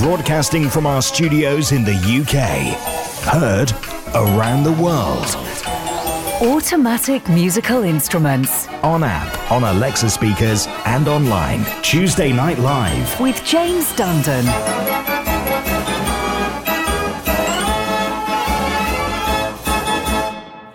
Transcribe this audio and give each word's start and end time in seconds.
Broadcasting 0.00 0.70
from 0.70 0.86
our 0.86 1.02
studios 1.02 1.72
in 1.72 1.84
the 1.84 1.92
UK. 1.92 2.74
Heard 3.30 3.70
around 4.14 4.62
the 4.62 4.72
world. 4.72 5.26
Automatic 6.40 7.28
musical 7.28 7.82
instruments. 7.82 8.66
On 8.82 9.04
app, 9.04 9.52
on 9.52 9.62
Alexa 9.62 10.08
speakers, 10.08 10.66
and 10.86 11.06
online. 11.06 11.66
Tuesday 11.82 12.32
Night 12.32 12.58
Live. 12.58 13.20
With 13.20 13.44
James 13.44 13.92
Dundon. 13.92 15.19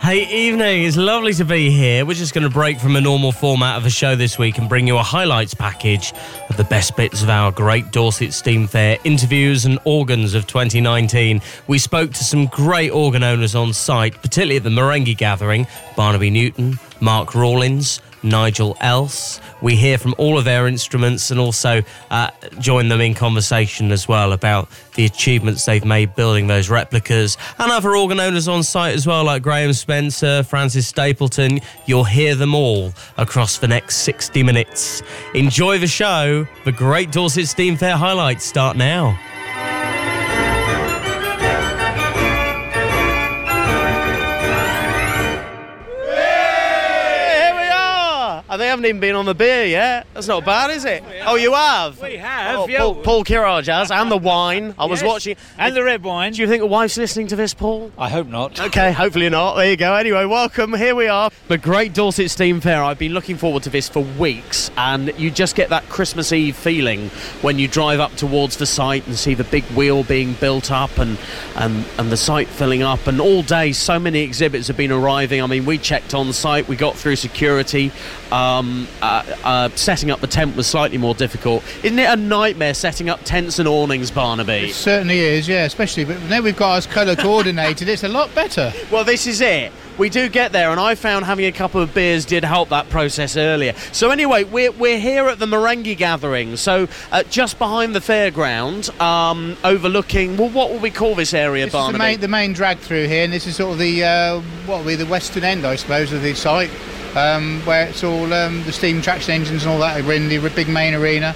Hey, 0.05 0.27
evening. 0.27 0.83
It's 0.83 0.97
lovely 0.97 1.33
to 1.33 1.45
be 1.45 1.71
here. 1.71 2.05
We're 2.05 2.13
just 2.13 2.35
going 2.35 2.43
to 2.43 2.49
break 2.51 2.79
from 2.79 2.95
a 2.95 3.01
normal 3.01 3.31
format 3.31 3.75
of 3.77 3.88
a 3.88 3.89
show 3.89 4.15
this 4.15 4.38
week 4.38 4.59
and 4.59 4.70
bring 4.70 4.85
you 4.85 4.97
a 4.97 5.01
highlights 5.01 5.55
package 5.55 6.13
of 6.47 6.57
the 6.57 6.63
best 6.63 6.95
bits 6.95 7.23
of 7.23 7.29
our 7.29 7.51
great 7.51 7.91
Dorset 7.91 8.31
Steam 8.31 8.67
Fair 8.67 8.99
interviews 9.03 9.65
and 9.65 9.79
organs 9.83 10.35
of 10.35 10.45
2019. 10.45 11.41
We 11.66 11.80
spoke 11.80 12.11
to 12.11 12.23
some 12.23 12.45
great 12.45 12.91
organ 12.91 13.23
owners 13.23 13.55
on 13.55 13.73
site, 13.73 14.13
particularly 14.21 14.57
at 14.57 14.63
the 14.63 14.70
Marenghi 14.70 15.17
Gathering 15.17 15.66
Barnaby 15.95 16.30
Newton, 16.30 16.77
Mark 16.99 17.33
Rawlins, 17.33 17.99
Nigel 18.25 18.75
Else. 18.81 19.39
We 19.61 19.75
hear 19.75 19.97
from 19.97 20.13
all 20.17 20.38
of 20.38 20.45
their 20.45 20.67
instruments 20.67 21.31
and 21.31 21.39
also 21.39 21.81
uh, 22.11 22.31
join 22.59 22.89
them 22.89 23.02
in 23.02 23.13
conversation 23.13 23.91
as 23.91 24.07
well 24.07 24.33
about 24.33 24.70
the 24.95 25.05
achievements 25.05 25.66
they've 25.66 25.85
made 25.85 26.16
building 26.16 26.47
those 26.47 26.69
replicas 26.69 27.38
and 27.59 27.71
other 27.71 27.95
organ 27.95 28.19
owners 28.19 28.47
on 28.47 28.63
site 28.63 28.95
as 28.95 29.07
well, 29.07 29.23
like 29.23 29.41
Graham 29.41 29.73
Spencer, 29.73 30.43
Francis 30.43 30.88
Stapleton. 30.88 31.59
You'll 31.85 32.03
hear 32.03 32.35
them 32.35 32.53
all 32.55 32.93
across 33.17 33.57
the 33.57 33.67
next 33.67 33.97
60 33.97 34.44
minutes. 34.44 35.03
Enjoy 35.33 35.77
the 35.77 35.88
show. 35.88 36.47
The 36.66 36.71
Great 36.71 37.11
Dorset 37.11 37.47
Steam 37.47 37.77
Fair 37.77 37.95
highlights 37.95 38.44
start 38.45 38.75
now. 38.77 39.17
Haven't 48.76 48.86
even 48.90 49.00
been 49.00 49.16
on 49.16 49.26
the 49.26 49.34
beer 49.34 49.66
yet. 49.66 50.06
That's 50.14 50.28
not 50.28 50.44
bad, 50.44 50.70
is 50.70 50.84
it? 50.84 51.02
Oh, 51.26 51.36
you 51.36 51.54
have? 51.54 52.02
We 52.02 52.18
have, 52.18 52.59
Oh, 52.59 52.68
yeah. 52.68 52.80
Paul, 52.80 52.95
Paul 52.95 53.23
Kirage 53.23 53.68
has, 53.68 53.90
and 53.90 54.12
the 54.12 54.18
wine. 54.18 54.76
I 54.78 54.86
was 54.86 55.02
Yes, 55.02 55.08
watching. 55.08 55.38
And 55.58 55.73
the 55.76 55.84
red 55.84 56.04
wine. 56.04 56.34
Do 56.34 56.42
you 56.42 56.48
think 56.48 56.59
the 56.62 56.68
wife's 56.68 56.98
listening 56.98 57.28
to 57.28 57.38
this, 57.38 57.53
Paul? 57.53 57.92
I 57.98 58.09
hope 58.09 58.28
not. 58.28 58.59
Okay, 58.59 58.92
hopefully 58.92 59.30
not. 59.30 59.56
There 59.56 59.70
you 59.70 59.78
go. 59.78 59.94
Anyway, 59.96 60.26
welcome. 60.26 60.73
Here 60.73 60.94
we 60.94 61.08
are. 61.08 61.31
The 61.48 61.58
Great 61.58 61.94
Dorset 61.94 62.30
Steam 62.30 62.59
Fair. 62.59 62.84
I've 62.84 63.00
been 63.00 63.14
looking 63.14 63.38
forward 63.38 63.64
to 63.64 63.70
this 63.70 63.88
for 63.88 64.02
weeks, 64.20 64.70
and 64.76 65.18
you 65.18 65.31
just 65.31 65.56
get 65.56 65.70
that 65.70 65.88
Christmas 65.88 66.34
Eve 66.34 66.58
feeling 66.58 67.08
when 67.42 67.58
you 67.58 67.70
drive 67.70 68.02
up 68.02 68.14
towards 68.16 68.58
the 68.58 68.66
site 68.66 69.08
and 69.08 69.16
see 69.18 69.36
the 69.36 69.44
big 69.46 69.64
wheel 69.68 70.03
being 70.03 70.34
built 70.34 70.70
up 70.70 70.98
and 70.98 71.18
and, 71.56 71.86
and 71.98 72.12
the 72.12 72.18
site 72.18 72.50
filling 72.50 72.84
up. 72.84 73.08
And 73.08 73.22
all 73.22 73.42
day, 73.42 73.72
so 73.72 73.98
many 74.00 74.20
exhibits 74.23 74.68
have 74.68 74.76
been 74.76 74.92
arriving. 74.92 75.42
I 75.42 75.48
mean, 75.48 75.64
we 75.66 75.78
checked 75.78 76.14
on 76.14 76.34
site, 76.34 76.68
we 76.68 76.76
got 76.76 76.96
through 76.98 77.16
security. 77.16 77.92
Um, 78.31 78.64
uh, 79.02 79.23
uh, 79.44 79.69
setting 79.75 80.11
up 80.11 80.19
the 80.21 80.27
tent 80.27 80.55
was 80.55 80.67
slightly 80.67 80.97
more 80.97 81.13
difficult. 81.13 81.63
Isn't 81.83 81.99
it 81.99 82.09
a 82.09 82.16
nightmare 82.16 82.73
setting 82.73 83.09
up 83.09 83.19
tents 83.23 83.59
and 83.59 83.67
awnings, 83.67 84.11
Barnaby? 84.11 84.69
It 84.69 84.73
certainly 84.73 85.19
is, 85.19 85.47
yeah, 85.47 85.66
especially 85.66 86.05
but 86.05 86.22
now 86.23 86.41
we've 86.41 86.55
got 86.57 86.75
us 86.77 86.88
colour 86.88 87.16
coordinated, 87.16 87.88
it's 87.89 88.03
a 88.03 88.07
lot 88.09 88.33
better. 88.35 88.72
Well, 88.91 89.03
this 89.03 89.25
is 89.27 89.41
it. 89.41 89.72
We 89.97 90.09
do 90.09 90.27
get 90.30 90.52
there, 90.52 90.69
and 90.72 90.80
I 90.80 90.95
found 90.95 91.25
having 91.25 91.45
a 91.45 91.52
couple 91.52 91.81
of 91.81 91.94
beers 91.94 92.25
did 92.25 92.44
help 92.44 92.69
that 92.69 92.89
process 92.89 93.35
earlier. 93.38 93.73
So, 93.94 94.11
anyway, 94.11 94.44
we're, 94.44 94.72
we're 94.72 95.00
here 95.00 95.27
at 95.27 95.39
the 95.39 95.45
Marenghi 95.45 95.97
Gathering, 95.97 96.57
so 96.57 96.88
uh, 97.11 97.23
just 97.23 97.57
behind 97.57 97.95
the 97.95 98.00
fairground, 98.02 98.97
um, 99.02 99.55
overlooking, 99.63 100.35
well, 100.38 100.50
what 100.50 100.69
will 100.69 100.79
we 100.79 100.91
call 100.91 101.16
this 101.16 101.33
area, 101.33 101.66
This 101.66 101.69
is 101.69 101.72
the 101.73 101.77
Barnaby? 101.77 101.97
main, 102.00 102.19
the 102.19 102.27
main 102.27 102.53
drag 102.53 102.77
through 102.79 103.07
here, 103.07 103.23
and 103.23 103.31
this 103.33 103.47
is 103.47 103.55
sort 103.55 103.72
of 103.73 103.79
the, 103.79 104.03
uh, 104.03 104.39
what 104.66 104.79
will 104.79 104.85
be 104.88 104.95
the 104.95 105.05
western 105.05 105.44
end, 105.44 105.66
I 105.66 105.75
suppose, 105.77 106.11
of 106.11 106.22
the 106.22 106.33
site, 106.35 106.69
um, 107.16 107.62
where 107.66 107.88
it's 107.88 108.03
all 108.03 108.31
um, 108.34 108.64
the 108.64 108.72
steam 108.72 109.02
traction 109.02 109.34
engines 109.34 109.64
and 109.64 109.72
all 109.72 109.80
that 109.80 110.00
are 110.00 110.14
in 110.14 110.28
the 110.28 110.38
big 110.50 110.68
main 110.68 110.94
arena. 110.94 111.36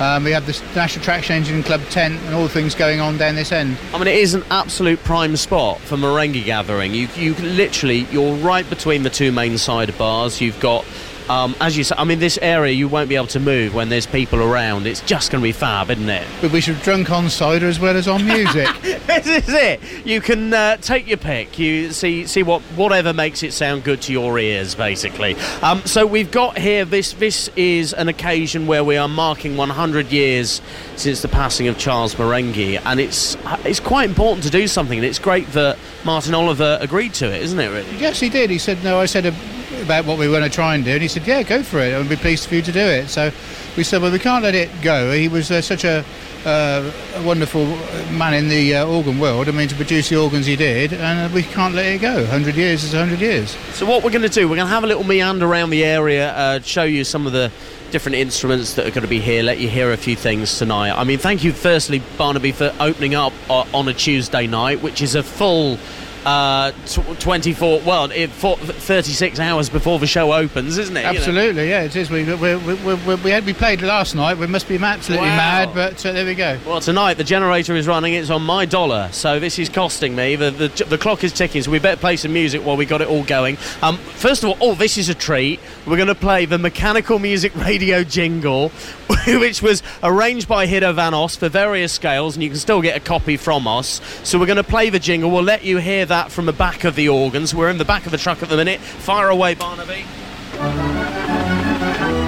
Um, 0.00 0.24
we 0.24 0.32
have 0.32 0.46
the 0.46 0.60
National 0.74 1.04
Traction 1.04 1.36
Engine 1.36 1.62
Club 1.62 1.80
tent 1.90 2.18
and 2.22 2.34
all 2.34 2.42
the 2.42 2.48
things 2.48 2.74
going 2.74 2.98
on 2.98 3.18
down 3.18 3.36
this 3.36 3.52
end. 3.52 3.76
I 3.94 3.98
mean, 3.98 4.08
it 4.08 4.16
is 4.16 4.34
an 4.34 4.42
absolute 4.50 4.98
prime 5.04 5.36
spot 5.36 5.78
for 5.80 5.96
Marenghi 5.96 6.44
Gathering. 6.44 6.92
You, 6.94 7.08
you 7.14 7.34
literally, 7.34 8.06
you're 8.10 8.34
right 8.36 8.68
between 8.68 9.04
the 9.04 9.10
two 9.10 9.30
main 9.30 9.58
side 9.58 9.96
bars. 9.96 10.40
You've 10.40 10.58
got, 10.58 10.84
um, 11.32 11.56
as 11.60 11.78
you 11.78 11.82
say, 11.84 11.94
I 11.96 12.04
mean, 12.04 12.18
this 12.18 12.38
area 12.42 12.72
you 12.72 12.88
won't 12.88 13.08
be 13.08 13.16
able 13.16 13.26
to 13.28 13.40
move 13.40 13.74
when 13.74 13.88
there's 13.88 14.06
people 14.06 14.40
around. 14.40 14.86
It's 14.86 15.00
just 15.00 15.30
going 15.30 15.40
to 15.40 15.48
be 15.48 15.52
fab, 15.52 15.90
isn't 15.90 16.08
it? 16.08 16.26
But 16.42 16.52
we 16.52 16.60
should 16.60 16.80
drunk 16.82 17.10
on 17.10 17.30
cider 17.30 17.66
as 17.66 17.80
well 17.80 17.96
as 17.96 18.06
on 18.06 18.26
music. 18.26 18.68
this 18.82 19.26
is 19.26 19.48
it. 19.48 19.80
You 20.04 20.20
can 20.20 20.52
uh, 20.52 20.76
take 20.76 21.08
your 21.08 21.16
pick. 21.16 21.58
You 21.58 21.90
see 21.90 22.26
see 22.26 22.42
what 22.42 22.60
whatever 22.76 23.14
makes 23.14 23.42
it 23.42 23.54
sound 23.54 23.82
good 23.82 24.02
to 24.02 24.12
your 24.12 24.38
ears, 24.38 24.74
basically. 24.74 25.34
Um, 25.62 25.80
so 25.86 26.06
we've 26.06 26.30
got 26.30 26.58
here. 26.58 26.84
This 26.84 27.14
this 27.14 27.48
is 27.56 27.94
an 27.94 28.08
occasion 28.08 28.66
where 28.66 28.84
we 28.84 28.98
are 28.98 29.08
marking 29.08 29.56
100 29.56 30.12
years 30.12 30.60
since 30.96 31.22
the 31.22 31.28
passing 31.28 31.66
of 31.66 31.78
Charles 31.78 32.14
Marenghi, 32.16 32.78
and 32.84 33.00
it's 33.00 33.38
it's 33.64 33.80
quite 33.80 34.08
important 34.08 34.44
to 34.44 34.50
do 34.50 34.68
something. 34.68 34.98
And 34.98 35.06
it's 35.06 35.18
great 35.18 35.46
that 35.52 35.78
Martin 36.04 36.34
Oliver 36.34 36.76
agreed 36.80 37.14
to 37.14 37.26
it, 37.26 37.42
isn't 37.42 37.58
it? 37.58 37.68
Really. 37.68 37.96
yes, 37.96 38.20
he 38.20 38.28
did. 38.28 38.50
He 38.50 38.58
said, 38.58 38.82
no, 38.84 39.00
I 39.00 39.06
said 39.06 39.26
a, 39.26 39.34
about 39.82 40.04
what 40.04 40.18
we 40.18 40.26
were 40.26 40.38
going 40.38 40.48
to 40.48 40.54
try 40.54 40.74
and 40.74 40.84
do, 40.84 40.92
and 40.92 41.02
he 41.02 41.08
said, 41.08 41.26
yeah, 41.26 41.42
go 41.42 41.62
for 41.62 41.78
it. 41.78 41.94
I'd 41.94 42.08
be 42.08 42.16
pleased 42.16 42.48
for 42.48 42.54
you 42.54 42.62
to 42.62 42.72
do 42.72 42.80
it. 42.80 43.08
So 43.08 43.30
we 43.76 43.84
said, 43.84 44.02
well, 44.02 44.12
we 44.12 44.18
can't 44.18 44.42
let 44.42 44.54
it 44.54 44.70
go. 44.82 45.12
He 45.12 45.28
was 45.28 45.50
uh, 45.50 45.60
such 45.60 45.84
a, 45.84 46.04
uh, 46.44 46.90
a 47.14 47.22
wonderful 47.22 47.66
man 48.12 48.34
in 48.34 48.48
the 48.48 48.76
uh, 48.76 48.86
organ 48.86 49.18
world. 49.18 49.48
I 49.48 49.52
mean, 49.52 49.68
to 49.68 49.74
produce 49.74 50.08
the 50.08 50.16
organs 50.16 50.46
he 50.46 50.56
did, 50.56 50.92
and 50.92 51.30
uh, 51.30 51.34
we 51.34 51.42
can't 51.42 51.74
let 51.74 51.86
it 51.86 52.00
go. 52.00 52.16
100 52.16 52.54
years 52.54 52.84
is 52.84 52.94
100 52.94 53.20
years. 53.20 53.50
So 53.72 53.86
what 53.86 54.02
we're 54.02 54.10
going 54.10 54.22
to 54.22 54.28
do, 54.28 54.48
we're 54.48 54.56
going 54.56 54.68
to 54.68 54.74
have 54.74 54.84
a 54.84 54.86
little 54.86 55.04
meander 55.04 55.46
around 55.46 55.70
the 55.70 55.84
area, 55.84 56.32
uh, 56.34 56.60
show 56.60 56.84
you 56.84 57.04
some 57.04 57.26
of 57.26 57.32
the 57.32 57.50
different 57.90 58.16
instruments 58.16 58.74
that 58.74 58.86
are 58.86 58.90
going 58.90 59.02
to 59.02 59.08
be 59.08 59.20
here, 59.20 59.42
let 59.42 59.58
you 59.58 59.68
hear 59.68 59.92
a 59.92 59.96
few 59.96 60.16
things 60.16 60.58
tonight. 60.58 60.98
I 60.98 61.04
mean, 61.04 61.18
thank 61.18 61.44
you 61.44 61.52
firstly, 61.52 62.02
Barnaby, 62.16 62.52
for 62.52 62.74
opening 62.80 63.14
up 63.14 63.34
uh, 63.50 63.66
on 63.74 63.86
a 63.86 63.92
Tuesday 63.92 64.46
night, 64.46 64.82
which 64.82 65.02
is 65.02 65.14
a 65.14 65.22
full 65.22 65.78
uh, 66.24 66.72
tw 66.86 67.18
24, 67.20 67.80
well, 67.80 68.10
it, 68.10 68.30
for, 68.30 68.56
36 68.56 69.38
hours 69.40 69.68
before 69.68 69.98
the 69.98 70.06
show 70.06 70.32
opens, 70.32 70.78
isn't 70.78 70.96
it? 70.96 71.00
You 71.00 71.12
know? 71.12 71.18
Absolutely, 71.18 71.68
yeah, 71.68 71.82
it 71.82 71.96
is. 71.96 72.10
We, 72.10 72.24
we, 72.34 72.56
we, 72.56 73.14
we, 73.16 73.30
had, 73.30 73.44
we 73.44 73.52
played 73.52 73.82
last 73.82 74.14
night. 74.14 74.38
We 74.38 74.46
must 74.46 74.68
be 74.68 74.76
absolutely 74.76 75.28
Wow. 75.28 75.36
mad, 75.36 75.74
but 75.74 76.04
uh, 76.04 76.12
there 76.12 76.24
we 76.24 76.34
go. 76.34 76.58
Well, 76.66 76.80
tonight 76.80 77.14
the 77.14 77.24
generator 77.24 77.74
is 77.76 77.86
running. 77.86 78.14
It's 78.14 78.30
on 78.30 78.42
my 78.42 78.64
dollar, 78.64 79.08
so 79.12 79.40
this 79.40 79.58
is 79.58 79.68
costing 79.68 80.14
me. 80.14 80.36
The, 80.36 80.50
the, 80.50 80.84
the 80.84 80.98
clock 80.98 81.24
is 81.24 81.32
ticking, 81.32 81.62
so 81.62 81.70
we 81.70 81.78
better 81.78 82.00
play 82.00 82.16
some 82.16 82.32
music 82.32 82.64
while 82.64 82.76
we 82.76 82.86
got 82.86 83.00
it 83.00 83.08
all 83.08 83.24
going. 83.24 83.56
Um, 83.82 83.96
first 83.98 84.44
of 84.44 84.50
all, 84.50 84.56
oh, 84.60 84.74
this 84.74 84.98
is 84.98 85.08
a 85.08 85.14
treat. 85.14 85.60
We're 85.86 85.96
going 85.96 86.08
to 86.08 86.14
play 86.14 86.44
the 86.46 86.58
Mechanical 86.58 87.18
Music 87.18 87.54
Radio 87.56 88.04
jingle, 88.04 88.68
which 89.26 89.62
was 89.62 89.82
arranged 90.02 90.48
by 90.48 90.66
Hiddo 90.66 90.94
Van 90.94 91.14
Os 91.14 91.36
for 91.36 91.48
various 91.48 91.92
scales, 91.92 92.36
and 92.36 92.42
you 92.42 92.50
can 92.50 92.58
still 92.58 92.80
get 92.80 92.96
a 92.96 93.00
copy 93.00 93.36
from 93.36 93.66
us. 93.66 94.00
So 94.22 94.38
we're 94.38 94.46
going 94.46 94.56
to 94.56 94.64
play 94.64 94.90
the 94.90 94.98
jingle. 95.00 95.30
We'll 95.30 95.42
let 95.42 95.64
you 95.64 95.78
hear 95.78 96.06
that 96.06 96.11
from 96.12 96.44
the 96.44 96.52
back 96.52 96.84
of 96.84 96.94
the 96.94 97.08
organs. 97.08 97.54
We're 97.54 97.70
in 97.70 97.78
the 97.78 97.86
back 97.86 98.04
of 98.04 98.12
the 98.12 98.18
truck 98.18 98.42
at 98.42 98.50
the 98.50 98.56
minute. 98.56 98.80
Fire 98.80 99.30
away, 99.30 99.54
Barnaby. 99.54 100.04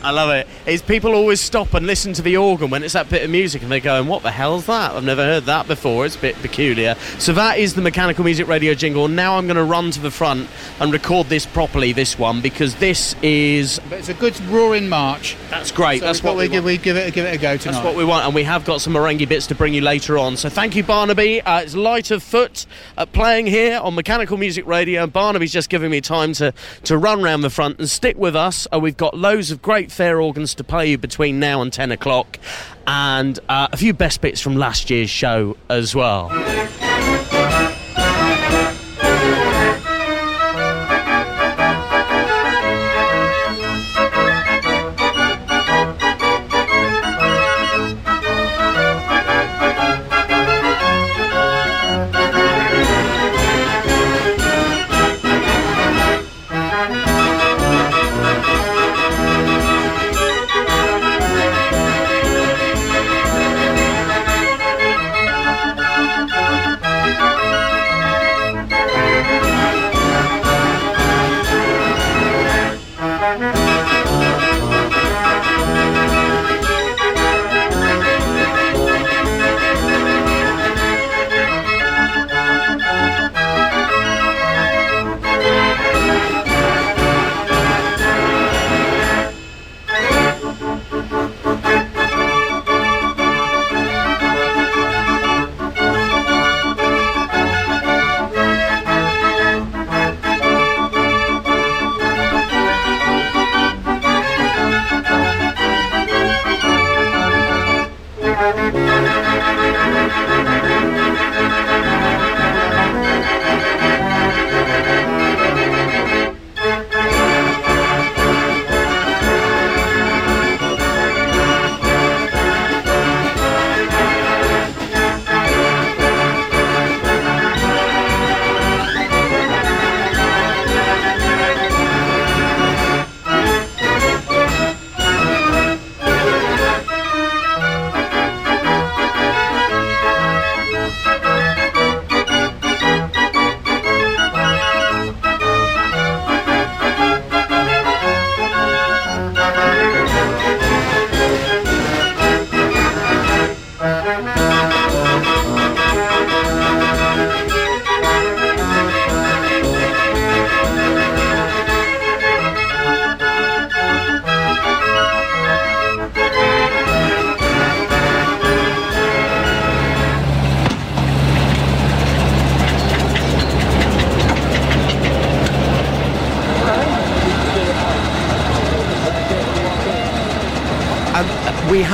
I 0.00 0.10
love 0.10 0.30
it. 0.30 0.46
Is 0.68 0.82
people 0.82 1.14
always 1.14 1.40
stop 1.40 1.72
and 1.72 1.86
listen 1.86 2.12
to 2.12 2.20
the 2.20 2.36
organ 2.36 2.68
when 2.68 2.82
it's 2.82 2.92
that 2.92 3.08
bit 3.08 3.22
of 3.22 3.30
music 3.30 3.62
and 3.62 3.72
they're 3.72 3.80
going, 3.80 4.06
What 4.06 4.22
the 4.22 4.30
hell's 4.30 4.66
that? 4.66 4.92
I've 4.92 5.02
never 5.02 5.24
heard 5.24 5.44
that 5.44 5.66
before. 5.66 6.04
It's 6.04 6.14
a 6.14 6.18
bit 6.20 6.34
peculiar. 6.42 6.94
So 7.18 7.32
that 7.32 7.58
is 7.58 7.72
the 7.72 7.80
Mechanical 7.80 8.22
Music 8.22 8.46
Radio 8.46 8.74
jingle. 8.74 9.08
Now 9.08 9.38
I'm 9.38 9.46
going 9.46 9.56
to 9.56 9.64
run 9.64 9.90
to 9.92 10.00
the 10.00 10.10
front 10.10 10.46
and 10.78 10.92
record 10.92 11.28
this 11.28 11.46
properly, 11.46 11.92
this 11.94 12.18
one, 12.18 12.42
because 12.42 12.74
this 12.74 13.16
is. 13.22 13.80
But 13.88 14.00
it's 14.00 14.10
a 14.10 14.14
good 14.14 14.38
roaring 14.42 14.90
march. 14.90 15.38
That's 15.48 15.72
great. 15.72 16.00
So 16.00 16.04
That's 16.04 16.22
we 16.22 16.28
what 16.28 16.36
we 16.36 16.48
want. 16.50 16.64
we'd 16.66 16.82
give 16.82 16.98
it, 16.98 17.14
give 17.14 17.24
it 17.24 17.34
a 17.34 17.38
go 17.38 17.56
tonight. 17.56 17.72
That's 17.72 17.84
what 17.86 17.96
we 17.96 18.04
want, 18.04 18.26
and 18.26 18.34
we 18.34 18.42
have 18.42 18.66
got 18.66 18.82
some 18.82 18.92
Marenghi 18.92 19.26
bits 19.26 19.46
to 19.46 19.54
bring 19.54 19.72
you 19.72 19.80
later 19.80 20.18
on. 20.18 20.36
So 20.36 20.50
thank 20.50 20.76
you, 20.76 20.82
Barnaby. 20.82 21.40
Uh, 21.40 21.60
it's 21.60 21.74
Light 21.74 22.10
of 22.10 22.22
Foot 22.22 22.66
uh, 22.98 23.06
playing 23.06 23.46
here 23.46 23.80
on 23.80 23.94
Mechanical 23.94 24.36
Music 24.36 24.66
Radio. 24.66 25.06
Barnaby's 25.06 25.52
just 25.52 25.70
giving 25.70 25.90
me 25.90 26.02
time 26.02 26.34
to, 26.34 26.52
to 26.84 26.98
run 26.98 27.22
round 27.22 27.42
the 27.42 27.48
front 27.48 27.78
and 27.78 27.88
stick 27.88 28.18
with 28.18 28.36
us. 28.36 28.68
Uh, 28.70 28.78
we've 28.78 28.98
got 28.98 29.16
loads 29.16 29.50
of 29.50 29.62
great 29.62 29.90
fair 29.90 30.20
organs 30.20 30.57
to 30.58 30.64
play 30.64 30.90
you 30.90 30.98
between 30.98 31.40
now 31.40 31.62
and 31.62 31.72
10 31.72 31.92
o'clock, 31.92 32.38
and 32.86 33.38
uh, 33.48 33.68
a 33.72 33.76
few 33.76 33.92
best 33.92 34.20
bits 34.20 34.40
from 34.40 34.56
last 34.56 34.90
year's 34.90 35.10
show 35.10 35.56
as 35.68 35.94
well. 35.94 36.28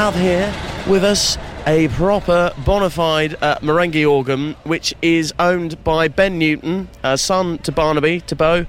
Have 0.04 0.16
here 0.16 0.54
with 0.86 1.02
us 1.02 1.38
a 1.66 1.88
proper 1.88 2.52
bona 2.66 2.90
fide 2.90 3.36
uh, 3.40 3.56
Marenghi 3.60 4.06
organ, 4.06 4.52
which 4.64 4.94
is 5.00 5.32
owned 5.38 5.82
by 5.82 6.08
Ben 6.08 6.38
Newton, 6.38 6.90
uh, 7.02 7.16
son 7.16 7.56
to 7.60 7.72
Barnaby, 7.72 8.20
to 8.20 8.36
Bo. 8.36 8.66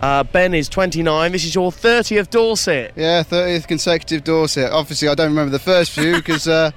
Uh, 0.00 0.24
ben 0.24 0.54
is 0.54 0.66
29. 0.66 1.30
This 1.30 1.44
is 1.44 1.54
your 1.54 1.70
30th 1.70 2.30
Dorset. 2.30 2.94
Yeah, 2.96 3.22
30th 3.22 3.68
consecutive 3.68 4.24
Dorset. 4.24 4.72
Obviously, 4.72 5.08
I 5.08 5.14
don't 5.14 5.28
remember 5.28 5.50
the 5.50 5.58
first 5.58 5.90
few 5.90 6.14
because 6.14 6.48
uh, 6.48 6.70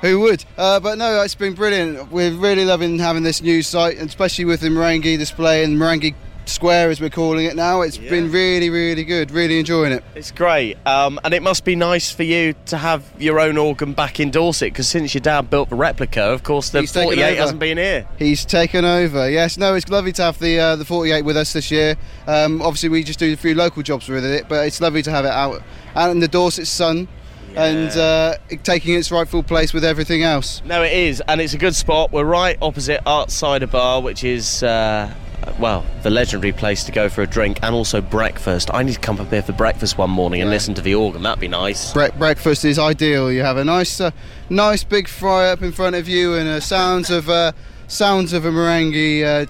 who 0.00 0.18
would? 0.18 0.44
Uh, 0.56 0.80
but 0.80 0.98
no, 0.98 1.22
it's 1.22 1.36
been 1.36 1.54
brilliant. 1.54 2.10
We're 2.10 2.32
really 2.32 2.64
loving 2.64 2.98
having 2.98 3.22
this 3.22 3.40
new 3.40 3.62
site, 3.62 3.98
especially 3.98 4.46
with 4.46 4.62
the 4.62 4.68
Marenghi 4.68 5.16
display 5.16 5.62
and 5.62 5.76
Marenghi 5.76 6.16
Square, 6.48 6.90
as 6.90 7.00
we're 7.00 7.10
calling 7.10 7.46
it 7.46 7.54
now. 7.56 7.82
It's 7.82 7.98
Yeah. 7.98 8.10
been 8.10 8.30
really, 8.32 8.70
really 8.70 9.04
good. 9.04 9.30
Really 9.30 9.58
enjoying 9.58 9.92
it. 9.92 10.02
It's 10.14 10.30
great. 10.30 10.76
Um, 10.86 11.20
and 11.24 11.32
it 11.34 11.42
must 11.42 11.64
be 11.64 11.76
nice 11.76 12.10
for 12.10 12.22
you 12.22 12.54
to 12.66 12.76
have 12.76 13.02
your 13.18 13.38
own 13.40 13.56
organ 13.58 13.92
back 13.92 14.20
in 14.20 14.30
Dorset 14.30 14.72
because 14.72 14.88
since 14.88 15.14
your 15.14 15.20
dad 15.20 15.50
built 15.50 15.68
the 15.70 15.76
replica, 15.76 16.22
of 16.22 16.42
course, 16.42 16.70
the 16.70 16.80
He's 16.80 16.92
48 16.92 17.36
hasn't 17.38 17.58
been 17.58 17.78
here. 17.78 18.06
He's 18.18 18.44
taken 18.44 18.84
over. 18.84 19.30
Yes, 19.30 19.56
no, 19.58 19.74
it's 19.74 19.88
lovely 19.88 20.12
to 20.12 20.22
have 20.22 20.38
the 20.38 20.58
uh, 20.58 20.76
the 20.76 20.84
48 20.84 21.22
with 21.24 21.36
us 21.36 21.52
this 21.52 21.70
year. 21.70 21.96
Um, 22.26 22.60
obviously, 22.62 22.88
we 22.88 23.02
just 23.04 23.18
do 23.18 23.32
a 23.32 23.36
few 23.36 23.54
local 23.54 23.82
jobs 23.82 24.08
with 24.08 24.24
it, 24.24 24.46
but 24.48 24.66
it's 24.66 24.80
lovely 24.80 25.02
to 25.02 25.10
have 25.10 25.24
it 25.24 25.30
out 25.32 25.62
out 25.94 26.10
in 26.10 26.20
the 26.20 26.28
Dorset 26.28 26.66
sun 26.66 27.08
and 27.56 27.90
uh, 27.96 28.34
taking 28.62 28.94
its 28.94 29.10
rightful 29.10 29.42
place 29.42 29.72
with 29.72 29.82
everything 29.84 30.22
else. 30.22 30.62
No, 30.64 30.82
it 30.82 30.92
is, 30.92 31.22
and 31.26 31.40
it's 31.40 31.54
a 31.54 31.58
good 31.58 31.74
spot. 31.74 32.12
We're 32.12 32.24
right 32.24 32.56
opposite 32.62 33.00
Art 33.06 33.30
Cider 33.30 33.66
Bar, 33.66 34.00
which 34.02 34.22
is, 34.22 34.62
uh, 34.62 35.12
well, 35.58 35.84
the 36.02 36.10
legendary 36.10 36.52
place 36.52 36.84
to 36.84 36.92
go 36.92 37.08
for 37.08 37.22
a 37.22 37.26
drink 37.26 37.58
and 37.62 37.74
also 37.74 38.00
breakfast. 38.00 38.70
I 38.72 38.82
need 38.82 38.94
to 38.94 39.00
come 39.00 39.20
up 39.20 39.30
here 39.30 39.42
for 39.42 39.52
breakfast 39.52 39.98
one 39.98 40.10
morning 40.10 40.40
and 40.40 40.48
Yeah. 40.50 40.54
listen 40.54 40.74
to 40.74 40.82
the 40.82 40.94
organ. 40.94 41.22
That'd 41.22 41.40
be 41.40 41.48
nice. 41.48 41.92
Bre- 41.92 42.06
breakfast 42.18 42.64
is 42.64 42.78
ideal. 42.78 43.30
You 43.32 43.42
have 43.42 43.56
a 43.56 43.64
nice, 43.64 44.00
uh, 44.00 44.10
nice 44.50 44.84
big 44.84 45.08
fry 45.08 45.50
up 45.50 45.62
in 45.62 45.72
front 45.72 45.96
of 45.96 46.08
you, 46.08 46.34
and 46.34 46.48
uh, 46.48 46.60
sounds 46.60 47.10
of 47.10 47.28
uh, 47.28 47.52
sounds 47.86 48.32
of 48.32 48.44
a 48.44 48.50
Marenghi 48.50 49.22
uh, 49.24 49.46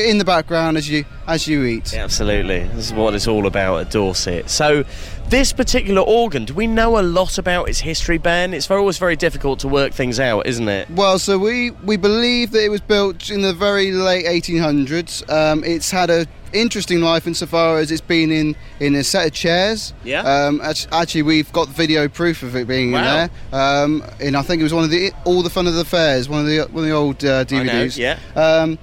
in 0.00 0.18
the 0.18 0.24
background 0.24 0.76
as 0.76 0.88
you 0.88 1.04
as 1.26 1.46
you 1.46 1.64
eat. 1.64 1.92
Yeah, 1.92 2.04
absolutely. 2.04 2.60
This 2.74 2.86
is 2.86 2.92
what 2.92 3.14
it's 3.14 3.26
all 3.28 3.46
about 3.46 3.80
at 3.80 3.90
Dorset. 3.90 4.48
So, 4.48 4.84
this 5.28 5.52
particular 5.52 6.02
organ, 6.02 6.44
do 6.44 6.54
we 6.54 6.66
know 6.66 6.98
a 6.98 7.02
lot 7.02 7.36
about 7.38 7.68
its 7.68 7.80
history, 7.80 8.16
Ben? 8.18 8.54
It's 8.54 8.70
always 8.70 8.96
very 8.98 9.16
difficult 9.16 9.58
to 9.60 9.68
work 9.68 9.92
things 9.92 10.20
out, 10.20 10.46
isn't 10.46 10.68
it? 10.68 10.88
Well, 10.90 11.18
so 11.18 11.38
we 11.38 11.70
we 11.70 11.96
believe 11.96 12.52
that 12.52 12.64
it 12.64 12.68
was 12.70 12.80
built 12.80 13.28
in 13.30 13.42
the 13.42 13.52
very 13.52 13.90
late 13.92 14.24
1800s. 14.26 15.28
Um, 15.30 15.64
it's 15.64 15.90
had 15.90 16.10
a 16.10 16.26
interesting 16.52 17.00
life 17.00 17.26
insofar 17.26 17.78
as 17.78 17.90
it's 17.90 18.00
been 18.00 18.30
in 18.30 18.54
in 18.78 18.94
a 18.94 19.02
set 19.02 19.26
of 19.26 19.32
chairs. 19.32 19.92
Yeah. 20.04 20.20
Um, 20.22 20.60
actually, 20.62 21.22
we've 21.22 21.52
got 21.52 21.68
video 21.68 22.08
proof 22.08 22.42
of 22.44 22.54
it 22.54 22.68
being 22.68 22.92
Wow. 22.92 22.98
in 23.24 23.30
there. 23.50 23.60
Um, 23.60 24.04
and 24.20 24.36
I 24.36 24.42
think 24.42 24.60
it 24.60 24.62
was 24.62 24.74
one 24.74 24.84
of 24.84 24.90
the 24.90 25.10
all 25.24 25.42
the 25.42 25.50
fun 25.50 25.66
of 25.66 25.74
the 25.74 25.84
fairs, 25.84 26.28
one 26.28 26.40
of 26.40 26.46
the 26.46 26.60
one 26.70 26.84
of 26.84 26.88
the 26.88 26.94
old 26.94 27.24
uh, 27.24 27.44
I 27.50 27.62
know, 27.64 27.72
DVDs. 27.86 27.98
yeah. 27.98 28.18
Um, 28.36 28.78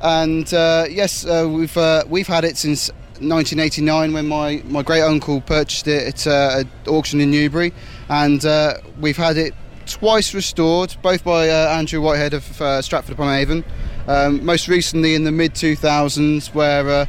and 0.00 0.54
uh, 0.54 0.84
yes, 0.88 1.26
uh, 1.26 1.48
we've 1.50 1.76
uh, 1.76 2.04
we've 2.08 2.28
had 2.28 2.44
it 2.44 2.56
since 2.56 2.88
1989 3.20 4.12
when 4.12 4.28
my, 4.28 4.62
my 4.66 4.82
great 4.82 5.02
uncle 5.02 5.40
purchased 5.40 5.88
it 5.88 6.06
at 6.06 6.26
uh, 6.26 6.60
an 6.60 6.68
auction 6.88 7.20
in 7.20 7.30
Newbury, 7.30 7.72
and 8.08 8.44
uh, 8.44 8.74
we've 9.00 9.16
had 9.16 9.36
it 9.36 9.54
twice 9.86 10.34
restored, 10.34 10.96
both 11.02 11.24
by 11.24 11.48
uh, 11.48 11.76
Andrew 11.76 12.00
Whitehead 12.00 12.34
of 12.34 12.60
uh, 12.60 12.82
Stratford 12.82 13.14
upon 13.14 13.34
Avon. 13.34 13.64
Um, 14.06 14.44
most 14.44 14.68
recently 14.68 15.14
in 15.14 15.24
the 15.24 15.32
mid 15.32 15.54
2000s, 15.54 16.54
where 16.54 16.88
uh, 16.88 17.06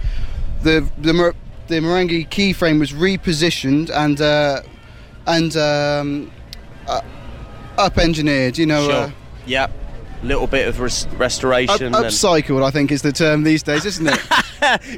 the 0.63 0.89
the 0.97 1.13
mer- 1.13 1.35
the 1.67 1.79
keyframe 1.79 2.79
was 2.79 2.91
repositioned 2.91 3.89
and 3.89 4.19
uh, 4.19 4.61
and 5.27 5.55
um, 5.55 6.31
up 7.77 7.97
engineered. 7.97 8.57
You 8.57 8.65
know. 8.65 8.89
Sure. 8.89 9.13
Yep. 9.45 9.71
Little 10.21 10.47
bit 10.47 10.67
of 10.67 10.79
res- 10.81 11.07
restoration. 11.17 11.93
up- 11.93 12.03
and- 12.03 12.05
upcycled, 12.11 12.63
I 12.63 12.71
think, 12.71 12.91
is 12.91 13.01
the 13.01 13.11
term 13.13 13.43
these 13.43 13.63
days, 13.63 13.85
isn't 13.85 14.07
it? 14.07 14.13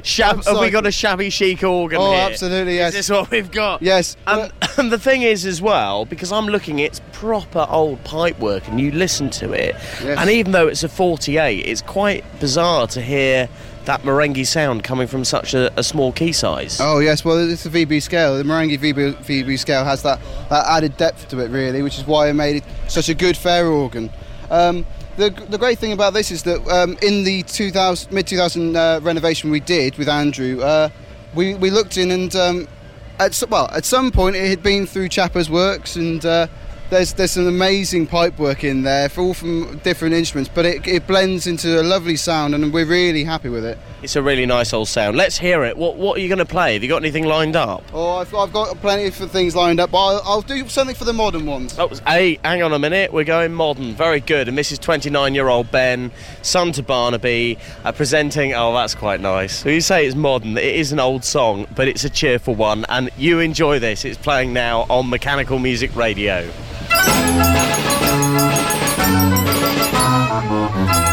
Shab- 0.02 0.44
have 0.46 0.58
we 0.58 0.70
got 0.70 0.84
a 0.86 0.90
shabby 0.90 1.30
chic 1.30 1.62
organ 1.62 1.98
Oh, 2.00 2.10
here? 2.12 2.20
absolutely, 2.22 2.76
yes. 2.76 2.88
Is 2.94 3.06
this 3.06 3.10
what 3.16 3.30
we've 3.30 3.50
got? 3.50 3.80
Yes. 3.82 4.16
And, 4.26 4.50
and 4.78 4.90
the 4.90 4.98
thing 4.98 5.22
is, 5.22 5.46
as 5.46 5.62
well, 5.62 6.04
because 6.04 6.32
I'm 6.32 6.46
looking, 6.46 6.80
it's 6.80 7.00
proper 7.12 7.66
old 7.68 8.02
pipe 8.02 8.38
work, 8.40 8.66
and 8.66 8.80
you 8.80 8.90
listen 8.90 9.30
to 9.30 9.52
it, 9.52 9.76
Yes. 10.02 10.18
and 10.18 10.28
even 10.28 10.50
though 10.52 10.66
it's 10.66 10.82
a 10.82 10.88
48, 10.88 11.66
it's 11.66 11.82
quite 11.82 12.24
bizarre 12.40 12.88
to 12.88 13.00
hear 13.00 13.48
that 13.84 14.02
Marenghi 14.02 14.44
sound 14.46 14.82
coming 14.84 15.06
from 15.06 15.24
such 15.24 15.54
a, 15.54 15.72
a 15.78 15.82
small 15.84 16.10
key 16.12 16.32
size. 16.32 16.78
Oh 16.80 16.98
yes, 17.00 17.24
well 17.24 17.38
it's 17.50 17.66
a 17.66 17.70
VB 17.70 18.00
scale. 18.02 18.36
The 18.38 18.44
Marenghi 18.44 18.78
VB, 18.78 19.14
VB 19.14 19.58
scale 19.58 19.84
has 19.84 20.02
that, 20.04 20.20
that 20.50 20.64
added 20.68 20.96
depth 20.96 21.28
to 21.30 21.40
it 21.40 21.48
really, 21.50 21.82
which 21.82 21.98
is 21.98 22.06
why 22.06 22.28
it 22.28 22.34
made 22.34 22.56
it 22.56 22.64
such 22.88 23.08
a 23.08 23.14
good 23.14 23.36
fair 23.36 23.66
organ. 23.66 24.08
Um, 24.50 24.86
the, 25.16 25.30
the 25.48 25.58
great 25.58 25.78
thing 25.78 25.92
about 25.92 26.14
this 26.14 26.30
is 26.30 26.42
that 26.44 26.66
um, 26.68 26.96
in 27.02 27.24
the 27.24 27.42
2000, 27.42 28.12
mid 28.12 28.26
2000 28.26 28.76
uh, 28.76 29.00
renovation 29.02 29.50
we 29.50 29.60
did 29.60 29.96
with 29.98 30.08
Andrew, 30.08 30.60
uh, 30.60 30.88
we, 31.34 31.54
we 31.54 31.70
looked 31.70 31.96
in 31.96 32.10
and 32.10 32.34
um, 32.36 32.68
at, 33.18 33.42
well 33.48 33.68
at 33.72 33.84
some 33.84 34.10
point 34.10 34.36
it 34.36 34.48
had 34.48 34.62
been 34.62 34.86
through 34.86 35.08
Chiappa's 35.08 35.50
works 35.50 35.96
and 35.96 36.24
uh, 36.24 36.46
there's 36.92 37.14
there's 37.14 37.30
some 37.30 37.46
amazing 37.46 38.06
pipe 38.06 38.38
work 38.38 38.64
in 38.64 38.82
there, 38.82 39.08
for 39.08 39.22
all 39.22 39.34
from 39.34 39.78
different 39.78 40.14
instruments, 40.14 40.50
but 40.54 40.66
it, 40.66 40.86
it 40.86 41.06
blends 41.06 41.46
into 41.46 41.80
a 41.80 41.82
lovely 41.82 42.16
sound 42.16 42.54
and 42.54 42.72
we're 42.72 42.84
really 42.84 43.24
happy 43.24 43.48
with 43.48 43.64
it. 43.64 43.78
It's 44.02 44.14
a 44.14 44.22
really 44.22 44.44
nice 44.44 44.74
old 44.74 44.88
sound. 44.88 45.16
Let's 45.16 45.38
hear 45.38 45.64
it. 45.64 45.76
What 45.76 45.96
What 45.96 46.18
are 46.18 46.20
you 46.20 46.28
going 46.28 46.38
to 46.38 46.44
play? 46.44 46.74
Have 46.74 46.82
you 46.82 46.90
got 46.90 46.98
anything 46.98 47.24
lined 47.24 47.56
up? 47.56 47.82
Oh, 47.94 48.16
I've, 48.16 48.34
I've 48.34 48.52
got 48.52 48.76
plenty 48.82 49.06
of 49.06 49.14
things 49.14 49.56
lined 49.56 49.80
up, 49.80 49.90
but 49.90 49.98
I'll, 49.98 50.22
I'll 50.24 50.42
do 50.42 50.68
something 50.68 50.94
for 50.94 51.04
the 51.04 51.14
modern 51.14 51.46
ones. 51.46 51.78
Oh, 51.78 51.88
hey, 52.06 52.38
hang 52.44 52.62
on 52.62 52.74
a 52.74 52.78
minute. 52.78 53.10
We're 53.10 53.24
going 53.24 53.54
modern. 53.54 53.94
Very 53.94 54.20
good. 54.20 54.48
And 54.48 54.58
this 54.58 54.70
is 54.70 54.78
29 54.78 55.34
year 55.34 55.48
old 55.48 55.70
Ben, 55.70 56.10
son 56.42 56.72
to 56.72 56.82
Barnaby, 56.82 57.56
uh, 57.84 57.92
presenting. 57.92 58.52
Oh, 58.52 58.74
that's 58.74 58.94
quite 58.94 59.20
nice. 59.20 59.64
You 59.64 59.80
say 59.80 60.06
it's 60.06 60.14
modern, 60.14 60.58
it 60.58 60.64
is 60.64 60.92
an 60.92 61.00
old 61.00 61.24
song, 61.24 61.66
but 61.74 61.88
it's 61.88 62.04
a 62.04 62.10
cheerful 62.10 62.54
one. 62.54 62.84
And 62.90 63.08
you 63.16 63.38
enjoy 63.38 63.78
this. 63.78 64.04
It's 64.04 64.18
playing 64.18 64.52
now 64.52 64.84
on 64.90 65.08
Mechanical 65.08 65.58
Music 65.58 65.96
Radio. 65.96 66.50
Starting 70.42 71.11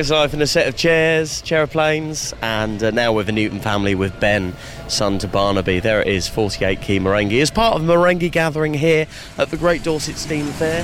his 0.00 0.10
life 0.10 0.32
in 0.32 0.40
a 0.40 0.46
set 0.46 0.66
of 0.66 0.74
chairs, 0.74 1.42
chairplanes, 1.42 2.32
and 2.40 2.82
uh, 2.82 2.90
now 2.90 3.12
with 3.12 3.26
the 3.26 3.32
Newton 3.32 3.60
family 3.60 3.94
with 3.94 4.18
Ben, 4.18 4.54
son 4.88 5.18
to 5.18 5.28
Barnaby. 5.28 5.78
There 5.78 6.00
it 6.00 6.06
is, 6.06 6.26
48 6.26 6.80
Key 6.80 6.98
Marenghi. 6.98 7.42
As 7.42 7.50
part 7.50 7.74
of 7.74 7.86
the 7.86 7.92
Marenghi 7.92 8.32
gathering 8.32 8.72
here 8.72 9.06
at 9.36 9.50
the 9.50 9.58
Great 9.58 9.84
Dorset 9.84 10.16
Steam 10.16 10.46
Fair. 10.46 10.80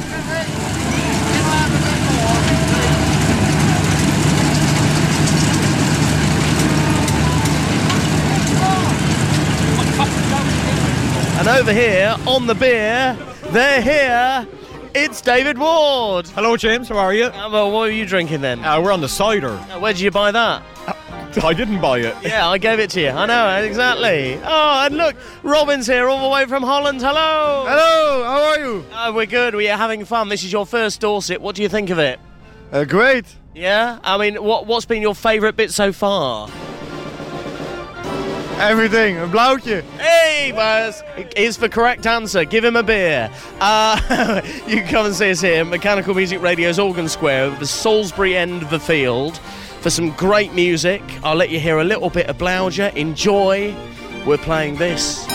And 11.38 11.48
over 11.48 11.72
here 11.72 12.16
on 12.26 12.46
the 12.46 12.54
beer, 12.54 13.16
they're 13.50 13.80
here. 13.80 14.55
It's 14.98 15.20
David 15.20 15.58
Ward. 15.58 16.26
Hello, 16.28 16.56
James. 16.56 16.88
How 16.88 16.96
are 16.96 17.12
you? 17.12 17.26
Uh, 17.26 17.50
well, 17.50 17.70
what 17.70 17.90
are 17.90 17.92
you 17.92 18.06
drinking 18.06 18.40
then? 18.40 18.64
Uh, 18.64 18.80
we're 18.80 18.92
on 18.92 19.02
the 19.02 19.08
cider. 19.10 19.50
Uh, 19.50 19.78
where 19.78 19.92
did 19.92 20.00
you 20.00 20.10
buy 20.10 20.30
that? 20.30 20.62
I 21.44 21.52
didn't 21.52 21.82
buy 21.82 21.98
it. 21.98 22.16
Yeah, 22.22 22.48
I 22.48 22.56
gave 22.56 22.78
it 22.78 22.88
to 22.90 23.02
you. 23.02 23.10
I 23.10 23.26
know, 23.26 23.62
exactly. 23.62 24.40
Oh, 24.42 24.86
and 24.86 24.96
look, 24.96 25.14
Robin's 25.42 25.86
here 25.86 26.08
all 26.08 26.22
the 26.22 26.32
way 26.32 26.46
from 26.46 26.62
Holland. 26.62 27.02
Hello. 27.02 27.66
Hello, 27.68 28.24
how 28.24 28.42
are 28.42 28.58
you? 28.58 28.84
Uh, 28.90 29.12
we're 29.14 29.26
good. 29.26 29.54
We're 29.54 29.76
having 29.76 30.06
fun. 30.06 30.30
This 30.30 30.42
is 30.42 30.50
your 30.50 30.64
first 30.64 30.98
Dorset. 31.02 31.42
What 31.42 31.56
do 31.56 31.62
you 31.62 31.68
think 31.68 31.90
of 31.90 31.98
it? 31.98 32.18
Uh, 32.72 32.84
great. 32.84 33.26
Yeah? 33.54 33.98
I 34.02 34.16
mean, 34.16 34.42
what, 34.42 34.66
what's 34.66 34.86
been 34.86 35.02
your 35.02 35.14
favourite 35.14 35.56
bit 35.56 35.72
so 35.72 35.92
far? 35.92 36.48
Everything. 38.58 39.18
Een 39.18 39.30
blauwtje. 39.30 39.82
Hey, 39.96 40.52
Buzz! 40.54 41.02
Is 41.34 41.56
the 41.56 41.68
correct 41.68 42.06
answer. 42.06 42.44
Give 42.44 42.64
him 42.64 42.76
a 42.76 42.82
beer. 42.82 43.30
Uh, 43.60 44.40
you 44.66 44.76
can 44.76 44.88
come 44.88 45.06
and 45.06 45.14
see 45.14 45.30
us 45.30 45.40
here, 45.40 45.64
Mechanical 45.64 46.14
Music 46.14 46.40
Radio's 46.40 46.78
Organ 46.78 47.08
Square, 47.08 47.50
the 47.58 47.66
Salisbury 47.66 48.34
end 48.36 48.62
of 48.62 48.70
the 48.70 48.80
field, 48.80 49.38
for 49.80 49.90
some 49.90 50.10
great 50.12 50.54
music. 50.54 51.02
I'll 51.22 51.36
let 51.36 51.50
you 51.50 51.60
hear 51.60 51.78
a 51.78 51.84
little 51.84 52.10
bit 52.10 52.28
of 52.28 52.38
Blauger. 52.38 52.94
Enjoy. 52.94 53.74
We're 54.26 54.38
playing 54.38 54.76
this. 54.76 55.26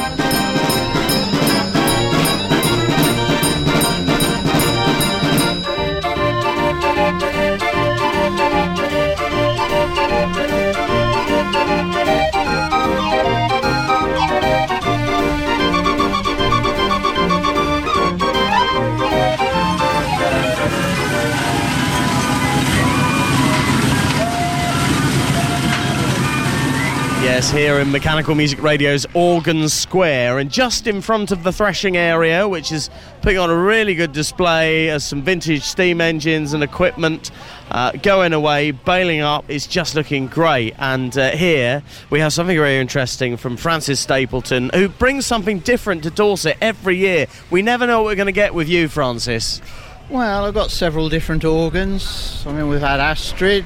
Here 27.51 27.79
in 27.79 27.91
Mechanical 27.91 28.34
Music 28.34 28.62
Radio's 28.62 29.05
Organ 29.13 29.67
Square, 29.67 30.39
and 30.39 30.50
just 30.50 30.88
in 30.88 31.01
front 31.01 31.31
of 31.31 31.43
the 31.43 31.51
threshing 31.51 31.98
area, 31.98 32.48
which 32.48 32.72
is 32.72 32.89
putting 33.22 33.38
on 33.38 33.50
a 33.50 33.55
really 33.55 33.93
good 33.93 34.13
display 34.13 34.88
of 34.88 35.01
some 35.03 35.22
vintage 35.22 35.63
steam 35.63 36.00
engines 36.00 36.53
and 36.53 36.63
equipment 36.63 37.29
uh, 37.70 37.91
going 38.03 38.31
away, 38.31 38.72
bailing 38.72 39.20
up. 39.20 39.43
It's 39.50 39.67
just 39.67 39.96
looking 39.96 40.27
great. 40.27 40.75
And 40.77 41.17
uh, 41.17 41.31
here 41.31 41.84
we 42.10 42.22
have 42.22 42.31
something 42.31 42.55
very 42.55 42.77
interesting 42.77 43.36
from 43.36 43.58
Francis 43.58 44.00
Stapleton, 44.00 44.72
who 44.74 44.88
brings 44.88 45.25
something 45.25 45.60
different 45.60 46.03
to 46.03 46.10
Dorset 46.10 46.58
every 46.62 46.98
year. 46.98 47.27
We 47.50 47.62
never 47.62 47.86
know 47.86 48.01
what 48.01 48.12
we're 48.12 48.15
going 48.15 48.27
to 48.27 48.31
get 48.31 48.53
with 48.53 48.70
you, 48.70 48.88
Francis. 48.88 49.62
Well, 50.10 50.46
I've 50.46 50.53
got 50.53 50.72
several 50.72 51.10
different 51.10 51.43
organs. 51.43 52.43
I 52.48 52.53
mean, 52.53 52.70
we've 52.70 52.79
had 52.79 53.00
Astrid, 53.00 53.65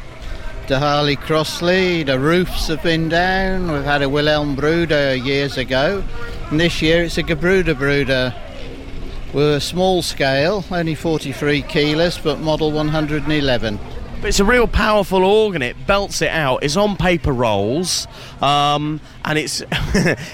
the 0.68 0.80
Harley 0.80 1.16
Crossley, 1.16 2.04
the 2.04 2.18
roofs 2.18 2.68
have 2.68 2.82
been 2.82 3.08
down. 3.08 3.72
We've 3.72 3.84
had 3.84 4.02
a 4.02 4.10
Wilhelm 4.10 4.56
Bruder 4.56 5.14
years 5.14 5.58
ago, 5.58 6.04
and 6.50 6.60
this 6.60 6.82
year 6.82 7.04
it's 7.04 7.18
a 7.18 7.24
Gebruder 7.24 7.78
Bruder. 7.78 8.34
We're 9.34 9.60
small 9.60 10.02
scale, 10.02 10.64
only 10.72 10.96
43 10.96 11.62
kilos, 11.64 12.18
but 12.18 12.40
model 12.40 12.72
111. 12.72 13.80
But 14.26 14.30
it's 14.30 14.40
a 14.40 14.44
real 14.44 14.66
powerful 14.66 15.24
organ. 15.24 15.62
It 15.62 15.86
belts 15.86 16.24
it 16.24 16.32
out. 16.32 16.64
It's 16.64 16.76
on 16.78 16.98
paper 16.98 17.32
rolls, 17.32 18.08
um, 18.42 19.00
and 19.24 19.38
it's 19.38 19.62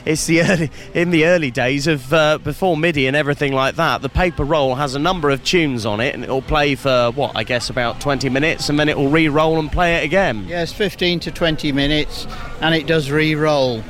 it's 0.05 0.27
the 0.27 0.43
early, 0.43 0.71
in 0.93 1.11
the 1.11 1.25
early 1.25 1.51
days 1.51 1.87
of 1.87 2.13
uh, 2.13 2.37
before 2.37 2.77
MIDI 2.77 3.07
and 3.07 3.17
everything 3.17 3.51
like 3.51 3.75
that. 3.75 4.01
The 4.01 4.07
paper 4.07 4.45
roll 4.45 4.75
has 4.75 4.95
a 4.95 4.99
number 4.99 5.29
of 5.29 5.43
tunes 5.43 5.85
on 5.85 5.99
it, 5.99 6.15
and 6.15 6.23
it'll 6.23 6.41
play 6.41 6.75
for 6.75 7.11
what 7.11 7.33
I 7.35 7.43
guess 7.43 7.69
about 7.69 7.99
20 7.99 8.29
minutes, 8.29 8.69
and 8.69 8.79
then 8.79 8.87
it 8.87 8.97
will 8.97 9.09
re-roll 9.09 9.59
and 9.59 9.69
play 9.69 9.97
it 9.97 10.05
again. 10.05 10.45
Yes, 10.47 10.71
15 10.71 11.19
to 11.19 11.31
20 11.31 11.73
minutes, 11.73 12.27
and 12.61 12.73
it 12.73 12.87
does 12.87 13.11
re-roll. 13.11 13.83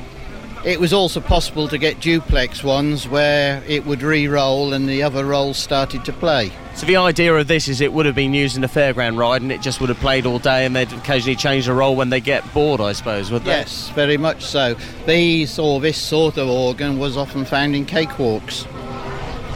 It 0.64 0.80
was 0.80 0.94
also 0.94 1.20
possible 1.22 1.68
to 1.70 1.80
get 1.80 2.00
duplex 2.00 2.64
ones 2.64 3.08
where 3.08 3.64
it 3.68 3.84
would 3.88 4.04
re-roll 4.04 4.74
and 4.74 4.88
the 4.88 5.02
other 5.02 5.26
rolls 5.26 5.58
started 5.58 6.06
to 6.06 6.14
play. 6.14 6.52
So 6.76 6.86
the 6.86 6.98
idea 6.98 7.34
of 7.34 7.48
this 7.48 7.68
is 7.68 7.82
it 7.82 7.92
would 7.92 8.06
have 8.06 8.14
been 8.14 8.36
used 8.36 8.56
in 8.58 8.64
a 8.64 8.68
fairground 8.68 9.18
ride, 9.18 9.42
and 9.42 9.52
it 9.52 9.62
just 9.62 9.82
would 9.82 9.90
have 9.90 10.00
played 10.00 10.28
all 10.28 10.38
day, 10.38 10.66
and 10.66 10.76
they'd 10.76 10.94
occasionally 10.94 11.36
change 11.36 11.66
the 11.66 11.74
roll 11.74 11.96
when 11.96 12.12
they 12.12 12.22
get 12.22 12.54
bored, 12.54 12.80
I 12.80 12.92
suppose, 12.94 13.32
would 13.32 13.44
they? 13.44 13.52
Yes, 13.52 13.90
very 13.90 14.18
much 14.18 14.46
so. 14.46 14.76
These 15.08 15.58
or 15.58 15.80
this 15.80 15.98
sort 15.98 16.38
of 16.38 16.48
organ 16.48 17.00
was 17.00 17.18
often 17.18 17.44
found 17.44 17.76
in 17.76 17.86
cakewalks. 17.86 18.66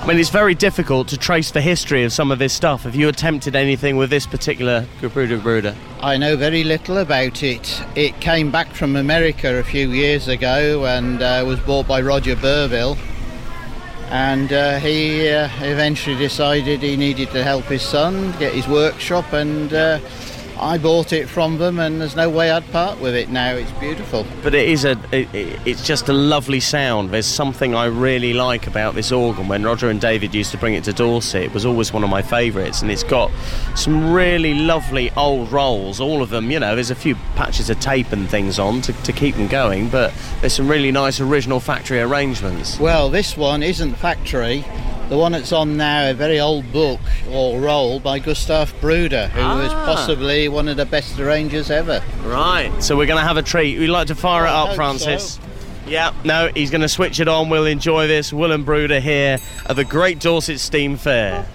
I 0.05 0.09
mean, 0.09 0.19
it's 0.19 0.29
very 0.29 0.53
difficult 0.53 1.07
to 1.07 1.17
trace 1.17 1.49
the 1.49 1.61
history 1.61 2.03
of 2.03 2.13
some 2.13 2.29
of 2.29 2.37
this 2.37 2.53
stuff. 2.53 2.83
Have 2.83 2.93
you 2.93 3.09
attempted 3.09 3.55
anything 3.55 3.97
with 3.97 4.11
this 4.11 4.27
particular 4.27 4.85
Gebruder 5.01 5.41
Bruder? 5.41 5.75
I 5.99 6.15
know 6.15 6.37
very 6.37 6.63
little 6.63 6.99
about 6.99 7.41
it. 7.41 7.81
It 7.95 8.21
came 8.21 8.51
back 8.51 8.67
from 8.67 8.95
America 8.95 9.57
a 9.57 9.63
few 9.63 9.89
years 9.89 10.27
ago 10.27 10.85
and 10.85 11.23
uh, 11.23 11.43
was 11.47 11.59
bought 11.61 11.87
by 11.87 12.01
Roger 12.01 12.35
Burville. 12.35 12.99
And 14.11 14.53
uh, 14.53 14.77
he 14.77 15.27
uh, 15.27 15.49
eventually 15.61 16.15
decided 16.15 16.83
he 16.83 16.95
needed 16.95 17.31
to 17.31 17.43
help 17.43 17.65
his 17.65 17.81
son 17.81 18.31
get 18.37 18.53
his 18.53 18.67
workshop, 18.67 19.33
and 19.33 19.73
uh, 19.73 19.97
I 20.59 20.77
bought 20.77 21.13
it 21.13 21.27
from 21.27 21.57
them. 21.57 21.79
And 21.79 21.99
there's 21.99 22.15
no 22.15 22.29
way 22.29 22.51
I'd 22.51 22.69
part 22.71 22.99
with 22.99 23.15
it 23.15 23.29
now. 23.29 23.53
It's 23.53 23.71
beautiful. 23.73 24.25
But 24.43 24.55
it 24.55 24.67
is 24.67 24.85
a, 24.85 24.91
it, 25.11 25.27
it's 25.65 25.85
just 25.85 26.09
a 26.09 26.13
lovely 26.13 26.59
sound. 26.59 27.11
There's 27.11 27.25
something 27.25 27.75
I 27.75 27.85
really 27.85 28.33
like 28.33 28.67
about 28.67 28.95
this 28.95 29.11
organ. 29.11 29.47
When 29.47 29.63
Roger 29.63 29.89
and 29.89 29.99
David 29.99 30.33
used 30.33 30.51
to 30.51 30.57
bring 30.57 30.73
it 30.73 30.83
to 30.85 30.93
Dorset, 30.93 31.43
it 31.43 31.53
was 31.53 31.65
always 31.65 31.93
one 31.93 32.03
of 32.03 32.09
my 32.09 32.21
favourites, 32.21 32.81
and 32.81 32.91
it's 32.91 33.03
got 33.03 33.31
some 33.75 34.13
really 34.13 34.53
lovely 34.53 35.11
old 35.11 35.51
rolls. 35.51 35.99
All 35.99 36.21
of 36.21 36.29
them, 36.29 36.51
you 36.51 36.59
know, 36.59 36.75
there's 36.75 36.91
a 36.91 36.95
few 36.95 37.15
patches 37.35 37.69
of 37.69 37.79
tape 37.79 38.11
and 38.11 38.29
things 38.29 38.59
on 38.59 38.81
to, 38.81 38.93
to 38.93 39.13
keep 39.13 39.35
them 39.35 39.47
going, 39.47 39.89
but 39.89 40.13
there's 40.41 40.53
some 40.53 40.67
really 40.67 40.91
nice 40.91 41.19
original 41.19 41.59
factory 41.59 41.99
arrangements. 41.99 42.79
Well, 42.79 43.09
this 43.09 43.35
one 43.37 43.63
isn't 43.63 43.95
factory. 43.95 44.65
The 45.09 45.17
one 45.17 45.33
that's 45.33 45.51
on 45.51 45.77
now, 45.77 46.09
a 46.09 46.13
very 46.13 46.39
old 46.39 46.71
book 46.73 46.99
or 47.31 47.59
roll 47.59 47.99
by 47.99 48.17
Gustav 48.17 48.73
Bruder, 48.81 49.27
who 49.27 49.39
was 49.39 49.71
Ah. 49.71 49.85
possibly 49.85 50.47
one 50.47 50.67
of 50.67 50.77
the 50.77 50.85
best 50.85 51.19
arrangers 51.19 51.69
ever. 51.69 52.01
Right, 52.23 52.71
so 52.79 52.97
we're 52.97 53.05
going 53.05 53.19
to 53.21 53.27
have 53.27 53.37
a 53.37 53.43
treat. 53.43 53.77
We'd 53.77 53.87
like 53.87 54.07
to 54.07 54.15
fire 54.15 54.45
it 54.45 54.49
up, 54.49 54.69
hope 54.69 54.75
Francis. 54.75 55.39
Yeah, 55.87 56.11
no, 56.23 56.49
he's 56.55 56.71
going 56.71 56.81
to 56.81 56.89
switch 56.89 57.19
it 57.19 57.27
on. 57.27 57.49
We'll 57.49 57.67
enjoy 57.67 58.07
this. 58.07 58.33
Will 58.33 58.51
and 58.51 58.65
Bruder 58.65 58.99
here 58.99 59.37
at 59.67 59.75
the 59.75 59.83
Great 59.85 60.17
Dorset 60.19 60.59
Steam 60.59 60.97
Fair. 60.97 61.45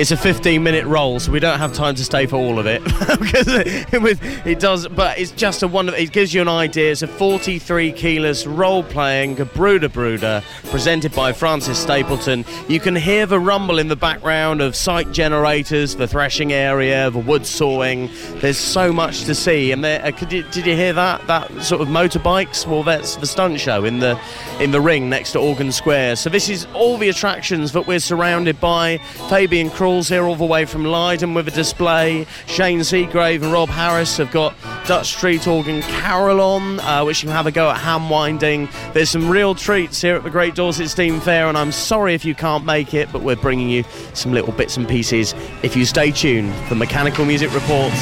It's 0.00 0.12
a 0.12 0.16
15 0.16 0.62
minute 0.62 0.86
roll, 0.86 1.20
so 1.20 1.30
we 1.30 1.40
don't 1.40 1.58
have 1.58 1.74
time 1.74 1.94
to 1.96 2.04
stay 2.06 2.24
for 2.24 2.36
all 2.36 2.58
of 2.58 2.64
it 2.64 2.80
because 3.18 3.48
it, 3.48 4.46
it 4.46 4.60
does. 4.60 4.86
But 4.88 5.18
it's 5.18 5.30
just 5.32 5.62
a 5.62 5.68
wonderful. 5.68 6.00
It 6.00 6.12
gives 6.12 6.34
you 6.34 6.42
an 6.42 6.48
idea. 6.48 6.92
It's 6.92 7.02
a 7.02 7.06
43 7.06 7.92
keyless 7.92 8.46
role 8.46 8.82
playing 8.82 9.36
Brooder 9.36 9.88
Bruder 9.88 10.42
presented 10.66 11.14
by 11.14 11.32
Francis 11.32 11.78
Stapleton. 11.78 12.44
You 12.68 12.78
can 12.78 12.94
hear 12.94 13.24
the 13.24 13.40
rumble 13.40 13.78
in 13.78 13.88
the 13.88 13.96
background 13.96 14.60
of 14.60 14.76
site 14.76 15.12
generators, 15.12 15.96
the 15.96 16.06
threshing 16.06 16.52
area, 16.52 17.10
the 17.10 17.18
wood 17.18 17.46
sawing. 17.46 18.10
There's 18.36 18.58
so 18.58 18.92
much 18.92 19.24
to 19.24 19.34
see. 19.34 19.72
And 19.72 19.82
there, 19.82 20.04
uh, 20.04 20.12
you, 20.28 20.42
did 20.42 20.66
you 20.66 20.76
hear 20.76 20.92
that? 20.92 21.26
That 21.26 21.50
sort 21.62 21.80
of 21.80 21.88
motorbikes. 21.88 22.66
Well, 22.66 22.82
that's 22.82 23.16
the 23.16 23.26
stunt 23.26 23.60
show 23.60 23.84
in 23.84 24.00
the 24.00 24.20
in 24.60 24.72
the 24.72 24.80
ring 24.80 25.08
next 25.08 25.32
to 25.32 25.38
Organ 25.38 25.72
Square. 25.72 26.16
So 26.16 26.28
this 26.28 26.50
is 26.50 26.66
all 26.74 26.98
the 26.98 27.08
attractions 27.08 27.72
that 27.72 27.86
we're 27.86 27.98
surrounded 27.98 28.60
by. 28.60 28.98
Fabian 29.30 29.70
Krul's 29.70 30.08
here 30.08 30.24
all 30.24 30.36
the 30.36 30.44
way 30.44 30.66
from 30.66 30.84
Leiden 30.84 31.32
with 31.32 31.48
a 31.48 31.50
display. 31.50 32.26
Shane 32.46 32.84
Seagrave 32.90 33.42
and 33.44 33.52
Rob 33.52 33.68
Harris 33.68 34.16
have 34.16 34.32
got 34.32 34.52
Dutch 34.84 35.14
Street 35.14 35.46
Organ 35.46 35.80
Carol 35.80 36.40
on, 36.40 36.80
uh, 36.80 37.04
which 37.04 37.22
you 37.22 37.28
can 37.28 37.36
have 37.36 37.46
a 37.46 37.52
go 37.52 37.70
at 37.70 37.76
ham 37.76 38.10
winding. 38.10 38.68
There's 38.94 39.08
some 39.08 39.30
real 39.30 39.54
treats 39.54 40.02
here 40.02 40.16
at 40.16 40.24
the 40.24 40.30
Great 40.30 40.56
Dorset 40.56 40.90
Steam 40.90 41.20
Fair, 41.20 41.46
and 41.46 41.56
I'm 41.56 41.70
sorry 41.70 42.14
if 42.14 42.24
you 42.24 42.34
can't 42.34 42.64
make 42.64 42.92
it, 42.92 43.12
but 43.12 43.22
we're 43.22 43.36
bringing 43.36 43.70
you 43.70 43.84
some 44.12 44.32
little 44.32 44.50
bits 44.50 44.76
and 44.76 44.88
pieces 44.88 45.36
if 45.62 45.76
you 45.76 45.84
stay 45.84 46.10
tuned 46.10 46.52
for 46.66 46.74
Mechanical 46.74 47.24
Music 47.24 47.54
Reports. 47.54 48.00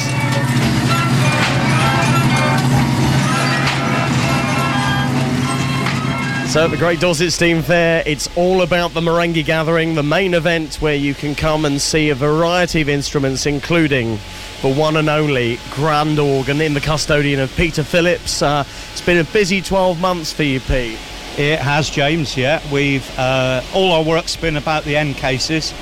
So 6.51 6.65
at 6.65 6.71
the 6.71 6.77
Great 6.77 6.99
Dorset 6.99 7.31
Steam 7.31 7.61
Fair, 7.61 8.01
it's 8.07 8.27
all 8.35 8.63
about 8.63 8.95
the 8.95 9.01
Marenghi 9.01 9.45
Gathering, 9.45 9.93
the 9.93 10.01
main 10.01 10.33
event 10.33 10.77
where 10.77 10.95
you 10.95 11.13
can 11.13 11.35
come 11.35 11.63
and 11.63 11.79
see 11.79 12.09
a 12.09 12.15
variety 12.15 12.81
of 12.81 12.89
instruments, 12.89 13.45
including 13.45 14.17
the 14.61 14.73
one 14.73 14.97
and 14.97 15.09
only 15.09 15.57
grand 15.71 16.19
organ 16.19 16.59
in 16.59 16.73
the 16.73 16.81
custodian 16.81 17.39
of 17.39 17.55
Peter 17.55 17.83
Phillips. 17.83 18.41
Uh, 18.41 18.65
it's 18.91 19.01
been 19.01 19.17
a 19.17 19.23
busy 19.23 19.61
12 19.61 20.01
months 20.01 20.33
for 20.33 20.43
you, 20.43 20.59
Pete. 20.59 20.99
It 21.37 21.59
has, 21.59 21.89
James. 21.89 22.35
Yeah, 22.35 22.61
we've 22.71 23.07
uh, 23.17 23.61
all 23.73 23.93
our 23.93 24.03
work's 24.03 24.35
been 24.35 24.57
about 24.57 24.83
the 24.83 24.97
end 24.97 25.15
cases 25.15 25.73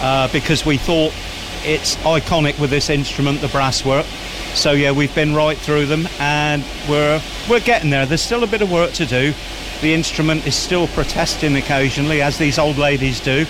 uh, 0.00 0.28
because 0.32 0.66
we 0.66 0.76
thought 0.76 1.14
it's 1.64 1.96
iconic 1.96 2.58
with 2.60 2.70
this 2.70 2.90
instrument, 2.90 3.40
the 3.40 3.48
brass 3.48 3.84
work. 3.84 4.06
So 4.54 4.72
yeah, 4.72 4.92
we've 4.92 5.14
been 5.14 5.34
right 5.34 5.56
through 5.56 5.86
them, 5.86 6.06
and 6.18 6.62
we're 6.88 7.22
we're 7.48 7.60
getting 7.60 7.88
there. 7.88 8.04
There's 8.04 8.20
still 8.20 8.44
a 8.44 8.48
bit 8.48 8.60
of 8.60 8.70
work 8.70 8.92
to 8.94 9.06
do. 9.06 9.32
The 9.80 9.94
instrument 9.94 10.46
is 10.46 10.54
still 10.54 10.88
protesting 10.88 11.56
occasionally, 11.56 12.20
as 12.22 12.36
these 12.36 12.58
old 12.58 12.76
ladies 12.76 13.20
do. 13.20 13.46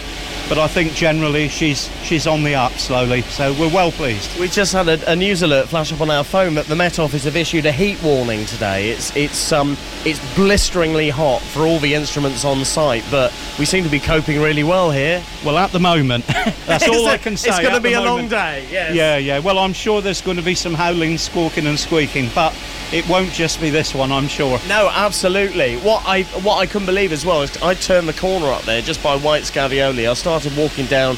But 0.48 0.58
I 0.58 0.66
think 0.66 0.94
generally 0.94 1.48
she's 1.48 1.88
she's 2.02 2.26
on 2.26 2.42
the 2.42 2.56
up 2.56 2.72
slowly. 2.72 3.22
So 3.22 3.52
we're 3.52 3.72
well 3.72 3.92
pleased. 3.92 4.38
We 4.38 4.48
just 4.48 4.72
had 4.72 4.88
a, 4.88 5.10
a 5.12 5.14
news 5.14 5.42
alert 5.42 5.68
flash 5.68 5.92
up 5.92 6.00
on 6.00 6.10
our 6.10 6.24
phone 6.24 6.54
that 6.54 6.66
the 6.66 6.74
Met 6.74 6.98
Office 6.98 7.24
have 7.24 7.36
issued 7.36 7.66
a 7.66 7.72
heat 7.72 8.02
warning 8.02 8.44
today. 8.46 8.90
It's 8.90 9.14
it's 9.14 9.52
um 9.52 9.76
it's 10.04 10.18
blisteringly 10.34 11.08
hot 11.08 11.40
for 11.40 11.60
all 11.60 11.78
the 11.78 11.94
instruments 11.94 12.44
on 12.44 12.64
site, 12.64 13.04
but 13.10 13.32
we 13.60 13.64
seem 13.64 13.84
to 13.84 13.90
be 13.90 14.00
coping 14.00 14.40
really 14.40 14.64
well 14.64 14.90
here. 14.90 15.22
Well, 15.44 15.56
at 15.56 15.70
the 15.70 15.78
moment, 15.78 16.26
that's 16.66 16.88
all 16.88 17.06
I 17.06 17.16
can 17.18 17.36
say. 17.36 17.50
It's 17.50 17.60
going 17.60 17.74
to 17.74 17.80
be 17.80 17.92
a 17.92 18.00
long 18.00 18.28
day. 18.28 18.66
Yes. 18.70 18.94
Yeah, 18.94 19.16
yeah. 19.18 19.38
Well, 19.38 19.58
I'm 19.58 19.72
sure 19.72 20.00
there's 20.02 20.20
going 20.20 20.36
to 20.36 20.42
be 20.42 20.54
some 20.54 20.74
howling, 20.74 21.18
squawking, 21.18 21.66
and 21.66 21.78
squeaking, 21.78 22.28
but 22.34 22.56
it 22.92 23.08
won't 23.08 23.30
just 23.30 23.60
be 23.60 23.70
this 23.70 23.94
one, 23.94 24.10
I'm 24.10 24.26
sure. 24.28 24.58
No, 24.68 24.90
absolutely. 24.92 25.76
What 25.78 26.02
I 26.06 26.19
what 26.24 26.56
I 26.58 26.66
couldn't 26.66 26.86
believe 26.86 27.12
as 27.12 27.24
well 27.24 27.42
is 27.42 27.56
I 27.62 27.74
turned 27.74 28.08
the 28.08 28.12
corner 28.12 28.46
up 28.46 28.62
there 28.62 28.82
just 28.82 29.02
by 29.02 29.16
White's 29.16 29.50
Gavioli. 29.50 30.08
I 30.08 30.14
started 30.14 30.56
walking 30.56 30.86
down 30.86 31.16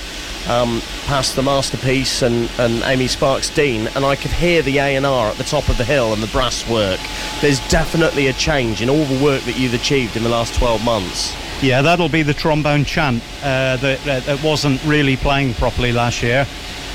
um, 0.49 0.81
past 1.07 1.37
the 1.37 1.43
masterpiece 1.43 2.23
and, 2.23 2.51
and 2.59 2.83
Amy 2.85 3.07
Sparks 3.07 3.51
Dean, 3.51 3.89
and 3.95 4.05
I 4.05 4.17
could 4.17 4.31
hear 4.31 4.63
the 4.63 4.79
A 4.79 4.97
and 4.97 5.07
R 5.07 5.29
at 5.29 5.37
the 5.37 5.45
top 5.45 5.69
of 5.69 5.79
the 5.79 5.85
hill 5.85 6.13
and 6.13 6.23
the 6.23 6.27
brass 6.29 6.69
work. 6.69 7.01
There's 7.41 7.61
definitely 7.69 8.27
a 8.27 8.33
change 8.33 8.83
in 8.83 8.91
all 8.91 9.05
the 9.05 9.23
work 9.23 9.43
that 9.43 9.59
you've 9.59 9.75
achieved 9.75 10.17
in 10.17 10.23
the 10.23 10.29
last 10.29 10.55
12 10.55 10.85
months. 10.85 11.35
Yeah, 11.63 11.81
that'll 11.83 12.09
be 12.09 12.23
the 12.23 12.35
trombone 12.35 12.85
chant 12.85 13.23
uh, 13.43 13.77
that, 13.77 14.03
that, 14.05 14.43
wasn't 14.43 14.83
really 14.85 15.17
playing 15.17 15.55
properly 15.55 15.93
last 15.93 16.21
year. 16.23 16.45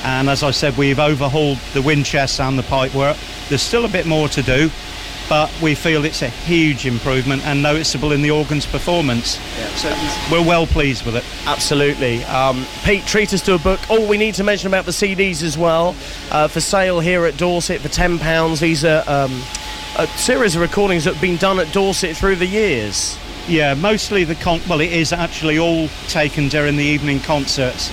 And 0.04 0.30
as 0.30 0.44
I 0.44 0.52
said, 0.52 0.78
we've 0.78 1.00
overhauled 1.00 1.58
the 1.74 1.82
wind 1.82 2.06
chest 2.06 2.40
and 2.42 2.60
the 2.60 2.64
pipe 2.64 2.94
work. 2.94 3.18
There's 3.48 3.62
still 3.62 3.86
a 3.86 3.90
bit 3.90 4.06
more 4.06 4.28
to 4.28 4.42
do, 4.42 4.70
but 5.30 5.52
we 5.62 5.76
feel 5.76 6.06
it's 6.06 6.22
a 6.22 6.30
huge 6.30 6.86
improvement 6.86 7.46
and 7.46 7.62
noticeable 7.62 8.12
in 8.12 8.22
the 8.22 8.32
organ's 8.32 8.66
performance. 8.66 9.40
So 9.76 9.90
we're 10.32 10.46
well 10.46 10.66
pleased 10.66 11.06
with 11.06 11.16
it. 11.16 11.24
Absolutely. 11.46 12.24
Um, 12.26 12.66
Pete, 12.84 13.06
treat 13.06 13.34
us 13.34 13.42
to 13.42 13.56
a 13.56 13.60
book. 13.60 13.80
Oh, 13.90 14.08
we 14.08 14.18
need 14.18 14.36
to 14.36 14.44
mention 14.44 14.68
about 14.68 14.86
the 14.86 14.92
CDs 14.92 15.44
as 15.44 15.58
well. 15.58 15.96
Uh, 16.32 16.48
for 16.48 16.62
sale 16.62 17.00
here 17.00 17.26
at 17.26 17.38
Dorset 17.38 17.82
for 17.82 17.90
£10. 17.90 18.60
These 18.60 18.86
are 18.86 19.04
um, 19.08 19.42
a 19.98 20.08
series 20.18 20.56
of 20.56 20.62
recordings 20.62 21.04
that 21.04 21.14
have 21.14 21.22
been 21.22 21.38
done 21.38 21.60
at 21.60 21.72
Dorset 21.74 22.16
through 22.16 22.38
the 22.38 22.46
years. 22.46 23.18
Yeah, 23.48 23.74
mostly 23.76 24.24
the 24.26 24.36
con. 24.36 24.62
Well, 24.68 24.82
it 24.82 24.92
is 24.92 25.14
actually 25.14 25.58
all 25.58 25.88
taken 26.08 26.50
during 26.50 26.76
the 26.76 26.84
evening 26.84 27.22
concerts, 27.22 27.92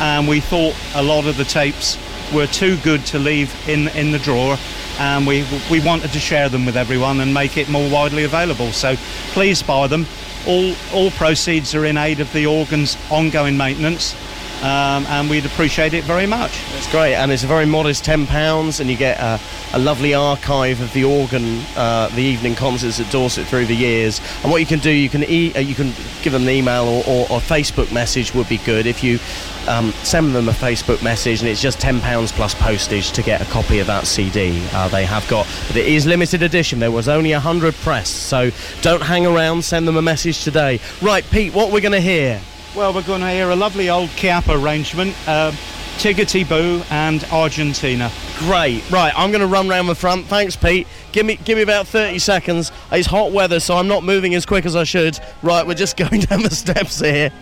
and 0.00 0.26
we 0.26 0.40
thought 0.40 0.74
a 0.96 1.02
lot 1.02 1.26
of 1.26 1.36
the 1.36 1.44
tapes 1.44 1.96
were 2.34 2.48
too 2.48 2.76
good 2.78 3.06
to 3.06 3.18
leave 3.18 3.54
in 3.68 3.88
in 3.88 4.10
the 4.10 4.18
drawer, 4.18 4.56
and 4.98 5.26
we 5.26 5.44
we 5.70 5.80
wanted 5.80 6.12
to 6.12 6.18
share 6.18 6.48
them 6.48 6.64
with 6.66 6.76
everyone 6.76 7.20
and 7.20 7.32
make 7.32 7.56
it 7.56 7.68
more 7.68 7.88
widely 7.90 8.24
available. 8.24 8.72
So 8.72 8.96
please 9.32 9.62
buy 9.62 9.86
them. 9.86 10.06
All 10.46 10.74
all 10.92 11.10
proceeds 11.12 11.74
are 11.74 11.84
in 11.84 11.96
aid 11.96 12.20
of 12.20 12.32
the 12.32 12.46
organ's 12.46 12.96
ongoing 13.10 13.56
maintenance, 13.56 14.14
um, 14.62 15.04
and 15.06 15.28
we'd 15.28 15.44
appreciate 15.46 15.94
it 15.94 16.04
very 16.04 16.26
much. 16.26 16.52
It's 16.76 16.90
great, 16.90 17.14
and 17.14 17.30
it's 17.30 17.44
a 17.44 17.48
very 17.48 17.66
modest 17.66 18.04
ten 18.04 18.26
pounds, 18.26 18.80
and 18.80 18.88
you 18.88 18.96
get 18.96 19.18
a, 19.18 19.40
a 19.74 19.78
lovely 19.78 20.14
archive 20.14 20.80
of 20.80 20.92
the 20.92 21.04
organ, 21.04 21.60
uh, 21.76 22.08
the 22.14 22.22
evening 22.22 22.54
concerts 22.54 23.00
at 23.00 23.10
Dorset 23.10 23.46
through 23.46 23.66
the 23.66 23.76
years. 23.76 24.20
And 24.42 24.50
what 24.50 24.60
you 24.60 24.66
can 24.66 24.78
do, 24.78 24.90
you 24.90 25.08
can 25.08 25.24
e- 25.24 25.52
uh, 25.54 25.60
you 25.60 25.74
can 25.74 25.92
give 26.22 26.32
them 26.32 26.42
an 26.42 26.48
email 26.48 26.84
or, 26.84 27.04
or, 27.06 27.22
or 27.30 27.40
Facebook 27.40 27.92
message 27.92 28.34
would 28.34 28.48
be 28.48 28.58
good 28.58 28.86
if 28.86 29.02
you 29.04 29.18
um, 29.68 29.92
send 30.02 30.34
them 30.34 30.48
a 30.48 30.52
Facebook 30.52 31.02
message, 31.02 31.40
and 31.40 31.48
it's 31.48 31.60
just 31.60 31.80
ten 31.80 32.00
pounds 32.00 32.32
plus 32.32 32.54
postage 32.54 33.12
to 33.12 33.22
get 33.22 33.40
a 33.40 33.44
copy 33.46 33.78
of 33.78 33.86
that 33.86 34.06
CD. 34.06 34.66
Uh, 34.72 34.88
they 34.88 35.04
have 35.04 35.26
got, 35.28 35.46
but 35.66 35.76
it 35.76 35.86
is 35.86 36.06
limited 36.06 36.42
edition. 36.42 36.78
There 36.78 36.90
was 36.90 37.08
only 37.08 37.32
hundred 37.32 37.74
pressed, 37.74 38.28
so 38.28 38.50
don't 38.80 39.02
hang 39.02 39.26
around. 39.26 39.64
Send 39.64 39.86
them 39.86 39.96
a 39.96 40.02
message 40.02 40.42
today. 40.44 40.80
Right, 41.02 41.24
Pete, 41.30 41.54
what 41.54 41.72
we're 41.72 41.80
going 41.80 41.92
to 41.92 42.00
hear? 42.00 42.40
Well, 42.74 42.92
we're 42.92 43.02
going 43.02 43.22
to 43.22 43.30
hear 43.30 43.50
a 43.50 43.56
lovely 43.56 43.90
old 43.90 44.10
Chiappa 44.10 44.62
arrangement, 44.62 45.14
uh, 45.26 45.52
Tiggity 45.98 46.48
Boo 46.48 46.80
and 46.90 47.24
Argentina. 47.32 48.08
Great. 48.38 48.88
Right, 48.88 49.12
I'm 49.16 49.32
going 49.32 49.40
to 49.40 49.48
run 49.48 49.68
round 49.68 49.88
the 49.88 49.96
front. 49.96 50.26
Thanks, 50.26 50.54
Pete. 50.54 50.86
Give 51.10 51.26
me 51.26 51.40
give 51.44 51.56
me 51.56 51.62
about 51.62 51.88
30 51.88 52.20
seconds. 52.20 52.70
It's 52.92 53.08
hot 53.08 53.32
weather, 53.32 53.58
so 53.58 53.76
I'm 53.76 53.88
not 53.88 54.04
moving 54.04 54.32
as 54.36 54.46
quick 54.46 54.64
as 54.64 54.76
I 54.76 54.84
should. 54.84 55.18
Right, 55.42 55.66
we're 55.66 55.74
just 55.74 55.96
going 56.08 56.20
down 56.20 56.44
the 56.44 56.54
steps 56.54 57.00
here. 57.00 57.32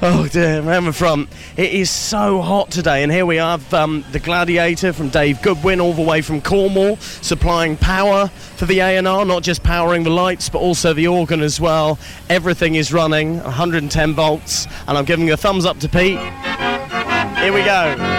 Oh 0.00 0.26
dear, 0.26 0.62
round 0.62 0.86
the 0.86 0.94
front. 0.94 1.28
It 1.58 1.74
is 1.74 1.90
so 1.90 2.40
hot 2.40 2.70
today, 2.70 3.02
and 3.02 3.12
here 3.12 3.26
we 3.26 3.36
have 3.36 3.74
um, 3.74 4.02
the 4.10 4.20
Gladiator 4.20 4.94
from 4.94 5.10
Dave 5.10 5.42
Goodwin, 5.42 5.78
all 5.78 5.92
the 5.92 6.00
way 6.00 6.22
from 6.22 6.40
Cornwall, 6.40 6.96
supplying 6.96 7.76
power 7.76 8.28
for 8.56 8.64
the 8.64 8.80
A&R, 8.80 9.02
not 9.26 9.42
just 9.42 9.62
powering 9.62 10.02
the 10.02 10.10
lights, 10.10 10.48
but 10.48 10.60
also 10.60 10.94
the 10.94 11.08
organ 11.08 11.42
as 11.42 11.60
well. 11.60 11.98
Everything 12.30 12.76
is 12.76 12.90
running, 12.90 13.42
110 13.42 14.14
volts, 14.14 14.66
and 14.86 14.96
I'm 14.96 15.04
giving 15.04 15.30
a 15.30 15.36
thumbs 15.36 15.66
up 15.66 15.78
to 15.80 15.90
Pete. 15.90 16.18
Here 17.40 17.52
we 17.52 17.62
go. 17.62 18.18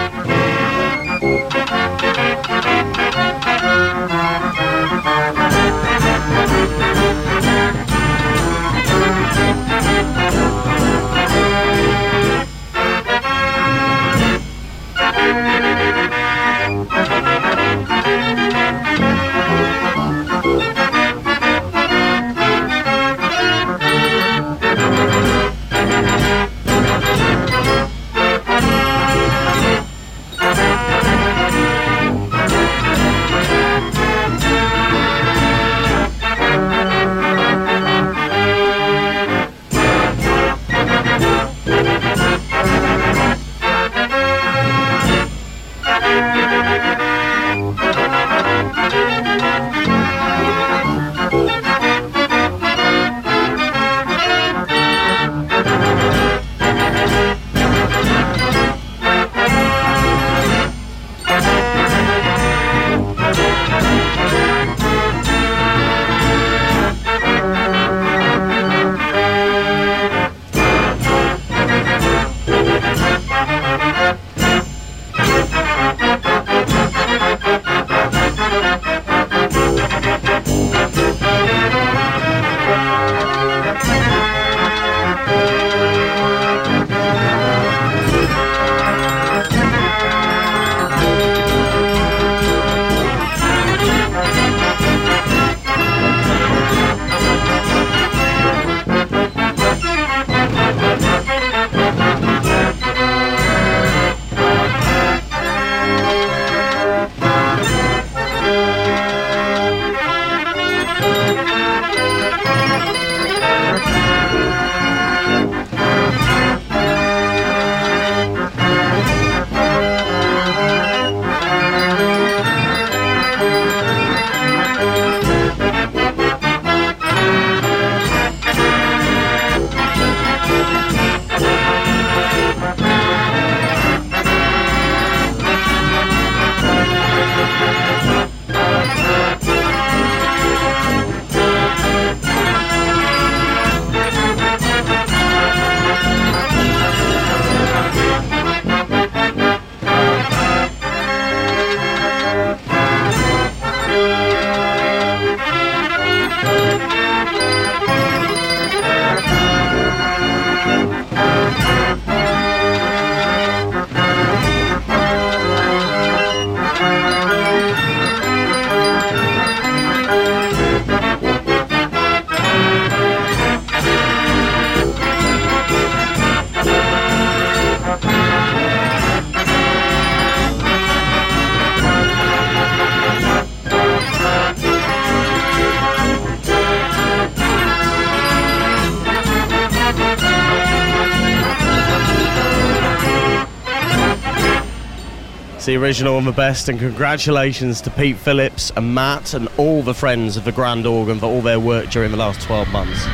The 195.70 195.76
original 195.76 196.18
and 196.18 196.26
the 196.26 196.32
best, 196.32 196.68
and 196.68 196.80
congratulations 196.80 197.80
to 197.80 197.90
Pete 197.90 198.16
Phillips 198.16 198.72
and 198.74 198.92
Matt 198.92 199.34
and 199.34 199.46
all 199.56 199.84
the 199.84 199.94
friends 199.94 200.36
of 200.36 200.44
the 200.44 200.50
Grand 200.50 200.84
Organ 200.84 201.20
for 201.20 201.26
all 201.26 201.42
their 201.42 201.60
work 201.60 201.90
during 201.90 202.10
the 202.10 202.16
last 202.16 202.40
12 202.40 202.68
months. 202.70 203.06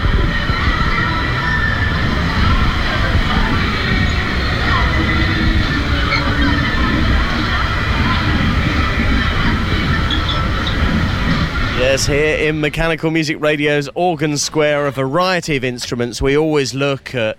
Yes, 11.78 12.06
here 12.06 12.48
in 12.48 12.62
Mechanical 12.62 13.10
Music 13.10 13.38
Radio's 13.38 13.90
Organ 13.94 14.38
Square, 14.38 14.86
a 14.86 14.90
variety 14.92 15.56
of 15.56 15.64
instruments. 15.64 16.22
We 16.22 16.38
always 16.38 16.74
look 16.74 17.14
at 17.14 17.36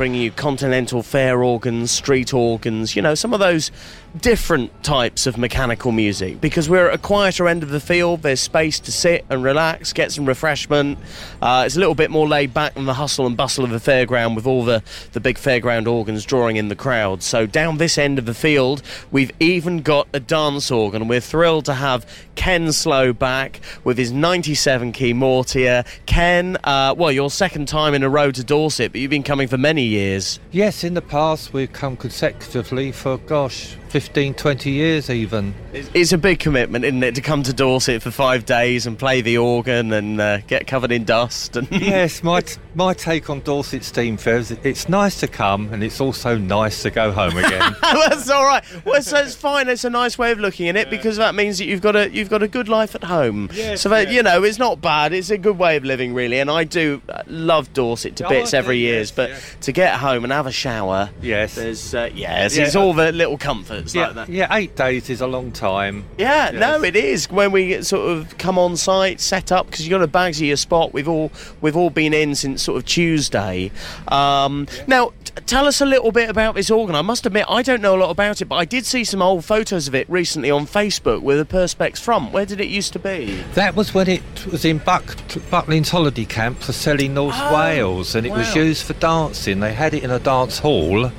bringing 0.00 0.22
you 0.22 0.30
continental 0.30 1.02
fair 1.02 1.44
organs, 1.44 1.90
street 1.90 2.32
organs, 2.32 2.96
you 2.96 3.02
know, 3.02 3.14
some 3.14 3.34
of 3.34 3.38
those 3.38 3.70
different 4.18 4.82
types 4.82 5.26
of 5.26 5.36
mechanical 5.36 5.92
music 5.92 6.40
because 6.40 6.68
we're 6.70 6.88
at 6.88 6.94
a 6.94 6.98
quieter 6.98 7.46
end 7.46 7.62
of 7.62 7.68
the 7.68 7.80
field. 7.80 8.22
There's 8.22 8.40
space 8.40 8.80
to 8.80 8.92
sit 8.92 9.26
and 9.28 9.44
relax, 9.44 9.92
get 9.92 10.10
some 10.10 10.24
refreshment. 10.24 10.98
Uh, 11.42 11.64
it's 11.66 11.76
a 11.76 11.78
little 11.78 11.94
bit 11.94 12.10
more 12.10 12.26
laid 12.26 12.54
back 12.54 12.74
than 12.74 12.86
the 12.86 12.94
hustle 12.94 13.26
and 13.26 13.36
bustle 13.36 13.62
of 13.62 13.70
the 13.70 13.76
fairground 13.76 14.36
with 14.36 14.46
all 14.46 14.64
the, 14.64 14.82
the 15.12 15.20
big 15.20 15.36
fairground 15.36 15.86
organs 15.86 16.24
drawing 16.24 16.56
in 16.56 16.68
the 16.68 16.74
crowd. 16.74 17.22
So, 17.22 17.44
down 17.44 17.76
this 17.76 17.98
end 17.98 18.18
of 18.18 18.24
the 18.24 18.34
field, 18.34 18.82
we've 19.10 19.32
even 19.38 19.82
got 19.82 20.08
a 20.14 20.18
dance 20.18 20.70
organ. 20.70 21.08
We're 21.08 21.20
thrilled 21.20 21.66
to 21.66 21.74
have 21.74 22.06
Ken 22.36 22.72
Slow 22.72 23.12
back 23.12 23.60
with 23.84 23.98
his 23.98 24.10
97 24.10 24.92
key 24.92 25.12
Mortier. 25.12 25.84
Ken, 26.06 26.56
uh, 26.64 26.94
well, 26.96 27.12
your 27.12 27.30
second 27.30 27.68
time 27.68 27.92
in 27.92 28.02
a 28.02 28.08
row 28.08 28.30
to 28.30 28.42
Dorset, 28.42 28.92
but 28.92 29.00
you've 29.00 29.10
been 29.10 29.22
coming 29.22 29.46
for 29.46 29.58
many 29.58 29.89
years. 29.90 30.40
Yes, 30.50 30.84
in 30.84 30.94
the 30.94 31.02
past 31.02 31.52
we've 31.52 31.72
come 31.72 31.96
consecutively 31.96 32.92
for, 32.92 33.18
gosh, 33.18 33.76
15, 33.90 34.34
20 34.34 34.70
years 34.70 35.10
even. 35.10 35.52
It's, 35.72 36.12
a 36.12 36.18
big 36.18 36.38
commitment, 36.38 36.84
isn't 36.84 37.02
it, 37.02 37.16
to 37.16 37.20
come 37.20 37.42
to 37.42 37.52
Dorset 37.52 38.02
for 38.02 38.12
five 38.12 38.46
days 38.46 38.86
and 38.86 38.96
play 38.96 39.20
the 39.20 39.38
organ 39.38 39.92
and 39.92 40.20
uh, 40.20 40.38
get 40.42 40.68
covered 40.68 40.92
in 40.92 41.02
dust? 41.04 41.56
And 41.56 41.68
yes, 41.72 42.22
my, 42.22 42.40
t- 42.40 42.60
my 42.76 42.94
take 42.94 43.28
on 43.28 43.40
Dorset 43.40 43.82
Steam 43.82 44.16
Fair 44.16 44.38
is 44.38 44.52
it's 44.52 44.88
nice 44.88 45.18
to 45.20 45.26
come 45.26 45.72
and 45.72 45.82
it's 45.82 46.00
also 46.00 46.38
nice 46.38 46.82
to 46.82 46.90
go 46.90 47.10
home 47.10 47.36
again. 47.36 47.74
That's 47.82 48.30
all 48.30 48.44
right. 48.44 48.62
Well, 48.84 49.02
so 49.02 49.18
it's 49.18 49.34
fine. 49.34 49.68
It's 49.68 49.82
a 49.84 49.90
nice 49.90 50.16
way 50.16 50.30
of 50.30 50.38
looking 50.38 50.68
at 50.68 50.76
it 50.76 50.88
because 50.88 51.16
that 51.16 51.34
means 51.34 51.58
that 51.58 51.64
you've 51.64 51.82
got 51.82 51.96
a 51.96 52.10
you've 52.10 52.30
got 52.30 52.44
a 52.44 52.48
good 52.48 52.68
life 52.68 52.94
at 52.94 53.02
home. 53.02 53.50
Yes, 53.52 53.80
so 53.80 53.88
that 53.88 54.06
yes. 54.06 54.14
you 54.14 54.22
know, 54.22 54.44
it's 54.44 54.58
not 54.58 54.80
bad. 54.80 55.12
It's 55.12 55.30
a 55.30 55.38
good 55.38 55.58
way 55.58 55.76
of 55.76 55.84
living, 55.84 56.14
really. 56.14 56.38
And 56.38 56.48
I 56.48 56.62
do 56.62 57.02
uh, 57.08 57.24
love 57.26 57.72
Dorset 57.72 58.14
to 58.16 58.26
Oh, 58.26 58.28
bits 58.28 58.54
every 58.54 58.78
yes, 58.78 59.10
but 59.10 59.30
yeah. 59.30 59.38
to 59.62 59.72
get 59.72 59.94
home 59.98 60.22
and 60.22 60.32
have 60.32 60.46
a 60.46 60.52
shower, 60.52 61.10
yes. 61.20 61.56
there's 61.56 61.92
uh, 61.92 62.10
yes, 62.14 62.56
Yeah. 62.56 62.64
it's 62.64 62.76
all 62.76 62.92
the 62.92 63.10
little 63.10 63.36
comforts 63.36 63.79
Yeah, 63.86 64.06
like 64.06 64.14
that. 64.14 64.28
yeah, 64.28 64.54
eight 64.56 64.76
days 64.76 65.10
is 65.10 65.20
a 65.20 65.26
long 65.26 65.52
time. 65.52 66.04
Yeah, 66.18 66.50
no, 66.52 66.82
it 66.82 66.96
is. 66.96 67.30
When 67.30 67.52
we 67.52 67.82
sort 67.82 68.10
of 68.10 68.36
come 68.38 68.58
on 68.58 68.76
site, 68.76 69.20
set 69.20 69.50
up 69.52 69.66
because 69.66 69.86
you've 69.86 69.98
got 69.98 70.02
a 70.02 70.08
Bagsy 70.08 70.46
your 70.48 70.56
spot. 70.56 70.92
We've 70.92 71.08
all 71.08 71.30
we've 71.60 71.76
all 71.76 71.90
been 71.90 72.12
in 72.14 72.34
since 72.34 72.62
sort 72.62 72.78
of 72.78 72.84
Tuesday. 72.86 73.70
Um, 74.08 74.66
Now, 74.86 75.12
t- 75.24 75.32
tell 75.46 75.66
us 75.66 75.80
a 75.80 75.86
little 75.86 76.12
bit 76.12 76.28
about 76.30 76.54
this 76.54 76.70
organ. 76.70 76.94
I 76.94 77.02
must 77.02 77.26
admit, 77.26 77.46
I 77.48 77.62
don't 77.62 77.80
know 77.82 77.94
a 77.96 78.00
lot 78.00 78.10
about 78.10 78.40
it, 78.40 78.46
but 78.46 78.56
I 78.56 78.64
did 78.64 78.84
see 78.86 79.04
some 79.04 79.22
old 79.22 79.44
photos 79.44 79.88
of 79.88 79.94
it 79.94 80.08
recently 80.10 80.50
on 80.50 80.66
Facebook 80.66 81.22
with 81.22 81.40
a 81.40 81.44
Perspex 81.44 81.98
front. 81.98 82.32
Where 82.32 82.46
did 82.46 82.60
it 82.60 82.68
used 82.68 82.92
to 82.94 82.98
be? 82.98 83.42
That 83.54 83.74
was 83.76 83.94
when 83.94 84.08
it 84.08 84.22
was 84.50 84.64
in 84.64 84.78
Buck, 84.78 85.04
Butlin's 85.50 85.90
holiday 85.90 86.24
camp 86.24 86.60
for 86.60 86.72
selling 86.72 87.14
North 87.14 87.34
Oh, 87.38 87.54
Wales 87.54 88.14
and 88.14 88.26
it 88.26 88.32
was 88.32 88.54
used 88.54 88.84
for 88.84 88.94
dancing. 88.94 89.60
They 89.60 89.72
had 89.72 89.94
it 89.94 90.02
in 90.04 90.10
a 90.10 90.18
dance 90.18 90.58
hall 90.58 91.10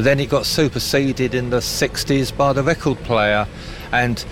and 0.00 0.06
then 0.06 0.18
it 0.18 0.30
got 0.30 0.46
superseded 0.46 1.34
in 1.34 1.50
the 1.50 1.58
60s 1.58 2.34
by 2.34 2.54
the 2.54 2.62
record 2.62 2.96
player 3.00 3.46
and 3.92 4.24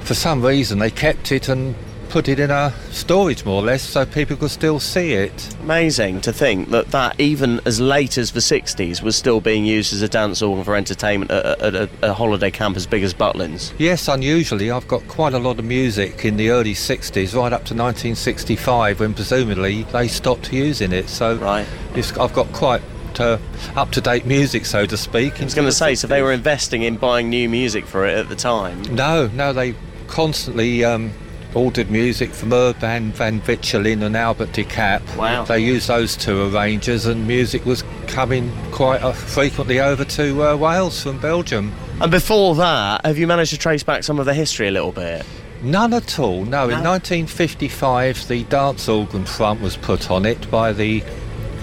for 0.00 0.14
some 0.14 0.44
reason 0.44 0.80
they 0.80 0.90
kept 0.90 1.30
it 1.30 1.48
and 1.48 1.76
put 2.08 2.26
it 2.26 2.40
in 2.40 2.50
a 2.50 2.74
storage 2.90 3.44
more 3.44 3.62
or 3.62 3.64
less 3.64 3.84
so 3.84 4.04
people 4.04 4.36
could 4.36 4.50
still 4.50 4.80
see 4.80 5.12
it. 5.12 5.54
Amazing 5.60 6.22
to 6.22 6.32
think 6.32 6.70
that 6.70 6.88
that 6.88 7.20
even 7.20 7.60
as 7.66 7.80
late 7.80 8.18
as 8.18 8.32
the 8.32 8.40
60s 8.40 9.00
was 9.00 9.14
still 9.14 9.40
being 9.40 9.64
used 9.64 9.92
as 9.92 10.02
a 10.02 10.08
dance 10.08 10.42
organ 10.42 10.64
for 10.64 10.74
entertainment 10.74 11.30
at, 11.30 11.62
at 11.62 11.74
a, 11.76 11.88
a 12.02 12.12
holiday 12.12 12.50
camp 12.50 12.76
as 12.76 12.84
big 12.84 13.04
as 13.04 13.14
Butlins. 13.14 13.72
Yes, 13.78 14.08
unusually, 14.08 14.72
I've 14.72 14.88
got 14.88 15.06
quite 15.06 15.34
a 15.34 15.38
lot 15.38 15.60
of 15.60 15.64
music 15.64 16.24
in 16.24 16.36
the 16.36 16.50
early 16.50 16.74
60s, 16.74 17.32
right 17.36 17.52
up 17.52 17.64
to 17.66 17.74
1965, 17.74 18.98
when 18.98 19.14
presumably 19.14 19.84
they 19.84 20.08
stopped 20.08 20.52
using 20.52 20.90
it. 20.90 21.08
So 21.08 21.36
Right. 21.36 21.66
I've 21.94 22.32
got 22.32 22.50
quite 22.52 22.82
uh, 23.20 23.38
up 23.76 23.90
to 23.92 24.00
date 24.00 24.26
music, 24.26 24.66
so 24.66 24.86
to 24.86 24.96
speak. 24.96 25.40
I 25.40 25.44
was 25.44 25.54
going 25.54 25.68
to 25.68 25.72
say, 25.72 25.94
so 25.94 26.06
they 26.06 26.22
were 26.22 26.32
investing 26.32 26.82
in 26.82 26.96
buying 26.96 27.30
new 27.30 27.48
music 27.48 27.86
for 27.86 28.06
it 28.06 28.16
at 28.16 28.28
the 28.28 28.36
time. 28.36 28.82
No, 28.94 29.28
no, 29.28 29.52
they 29.52 29.74
constantly 30.06 30.84
um, 30.84 31.12
ordered 31.54 31.90
music 31.90 32.30
from 32.30 32.52
Urban 32.52 33.12
Van 33.12 33.40
Vitchelin 33.40 34.02
and 34.02 34.16
Albert 34.16 34.52
de 34.52 34.64
Cap. 34.64 35.02
Wow. 35.16 35.44
They 35.44 35.60
used 35.60 35.88
those 35.88 36.16
two 36.16 36.54
arrangers, 36.54 37.06
and 37.06 37.26
music 37.26 37.64
was 37.64 37.84
coming 38.06 38.52
quite 38.70 39.02
uh, 39.02 39.12
frequently 39.12 39.80
over 39.80 40.04
to 40.04 40.42
uh, 40.50 40.56
Wales 40.56 41.02
from 41.02 41.18
Belgium. 41.18 41.72
And 42.00 42.10
before 42.10 42.54
that, 42.56 43.04
have 43.04 43.18
you 43.18 43.26
managed 43.26 43.52
to 43.52 43.58
trace 43.58 43.82
back 43.82 44.02
some 44.02 44.18
of 44.18 44.26
the 44.26 44.34
history 44.34 44.68
a 44.68 44.70
little 44.70 44.92
bit? 44.92 45.24
None 45.62 45.92
at 45.92 46.18
all. 46.18 46.44
No, 46.44 46.64
in 46.64 46.82
1955, 46.82 48.26
the 48.26 48.42
dance 48.44 48.88
organ 48.88 49.24
front 49.24 49.60
was 49.60 49.76
put 49.76 50.10
on 50.10 50.26
it 50.26 50.50
by 50.50 50.72
the 50.72 51.04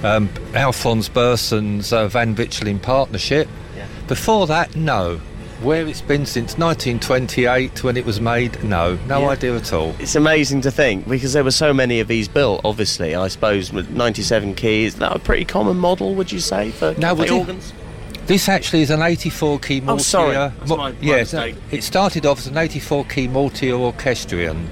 um, 0.04 0.30
Alphonse 0.54 1.10
Burson's 1.10 1.92
uh, 1.94 2.08
Van 2.08 2.36
Vitchelin 2.36 2.80
partnership. 2.82 3.48
Before 4.08 4.48
that, 4.48 4.76
no. 4.76 5.18
Where 5.62 5.86
it's 5.86 6.02
been 6.02 6.26
since 6.26 6.58
1928 6.58 7.84
when 7.84 7.98
it 7.98 8.06
was 8.06 8.20
made, 8.22 8.64
no, 8.64 8.98
no 9.08 9.22
Yeah. 9.22 9.28
idea 9.30 9.56
at 9.56 9.72
all. 9.74 9.94
It's 10.00 10.16
amazing 10.16 10.62
to 10.62 10.72
think 10.72 11.08
because 11.08 11.34
there 11.34 11.44
were 11.44 11.52
so 11.52 11.74
many 11.74 12.00
of 12.00 12.08
these 12.08 12.28
built. 12.28 12.62
Obviously, 12.64 13.14
I 13.14 13.28
suppose 13.28 13.72
with 13.74 13.90
97 13.90 14.56
keys, 14.56 14.96
that 14.96 15.16
a 15.16 15.20
pretty 15.20 15.46
common 15.46 15.78
model, 15.78 16.16
would 16.16 16.32
you 16.32 16.40
say, 16.40 16.72
for 16.72 16.96
No, 16.98 17.10
for 17.10 17.16
would 17.22 17.30
you- 17.30 17.38
organs? 17.40 17.74
This 18.26 18.48
actually 18.48 18.84
is 18.84 18.90
an 18.92 19.02
84 19.02 19.60
key 19.60 19.82
Mortier. 19.82 19.94
Oh, 19.96 19.98
sorry. 19.98 20.34
That's 20.36 20.70
my- 20.70 20.76
my 20.76 20.94
yes, 21.02 21.34
mistake. 21.34 21.56
it 21.72 21.84
started 21.84 22.26
off 22.26 22.40
as 22.40 22.48
an 22.48 22.58
84 22.58 23.06
key 23.06 23.28
Mortier 23.28 23.76
orchestrion, 23.76 24.70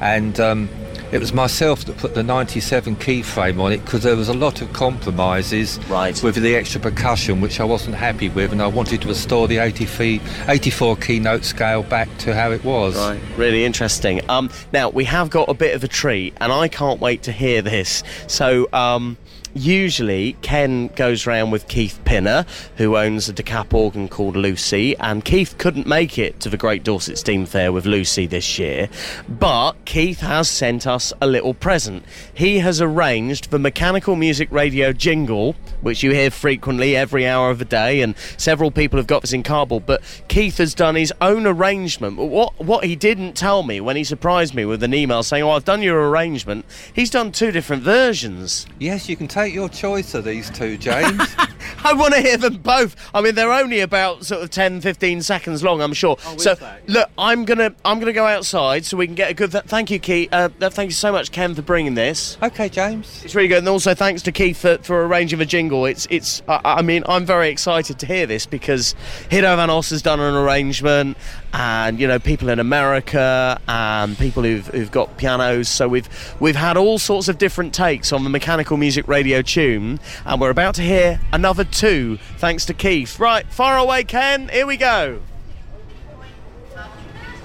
and 0.00 0.38
um, 0.40 0.68
it 1.12 1.18
was 1.18 1.32
myself 1.32 1.84
that 1.86 1.96
put 1.96 2.14
the 2.14 2.22
97 2.22 2.96
key 2.96 3.22
frame 3.22 3.60
on 3.60 3.72
it 3.72 3.84
because 3.84 4.02
there 4.02 4.16
was 4.16 4.28
a 4.28 4.34
lot 4.34 4.60
of 4.60 4.72
compromises 4.72 5.78
Right. 5.88 6.20
with 6.22 6.34
the 6.36 6.54
extra 6.54 6.80
percussion, 6.80 7.40
which 7.40 7.60
I 7.60 7.64
wasn't 7.64 7.94
happy 7.96 8.28
with, 8.28 8.52
and 8.52 8.60
I 8.62 8.66
wanted 8.66 9.02
to 9.02 9.08
restore 9.08 9.48
the 9.48 9.58
83, 9.58 10.20
84 10.48 10.96
key 10.96 11.18
note 11.18 11.44
scale 11.44 11.82
back 11.82 12.08
to 12.18 12.34
how 12.34 12.52
it 12.52 12.62
was. 12.64 12.96
Right, 12.96 13.20
really 13.36 13.64
interesting. 13.64 14.20
Um, 14.28 14.50
now 14.72 14.90
we 14.90 15.04
have 15.04 15.30
got 15.30 15.48
a 15.48 15.54
bit 15.54 15.74
of 15.74 15.82
a 15.84 15.88
treat, 15.88 16.34
and 16.40 16.52
I 16.52 16.68
can't 16.68 17.00
wait 17.00 17.22
to 17.24 17.32
hear 17.32 17.62
this. 17.62 18.02
So, 18.26 18.68
um, 18.72 19.16
usually 19.54 20.34
Ken 20.42 20.88
goes 20.88 21.26
round 21.26 21.52
with 21.52 21.68
Keith 21.68 22.00
Pinner, 22.04 22.46
who 22.76 22.96
owns 22.96 23.28
a 23.28 23.32
decap 23.32 23.74
organ 23.74 24.08
called 24.08 24.36
Lucy, 24.36 24.96
and 24.98 25.24
Keith 25.24 25.56
couldn't 25.58 25.86
make 25.86 26.18
it 26.18 26.40
to 26.40 26.48
the 26.48 26.56
Great 26.56 26.84
Dorset 26.84 27.18
Steam 27.18 27.46
Fair 27.46 27.72
with 27.72 27.86
Lucy 27.86 28.26
this 28.26 28.58
year, 28.58 28.88
but 29.28 29.72
Keith 29.84 30.20
has 30.20 30.50
sent 30.50 30.86
us 30.86 31.12
a 31.20 31.26
little 31.26 31.54
present. 31.54 32.04
He 32.32 32.58
has 32.58 32.80
arranged 32.80 33.50
the 33.50 33.58
Mechanical 33.58 34.16
Music 34.16 34.48
Radio 34.50 34.92
jingle, 34.92 35.56
which 35.80 36.02
you 36.02 36.12
hear 36.12 36.30
frequently 36.30 36.96
every 36.96 37.26
hour 37.26 37.50
of 37.50 37.58
the 37.58 37.64
day, 37.64 38.00
and 38.00 38.16
several 38.36 38.70
people 38.70 38.98
have 38.98 39.06
got 39.06 39.22
this 39.22 39.32
in 39.32 39.42
cardboard. 39.42 39.86
But 39.86 40.02
Keith 40.28 40.58
has 40.58 40.74
done 40.74 40.94
his 40.94 41.12
own 41.20 41.46
arrangement. 41.46 42.16
What 42.16 42.58
what 42.58 42.84
he 42.84 42.96
didn't 42.96 43.34
tell 43.34 43.62
me 43.62 43.80
when 43.80 43.96
he 43.96 44.04
surprised 44.04 44.54
me 44.54 44.64
with 44.64 44.82
an 44.82 44.94
email 44.94 45.22
saying, 45.22 45.42
"Oh, 45.42 45.50
I've 45.50 45.64
done 45.64 45.82
your 45.82 46.08
arrangement," 46.10 46.64
he's 46.92 47.10
done 47.10 47.32
two 47.32 47.50
different 47.50 47.82
versions. 47.82 48.66
Yes, 48.78 49.08
you 49.08 49.16
can 49.16 49.28
take 49.44 49.54
your 49.54 49.68
choice 49.68 50.14
of 50.14 50.24
these 50.24 50.50
two, 50.50 50.76
James. 50.76 51.22
I 51.84 51.92
want 51.92 52.12
to 52.14 52.20
hear 52.20 52.36
them 52.36 52.56
both. 52.56 52.96
I 53.14 53.20
mean, 53.20 53.36
they're 53.36 53.52
only 53.52 53.80
about 53.80 54.26
sort 54.26 54.42
of 54.42 54.50
10, 54.50 54.80
15 54.80 55.22
seconds 55.22 55.62
long, 55.62 55.80
I'm 55.80 55.92
sure. 55.92 56.16
Oh, 56.26 56.36
so, 56.38 56.56
look, 56.88 57.08
I'm 57.16 57.44
gonna, 57.44 57.72
I'm 57.84 58.00
gonna 58.00 58.12
go 58.12 58.26
outside 58.26 58.84
so 58.84 58.96
we 58.96 59.06
can 59.06 59.14
get 59.14 59.30
a 59.30 59.34
good. 59.34 59.52
Th- 59.52 59.62
thank 59.62 59.92
you, 59.92 60.00
Keith. 60.00 60.28
Uh, 60.32 60.48
thank 60.58 60.88
you 60.88 60.94
so 60.94 61.12
much, 61.12 61.30
Ken, 61.30 61.54
for 61.54 61.62
bringing 61.62 61.94
this. 61.94 62.36
okay, 62.42 62.68
James. 62.68 63.24
It's 63.24 63.36
really 63.36 63.46
good, 63.46 63.58
and 63.58 63.68
also 63.68 63.94
thanks 63.94 64.22
to 64.22 64.32
Keith 64.32 64.56
for, 64.56 64.78
for 64.78 65.06
arranging 65.06 65.38
the 65.38 65.46
jingle. 65.46 65.86
It's, 65.86 66.08
it's. 66.10 66.42
I, 66.48 66.60
I 66.64 66.82
mean, 66.82 67.04
I'm 67.06 67.24
very 67.24 67.48
excited 67.48 68.00
to 68.00 68.06
hear 68.06 68.26
this 68.26 68.44
because 68.44 68.96
Hiddo 69.30 69.54
Van 69.54 69.70
Os 69.70 69.90
has 69.90 70.02
done 70.02 70.18
an 70.18 70.34
arrangement, 70.34 71.16
and 71.52 71.98
you 71.98 72.06
know, 72.06 72.18
people 72.18 72.48
in 72.48 72.58
America 72.58 73.60
and 73.68 74.16
people 74.18 74.42
who've, 74.42 74.66
who've 74.68 74.90
got 74.90 75.16
pianos. 75.16 75.68
So 75.68 75.88
we've 75.88 76.08
we've 76.40 76.56
had 76.56 76.76
all 76.76 76.98
sorts 76.98 77.28
of 77.28 77.38
different 77.38 77.74
takes 77.74 78.12
on 78.12 78.24
the 78.24 78.30
mechanical 78.30 78.76
music 78.76 79.08
radio 79.08 79.42
tune, 79.42 80.00
and 80.24 80.40
we're 80.40 80.50
about 80.50 80.74
to 80.76 80.82
hear 80.82 81.20
another 81.32 81.64
two 81.64 82.18
thanks 82.38 82.64
to 82.66 82.74
Keith. 82.74 83.18
Right, 83.18 83.46
far 83.46 83.78
away, 83.78 84.04
Ken. 84.04 84.48
Here 84.48 84.66
we 84.66 84.76
go. 84.76 85.20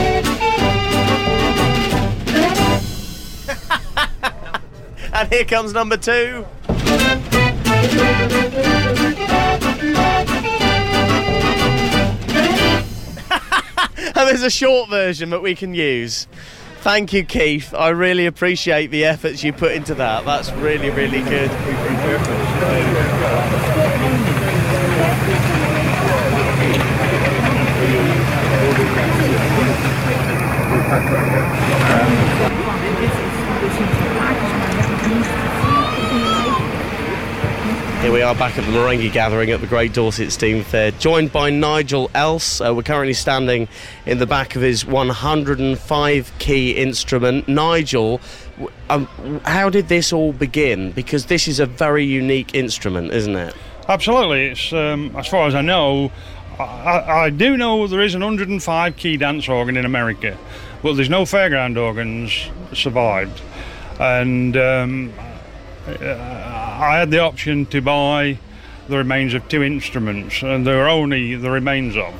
And 5.16 5.32
here 5.32 5.46
comes 5.46 5.74
number 5.74 5.96
two. 5.96 6.44
and 13.98 14.16
there's 14.16 14.42
a 14.42 14.50
short 14.50 14.90
version 14.90 15.30
that 15.30 15.42
we 15.44 15.54
can 15.54 15.76
use. 15.76 16.28
Thank 16.82 17.14
you, 17.14 17.24
Keith. 17.24 17.76
I 17.76 17.90
really 17.90 18.26
appreciate 18.26 18.88
the 18.88 19.06
efforts 19.06 19.44
you 19.44 19.54
put 19.54 19.74
into 19.74 19.94
that. 19.96 20.26
That's 20.26 20.52
really, 20.54 20.90
really 20.90 21.22
good. 21.22 21.52
Here 38.04 38.12
we 38.12 38.22
are 38.22 38.36
back 38.36 38.58
at 38.58 38.66
the 38.66 38.72
Marenghi 38.74 39.10
gathering 39.14 39.50
at 39.52 39.62
the 39.62 39.66
Great 39.66 39.94
Dorset 39.94 40.34
Steam 40.34 40.62
Fair, 40.62 40.92
joined 40.92 41.32
by 41.32 41.50
Nigel 41.50 42.12
Else. 42.14 42.60
Uh, 42.60 42.74
we're 42.76 42.84
currently 42.84 43.14
standing 43.14 43.70
in 44.06 44.18
the 44.18 44.26
back 44.26 44.58
of 44.58 44.62
his 44.62 44.86
105 44.86 46.32
key 46.38 46.72
instrument. 46.72 47.48
Nigel, 47.48 48.20
um, 48.90 49.06
how 49.46 49.70
did 49.70 49.88
this 49.88 50.12
all 50.12 50.34
begin? 50.34 50.92
Because 50.92 51.28
this 51.28 51.48
is 51.48 51.62
a 51.62 51.66
very 51.66 52.04
unique 52.04 52.54
instrument, 52.54 53.14
isn't 53.14 53.38
it? 53.38 53.56
Absolutely. 53.88 54.48
It's 54.48 54.74
um, 54.74 55.16
as 55.16 55.28
far 55.28 55.48
as 55.48 55.56
I 55.56 55.62
know, 55.62 56.12
I, 56.60 57.06
I- 57.08 57.30
do 57.30 57.56
know 57.56 57.88
there 57.88 58.02
is 58.02 58.16
an 58.16 58.22
105 58.22 58.98
key 58.98 59.16
dance 59.16 59.48
organ 59.48 59.78
in 59.78 59.86
America, 59.86 60.38
but 60.82 60.96
there's 60.96 61.10
no 61.10 61.22
fairground 61.22 61.82
organs 61.82 62.50
survived, 62.74 63.42
and 63.98 64.58
um, 64.58 65.14
I 65.86 66.98
had 66.98 67.12
the 67.12 67.20
option 67.20 67.66
to 67.68 67.82
buy 67.82 68.38
the 68.88 68.98
remains 68.98 69.34
of 69.34 69.48
two 69.50 69.64
instruments, 69.64 70.42
and 70.42 70.66
they 70.66 70.74
were 70.74 70.88
only 70.88 71.36
the 71.36 71.52
remains 71.52 71.96
of, 71.98 72.14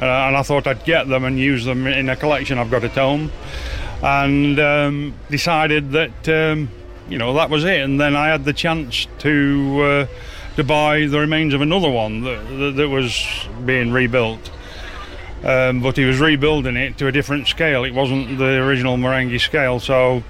uh, 0.00 0.04
and 0.04 0.36
I 0.36 0.42
thought 0.42 0.66
I'd 0.66 0.84
get 0.84 1.08
them 1.08 1.24
and 1.24 1.38
use 1.38 1.64
them 1.64 1.86
in 1.86 2.08
a 2.08 2.16
collection 2.16 2.58
I've 2.58 2.70
got 2.70 2.84
at 2.84 2.92
home, 2.92 3.32
and 4.02 4.58
um, 4.58 5.14
decided 5.30 5.92
that 5.92 6.28
um, 6.28 6.70
you 7.08 7.18
know 7.18 7.34
that 7.34 7.50
was 7.50 7.64
it, 7.64 7.80
and 7.80 8.00
then 8.00 8.16
I 8.16 8.28
had 8.28 8.44
the 8.44 8.52
chance 8.52 9.06
to. 9.20 9.82
Uh, 9.82 10.06
to 10.56 10.64
buy 10.64 11.06
the 11.06 11.18
remains 11.18 11.54
of 11.54 11.60
another 11.60 11.88
one 11.88 12.22
that, 12.22 12.48
that, 12.58 12.72
that 12.76 12.88
was 12.88 13.24
being 13.64 13.92
rebuilt. 13.92 14.50
Um, 15.44 15.80
but 15.80 15.96
he 15.96 16.04
was 16.04 16.20
rebuilding 16.20 16.76
it 16.76 16.98
to 16.98 17.06
a 17.06 17.12
different 17.12 17.46
scale. 17.48 17.84
It 17.84 17.94
wasn't 17.94 18.36
the 18.36 18.58
original 18.58 18.96
Marenghi 18.96 19.40
scale, 19.40 19.80
so 19.80 20.22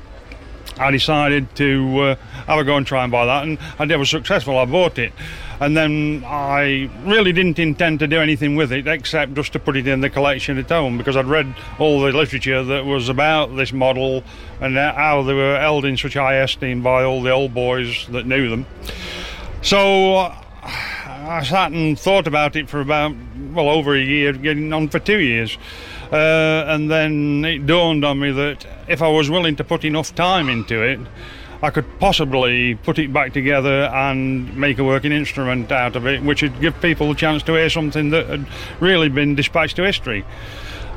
I 0.81 0.91
decided 0.91 1.55
to 1.57 2.01
uh, 2.01 2.15
have 2.47 2.59
a 2.59 2.65
go 2.65 2.77
and 2.77 2.87
try 2.87 3.03
and 3.03 3.13
buy 3.13 3.27
that, 3.27 3.45
and 3.45 3.93
I 3.93 3.97
was 3.97 4.09
successful. 4.09 4.59
I 4.59 4.65
bought 4.65 4.99
it, 4.99 5.13
and 5.61 5.77
then 5.77 6.25
I 6.27 6.91
really 7.05 7.33
didn't 7.33 7.59
intend 7.59 7.99
to 7.99 8.07
do 8.07 8.19
anything 8.19 8.57
with 8.57 8.73
it 8.73 8.87
except 8.87 9.35
just 9.35 9.53
to 9.53 9.59
put 9.59 9.77
it 9.77 9.87
in 9.87 10.01
the 10.01 10.09
collection 10.09 10.57
at 10.57 10.71
home 10.71 10.97
because 10.97 11.17
I'd 11.17 11.27
read 11.27 11.55
all 11.79 12.01
the 12.01 12.13
literature 12.13 12.65
that 12.65 12.87
was 12.87 13.11
about 13.11 13.55
this 13.57 13.73
model 13.73 14.25
and 14.61 14.77
how 14.77 15.23
they 15.23 15.35
were 15.35 15.59
held 15.61 15.85
in 15.85 15.99
such 15.99 16.15
high 16.15 16.37
esteem 16.37 16.83
by 16.83 17.05
all 17.05 17.23
the 17.23 17.31
old 17.31 17.53
boys 17.53 18.07
that 18.09 18.27
knew 18.27 18.49
them. 18.49 18.65
So 19.61 20.17
uh, 20.17 20.43
I 20.63 21.45
sat 21.45 21.73
and 21.73 21.99
thought 21.99 22.27
about 22.27 22.57
it 22.57 22.71
for 22.71 22.81
about, 22.81 23.15
well, 23.53 23.69
over 23.69 23.95
a 23.95 24.01
year, 24.01 24.33
getting 24.33 24.73
on 24.73 24.89
for 24.89 24.99
two 24.99 25.19
years. 25.19 25.59
Uh, 26.13 26.65
and 26.67 26.91
then 26.91 27.45
it 27.45 27.67
dawned 27.67 28.05
on 28.05 28.19
me 28.19 28.33
that 28.33 28.67
if 28.89 29.01
I 29.01 29.09
was 29.09 29.31
willing 29.31 29.57
to 29.57 29.65
put 29.65 29.85
enough 29.85 30.15
time 30.15 30.49
into 30.49 30.83
it, 30.83 30.99
I 31.63 31.71
could 31.71 31.87
possibly 31.99 32.75
put 32.75 32.99
it 32.99 33.13
back 33.13 33.33
together 33.33 33.85
and 33.85 34.57
make 34.57 34.79
a 34.79 34.85
working 34.85 35.13
instrument 35.13 35.71
out 35.71 35.95
of 35.95 36.07
it, 36.07 36.23
which 36.23 36.43
would 36.43 36.59
give 36.61 36.81
people 36.81 37.11
a 37.11 37.15
chance 37.15 37.43
to 37.45 37.53
hear 37.53 37.69
something 37.69 38.11
that 38.11 38.27
had 38.29 38.47
really 38.81 39.09
been 39.09 39.35
dispatched 39.35 39.77
to 39.77 39.85
history. 39.85 40.25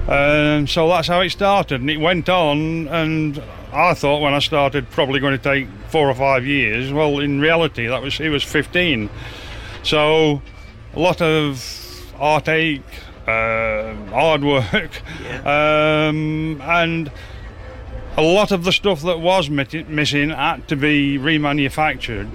Um, 0.08 0.67
so 0.67 0.88
that's 0.88 1.08
how 1.08 1.21
it 1.21 1.30
started, 1.30 1.82
and 1.82 1.89
it 1.89 1.97
went 1.97 2.30
on. 2.30 2.88
And 2.88 3.41
I 3.71 3.93
thought 3.93 4.21
when 4.21 4.34
I 4.34 4.39
started, 4.39 4.89
probably 4.89 5.19
going 5.19 5.38
to 5.38 5.43
take 5.43 5.67
four 5.89 6.10
or 6.10 6.15
five 6.15 6.45
years. 6.45 6.91
Well, 6.91 7.19
in 7.19 7.39
reality, 7.39 7.88
that 7.88 8.02
was 8.02 8.19
it 8.19 8.30
was 8.30 8.43
15. 8.43 9.10
So 9.84 10.41
a 10.93 10.99
lot 10.99 11.21
of 11.21 12.13
heartache, 12.17 12.84
uh, 13.27 13.95
hard 14.12 14.43
work, 14.43 15.01
um, 15.45 16.62
and 16.62 17.12
a 18.15 18.21
lot 18.21 18.51
of 18.51 18.63
the 18.63 18.71
stuff 18.71 19.01
that 19.01 19.19
was 19.19 19.49
mit- 19.49 19.89
missing 19.89 20.29
had 20.29 20.67
to 20.67 20.75
be 20.75 21.17
remanufactured. 21.17 22.29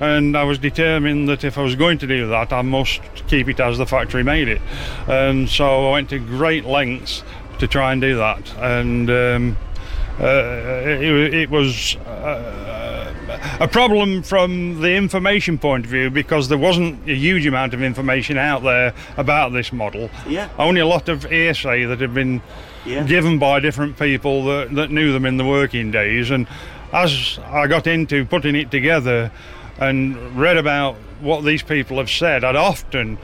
And 0.00 0.36
I 0.36 0.44
was 0.44 0.58
determined 0.58 1.28
that 1.28 1.44
if 1.44 1.56
I 1.56 1.62
was 1.62 1.74
going 1.74 1.98
to 1.98 2.06
do 2.06 2.28
that, 2.28 2.52
I 2.52 2.62
must 2.62 3.00
keep 3.28 3.48
it 3.48 3.60
as 3.60 3.78
the 3.78 3.86
factory 3.86 4.22
made 4.22 4.48
it. 4.48 4.60
And 5.06 5.48
so 5.48 5.88
I 5.88 5.92
went 5.92 6.10
to 6.10 6.18
great 6.18 6.64
lengths 6.64 7.22
to 7.60 7.66
try 7.66 7.92
and 7.92 8.00
do 8.00 8.16
that. 8.16 8.54
And 8.58 9.08
um, 9.08 9.56
it, 10.20 11.34
it 11.34 11.50
was 11.50 11.96
uh, 11.96 13.14
a 13.60 13.68
problem 13.68 14.22
from 14.22 14.80
the 14.80 14.92
information 14.94 15.58
point 15.58 15.84
of 15.84 15.90
view 15.90 16.10
because 16.10 16.48
there 16.48 16.58
wasn't 16.58 17.08
a 17.08 17.14
huge 17.14 17.46
amount 17.46 17.74
of 17.74 17.82
information 17.82 18.38
out 18.38 18.62
there 18.62 18.94
about 19.16 19.52
this 19.52 19.72
model. 19.72 20.10
Yeah. 20.28 20.48
Only 20.58 20.80
a 20.80 20.86
lot 20.86 21.08
of 21.08 21.24
hearsay 21.24 21.84
that 21.84 22.00
had 22.00 22.14
been 22.14 22.42
Yeah. 22.84 23.04
given 23.04 23.38
by 23.38 23.60
different 23.60 23.98
people 23.98 24.44
that, 24.46 24.74
that 24.74 24.90
knew 24.90 25.12
them 25.12 25.24
in 25.24 25.36
the 25.36 25.44
working 25.44 25.90
days. 25.90 26.30
And 26.30 26.46
as 26.92 27.38
I 27.46 27.66
got 27.66 27.86
into 27.86 28.24
putting 28.24 28.54
it 28.54 28.70
together 28.70 29.30
and 29.78 30.16
read 30.36 30.56
about 30.56 30.96
what 31.20 31.44
these 31.44 31.62
people 31.62 31.96
have 31.98 32.10
said, 32.10 32.44
I'd 32.44 32.56
often 32.56 33.18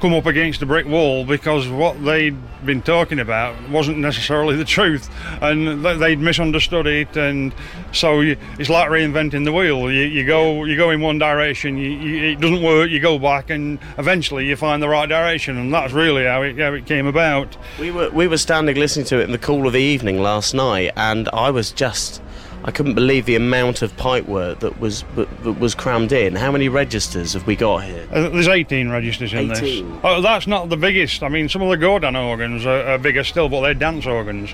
come 0.00 0.12
up 0.12 0.26
against 0.26 0.60
a 0.62 0.66
brick 0.66 0.86
wall 0.86 1.24
because 1.24 1.68
what 1.68 2.02
they'd 2.04 2.36
been 2.64 2.82
talking 2.82 3.18
about 3.18 3.54
wasn't 3.70 3.96
necessarily 3.96 4.56
the 4.56 4.64
truth 4.64 5.08
and 5.40 5.84
they'd 5.84 6.18
misunderstood 6.18 6.86
it 6.86 7.16
and 7.16 7.54
so 7.92 8.20
it's 8.20 8.68
like 8.68 8.90
reinventing 8.90 9.44
the 9.44 9.52
wheel 9.52 9.90
you, 9.90 10.02
you 10.02 10.26
go 10.26 10.64
you 10.64 10.76
go 10.76 10.90
in 10.90 11.00
one 11.00 11.18
direction 11.18 11.76
you, 11.76 11.90
you, 11.90 12.32
it 12.32 12.40
doesn't 12.40 12.62
work 12.62 12.90
you 12.90 13.00
go 13.00 13.18
back 13.18 13.48
and 13.50 13.78
eventually 13.98 14.46
you 14.46 14.56
find 14.56 14.82
the 14.82 14.88
right 14.88 15.08
direction 15.08 15.56
and 15.56 15.72
that's 15.72 15.92
really 15.92 16.24
how 16.24 16.42
it, 16.42 16.58
how 16.58 16.72
it 16.72 16.84
came 16.84 17.06
about 17.06 17.56
We 17.78 17.90
were 17.90 18.10
we 18.10 18.26
were 18.26 18.38
standing 18.38 18.76
listening 18.76 19.06
to 19.06 19.20
it 19.20 19.24
in 19.24 19.32
the 19.32 19.38
cool 19.38 19.66
of 19.66 19.72
the 19.72 19.80
evening 19.80 20.20
last 20.20 20.54
night, 20.54 20.92
and 20.96 21.28
I 21.32 21.50
was 21.50 21.72
just. 21.72 22.22
I 22.66 22.72
couldn't 22.72 22.94
believe 22.94 23.26
the 23.26 23.36
amount 23.36 23.82
of 23.82 23.96
pipe 23.96 24.26
work 24.26 24.58
that 24.58 24.80
was 24.80 25.04
that 25.14 25.60
was 25.60 25.74
crammed 25.76 26.10
in. 26.10 26.34
How 26.34 26.50
many 26.50 26.68
registers 26.68 27.34
have 27.34 27.46
we 27.46 27.54
got 27.54 27.84
here? 27.84 28.08
Uh, 28.10 28.28
There's 28.28 28.48
18 28.48 28.90
registers 28.90 29.32
in 29.32 29.52
18? 29.52 29.54
this. 29.92 30.00
Oh, 30.02 30.20
that's 30.20 30.48
not 30.48 30.68
the 30.68 30.76
biggest. 30.76 31.22
I 31.22 31.28
mean, 31.28 31.48
some 31.48 31.62
of 31.62 31.68
the 31.70 31.76
Gaudin 31.76 32.16
organs 32.16 32.66
are, 32.66 32.82
are 32.88 32.98
bigger 32.98 33.22
still, 33.22 33.48
but 33.48 33.60
they're 33.60 33.74
dance 33.74 34.04
organs. 34.04 34.52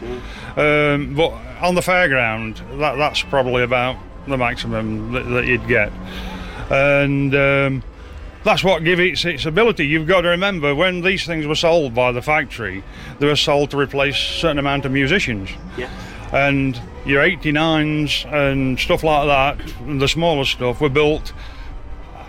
Um, 0.56 1.14
but 1.14 1.30
on 1.62 1.74
the 1.74 1.80
fairground, 1.80 2.56
that, 2.78 2.96
that's 2.96 3.22
probably 3.22 3.62
about 3.62 3.96
the 4.28 4.36
maximum 4.36 5.12
that, 5.12 5.24
that 5.30 5.46
you'd 5.46 5.66
get. 5.66 5.90
And 6.70 7.34
um, 7.34 7.82
that's 8.44 8.62
what 8.62 8.84
gives 8.84 9.24
it 9.24 9.34
its 9.34 9.46
ability. 9.46 9.86
You've 9.86 10.06
got 10.06 10.20
to 10.20 10.28
remember 10.28 10.74
when 10.74 11.00
these 11.00 11.24
things 11.24 11.46
were 11.46 11.54
sold 11.54 11.94
by 11.94 12.12
the 12.12 12.20
factory, 12.22 12.84
they 13.20 13.26
were 13.26 13.36
sold 13.36 13.70
to 13.70 13.78
replace 13.78 14.16
a 14.16 14.38
certain 14.40 14.58
amount 14.58 14.84
of 14.84 14.92
musicians. 14.92 15.48
Yeah. 15.78 15.90
And 16.32 16.80
your 17.04 17.22
89s 17.22 18.30
and 18.32 18.78
stuff 18.78 19.02
like 19.02 19.26
that, 19.26 19.98
the 19.98 20.06
smaller 20.08 20.44
stuff, 20.44 20.80
were 20.80 20.88
built 20.88 21.32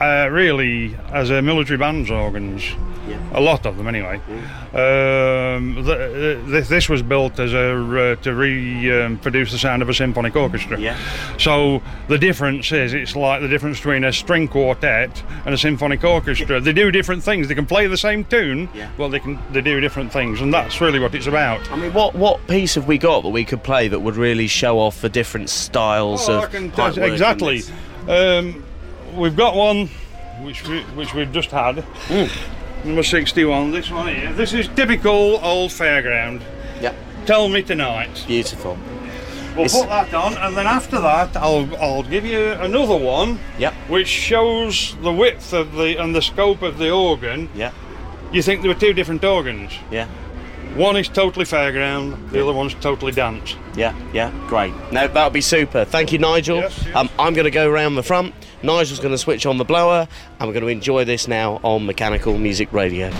uh, 0.03 0.29
really 0.29 0.95
as 1.11 1.29
a 1.29 1.41
military 1.41 1.77
bands 1.77 2.11
organs. 2.11 2.63
Yeah. 3.07 3.19
A 3.33 3.41
lot 3.41 3.65
of 3.65 3.75
them, 3.75 3.87
anyway. 3.89 4.15
Um, 4.73 5.83
th- 5.85 6.45
th- 6.47 6.67
this 6.67 6.87
was 6.87 7.01
built 7.01 7.37
as 7.37 7.53
a 7.53 7.73
uh, 7.73 8.15
to 8.23 8.33
reproduce 8.33 9.51
the 9.51 9.57
sound 9.57 9.81
of 9.81 9.89
a 9.89 9.93
symphonic 9.93 10.35
orchestra. 10.37 10.79
Yeah. 10.79 10.97
So 11.37 11.81
the 12.07 12.17
difference 12.17 12.71
is, 12.71 12.93
it's 12.93 13.13
like 13.15 13.41
the 13.41 13.49
difference 13.49 13.77
between 13.79 14.05
a 14.05 14.13
string 14.13 14.47
quartet 14.47 15.21
and 15.45 15.53
a 15.53 15.57
symphonic 15.57 16.01
orchestra. 16.05 16.61
They 16.61 16.71
do 16.71 16.91
different 16.91 17.23
things. 17.23 17.49
They 17.49 17.55
can 17.55 17.65
play 17.65 17.87
the 17.87 17.97
same 17.97 18.23
tune, 18.23 18.69
Yeah. 18.73 18.89
well, 18.97 19.09
they 19.09 19.19
can 19.19 19.37
they 19.51 19.59
do 19.61 19.81
different 19.81 20.13
things, 20.13 20.39
and 20.39 20.53
that's 20.53 20.79
really 20.79 20.99
what 20.99 21.13
it's 21.13 21.27
about. 21.27 21.69
I 21.71 21.75
mean, 21.75 21.91
what 21.93 22.15
what 22.15 22.45
piece 22.47 22.75
have 22.75 22.87
we 22.87 22.97
got 22.97 23.23
that 23.23 23.29
we 23.29 23.43
could 23.43 23.63
play 23.63 23.89
that 23.89 23.99
would 23.99 24.15
really 24.15 24.47
show 24.47 24.79
off 24.79 25.01
the 25.01 25.09
different 25.09 25.49
styles 25.49 26.29
Oh, 26.29 26.43
of 26.43 26.51
can 26.51 26.71
pipe 26.71 26.97
exactly. 26.97 27.63
We've 29.15 29.35
got 29.35 29.55
one 29.55 29.87
which 30.41 30.67
we, 30.67 30.81
which 30.95 31.13
we've 31.13 31.31
just 31.31 31.51
had. 31.51 31.79
Hmm. 32.09 32.87
Number 32.87 33.03
sixty-one. 33.03 33.71
This 33.71 33.89
one 33.89 34.07
here. 34.13 34.33
This 34.33 34.53
is 34.53 34.67
typical 34.69 35.39
old 35.43 35.71
fairground. 35.71 36.41
Yeah. 36.81 36.93
Tell 37.25 37.47
me 37.47 37.61
tonight. 37.63 38.23
Beautiful. 38.27 38.77
We'll 39.55 39.65
It's- 39.65 39.79
put 39.79 39.87
that 39.89 40.13
on, 40.13 40.33
and 40.35 40.57
then 40.57 40.65
after 40.67 40.99
that, 40.99 41.37
I'll 41.37 41.69
I'll 41.81 42.03
give 42.03 42.25
you 42.25 42.51
another 42.53 42.97
one, 42.97 43.39
Yep. 43.59 43.73
which 43.87 44.07
shows 44.07 44.95
the 45.01 45.11
width 45.13 45.53
of 45.53 45.73
the 45.75 45.95
and 46.01 46.13
the 46.15 46.21
scope 46.21 46.61
of 46.61 46.77
the 46.77 46.89
organ. 46.91 47.49
Yeah. 47.55 47.71
You 48.31 48.41
think 48.41 48.61
there 48.63 48.73
were 48.73 48.79
two 48.79 48.93
different 48.93 49.23
organs? 49.23 49.71
Yeah. 49.91 50.07
One 50.75 50.97
is 50.97 51.07
totally 51.07 51.45
fairground, 51.45 52.31
the 52.31 52.41
other 52.41 52.53
one's 52.53 52.73
totally 52.75 53.11
dance. 53.11 53.55
Yeah, 53.75 53.95
yeah, 54.11 54.31
great. 54.47 54.73
No, 54.91 55.07
that'll 55.07 55.29
be 55.29 55.41
super. 55.41 55.85
Thank 55.85 56.11
you, 56.11 56.17
Nigel. 56.17 56.57
Yes, 56.57 56.83
yes. 56.85 56.95
Um, 56.95 57.09
I'm 57.19 57.33
going 57.33 57.45
to 57.45 57.51
go 57.51 57.69
around 57.69 57.95
the 57.95 58.03
front. 58.03 58.33
Nigel's 58.63 58.99
going 58.99 59.13
to 59.13 59.17
switch 59.17 59.45
on 59.45 59.57
the 59.57 59.65
blower, 59.65 60.07
and 60.39 60.47
we're 60.47 60.53
going 60.53 60.65
to 60.65 60.69
enjoy 60.69 61.05
this 61.05 61.27
now 61.27 61.59
on 61.63 61.85
Mechanical 61.85 62.37
Music 62.37 62.73
Radio. 62.73 63.11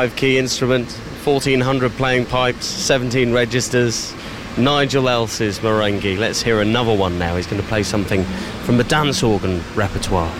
105 0.00 0.16
key 0.18 0.38
instrument, 0.38 0.90
1400 1.24 1.92
playing 1.92 2.24
pipes, 2.24 2.64
17 2.64 3.34
registers. 3.34 4.14
Nigel 4.56 5.10
Else's 5.10 5.58
Marenghi. 5.58 6.16
Let's 6.16 6.40
hear 6.40 6.62
another 6.62 6.96
one 6.96 7.18
now. 7.18 7.36
He's 7.36 7.46
going 7.46 7.60
to 7.60 7.68
play 7.68 7.82
something 7.82 8.24
from 8.64 8.78
the 8.78 8.84
dance 8.84 9.22
organ 9.22 9.62
repertoire. 9.74 10.32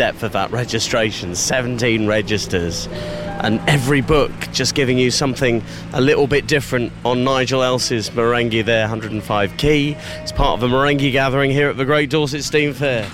Depth 0.00 0.22
of 0.22 0.32
that 0.32 0.50
registration 0.50 1.34
17 1.34 2.06
registers. 2.06 2.88
And 3.42 3.60
every 3.68 4.00
book 4.00 4.32
just 4.50 4.74
giving 4.74 4.96
you 4.96 5.10
something 5.10 5.62
a 5.92 6.00
little 6.00 6.26
bit 6.26 6.46
different 6.46 6.90
on 7.04 7.22
Nigel 7.22 7.62
Else's 7.62 8.08
Marenghi 8.08 8.64
there, 8.64 8.84
105 8.84 9.56
key. 9.58 9.98
It's 10.22 10.32
part 10.32 10.58
of 10.58 10.62
a 10.62 10.74
Marenghi 10.74 11.12
gathering 11.12 11.50
here 11.50 11.68
at 11.68 11.76
the 11.76 11.84
Great 11.84 12.08
Dorset 12.08 12.44
Steam 12.44 12.72
Fair. 12.72 13.06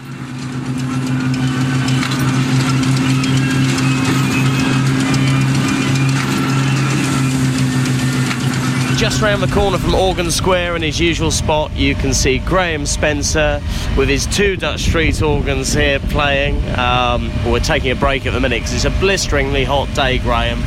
Just 9.07 9.23
round 9.23 9.41
the 9.41 9.47
corner 9.55 9.79
from 9.79 9.95
Organ 9.95 10.33
Square 10.33 10.75
in 10.75 10.83
his 10.83 10.99
usual 10.99 11.31
spot, 11.31 11.71
you 11.77 11.95
can 11.95 12.13
see 12.13 12.41
Graham 12.41 12.85
Spencer 12.85 13.63
with 13.97 14.09
his 14.09 14.27
two 14.27 14.57
Dutch 14.57 14.81
Street 14.81 15.23
organs 15.23 15.73
here 15.73 16.01
playing. 16.01 16.57
Um, 16.77 17.31
we're 17.49 17.61
taking 17.61 17.93
a 17.93 17.95
break 17.95 18.27
at 18.27 18.33
the 18.33 18.41
minute 18.41 18.63
because 18.63 18.75
it's 18.75 18.85
a 18.85 18.91
blisteringly 18.99 19.63
hot 19.63 19.95
day, 19.95 20.19
Graham. 20.19 20.59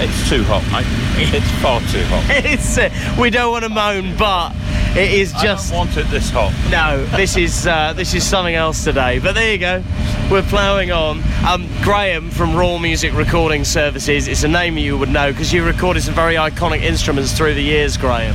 It's 0.00 0.28
too 0.28 0.42
hot, 0.42 0.64
mate. 0.72 0.86
It's 1.32 1.48
far 1.62 1.80
too 1.82 2.02
hot. 2.06 2.24
it's 2.44 2.76
uh, 2.76 2.90
we 3.16 3.30
don't 3.30 3.52
want 3.52 3.62
to 3.62 3.68
moan, 3.68 4.16
but 4.16 4.56
it 4.96 5.12
is 5.12 5.30
just. 5.34 5.72
I 5.72 5.76
don't 5.76 5.86
want 5.86 5.96
it 5.98 6.10
this 6.10 6.30
hot. 6.30 6.52
no. 6.72 7.06
This 7.16 7.36
is 7.36 7.64
uh, 7.64 7.92
this 7.92 8.12
is 8.12 8.26
something 8.26 8.56
else 8.56 8.82
today. 8.82 9.20
But 9.20 9.36
there 9.36 9.52
you 9.52 9.58
go. 9.58 9.84
We're 10.30 10.42
ploughing 10.42 10.92
on. 10.92 11.22
Um, 11.46 11.66
Graham 11.80 12.28
from 12.28 12.54
Raw 12.54 12.76
Music 12.76 13.14
Recording 13.14 13.64
Services. 13.64 14.28
It's 14.28 14.42
a 14.42 14.48
name 14.48 14.76
you 14.76 14.98
would 14.98 15.08
know 15.08 15.32
because 15.32 15.54
you 15.54 15.64
recorded 15.64 16.02
some 16.02 16.12
very 16.12 16.34
iconic 16.34 16.82
instruments 16.82 17.32
through 17.32 17.54
the 17.54 17.62
years, 17.62 17.96
Graham. 17.96 18.34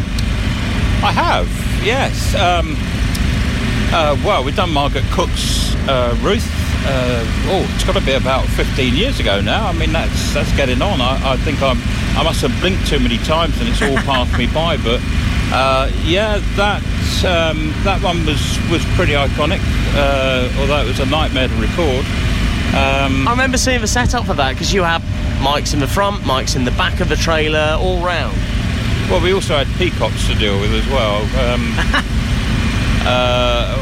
I 1.03 1.11
have, 1.11 1.47
yes. 1.85 2.33
Um, 2.33 2.75
uh, 3.93 4.17
well, 4.25 4.43
we've 4.43 4.55
done 4.55 4.73
Margaret 4.73 5.03
Cook's 5.11 5.75
uh, 5.87 6.17
Ruth. 6.23 6.49
Uh, 6.85 7.23
oh, 7.53 7.71
it's 7.75 7.83
got 7.83 7.93
to 7.93 8.03
be 8.03 8.13
about 8.13 8.47
15 8.47 8.95
years 8.95 9.19
ago 9.19 9.39
now. 9.39 9.67
I 9.67 9.73
mean, 9.73 9.91
that's 9.91 10.33
that's 10.33 10.51
getting 10.57 10.81
on. 10.81 10.99
I, 10.99 11.33
I 11.33 11.37
think 11.37 11.61
I'm 11.61 11.77
I 12.17 12.23
must 12.23 12.41
have 12.41 12.59
blinked 12.59 12.87
too 12.87 12.99
many 12.99 13.19
times 13.19 13.59
and 13.59 13.69
it's 13.69 13.83
all 13.83 13.97
passed 13.97 14.35
me 14.35 14.47
by. 14.47 14.77
But 14.77 14.99
uh, 15.53 15.91
yeah, 16.03 16.39
that 16.55 16.81
um, 17.23 17.71
that 17.83 18.01
one 18.01 18.25
was 18.25 18.57
was 18.71 18.83
pretty 18.95 19.13
iconic. 19.13 19.61
Uh, 19.93 20.49
although 20.59 20.81
it 20.81 20.87
was 20.87 20.99
a 20.99 21.05
nightmare 21.05 21.47
to 21.47 21.55
record. 21.55 22.03
Um, 22.73 23.27
I 23.27 23.31
remember 23.31 23.57
seeing 23.57 23.81
the 23.81 23.87
setup 23.87 24.25
for 24.25 24.33
that 24.33 24.53
because 24.53 24.73
you 24.73 24.81
had 24.81 25.03
mics 25.45 25.75
in 25.75 25.79
the 25.79 25.87
front, 25.87 26.23
mics 26.23 26.55
in 26.55 26.65
the 26.65 26.71
back 26.71 27.01
of 27.01 27.07
the 27.07 27.15
trailer, 27.15 27.77
all 27.79 28.03
round. 28.03 28.35
Well, 29.11 29.21
we 29.21 29.31
also 29.31 29.55
had 29.55 29.67
peacocks 29.77 30.25
to 30.27 30.33
deal 30.33 30.59
with 30.59 30.73
as 30.73 30.87
well. 30.87 31.21
Um, 31.45 31.61
uh, 33.05 33.77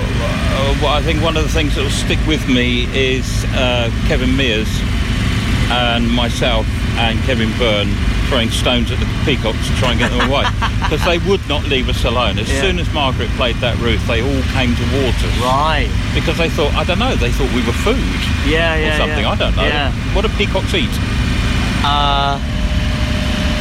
well, 0.82 0.93
I 0.93 1.01
think 1.01 1.24
one 1.24 1.38
of 1.38 1.43
the 1.43 1.49
things 1.49 1.76
that 1.76 1.84
will 1.84 1.89
stick 1.89 2.19
with 2.28 2.45
me 2.49 2.84
is 2.93 3.45
uh, 3.55 3.89
Kevin 4.07 4.36
Mears 4.36 4.67
and 5.72 6.11
myself 6.11 6.67
and 6.97 7.17
Kevin 7.22 7.55
Byrne 7.57 7.95
throwing 8.32 8.50
stones 8.50 8.90
at 8.92 8.98
the 8.98 9.06
peacocks 9.28 9.60
to 9.68 9.76
try 9.76 9.92
and 9.92 10.00
get 10.00 10.08
them 10.10 10.24
away 10.32 10.48
because 10.88 11.04
they 11.04 11.18
would 11.28 11.44
not 11.52 11.62
leave 11.68 11.90
us 11.90 12.06
alone. 12.06 12.40
As 12.40 12.48
Yeah. 12.50 12.62
soon 12.62 12.80
as 12.80 12.88
Margaret 12.94 13.28
played 13.36 13.58
that 13.58 13.76
Ruth, 13.80 14.00
they 14.08 14.22
all 14.24 14.42
came 14.56 14.72
towards 14.80 15.20
us. 15.20 15.36
Right. 15.44 15.92
Because 16.16 16.38
they 16.38 16.48
thought, 16.50 16.72
I 16.74 16.86
don't 16.86 17.00
know, 17.00 17.14
they 17.16 17.30
thought 17.32 17.52
we 17.54 17.60
were 17.68 17.76
food 17.84 18.00
Yeah, 18.48 18.76
yeah, 18.80 18.96
or 18.96 18.98
something. 19.04 19.24
yeah. 19.28 19.32
I 19.32 19.36
don't 19.36 19.56
know. 19.58 19.64
Yeah. 19.68 19.92
What 20.16 20.22
do 20.24 20.30
peacocks 20.40 20.74
eat? 20.74 20.88
Uh, 21.84 22.40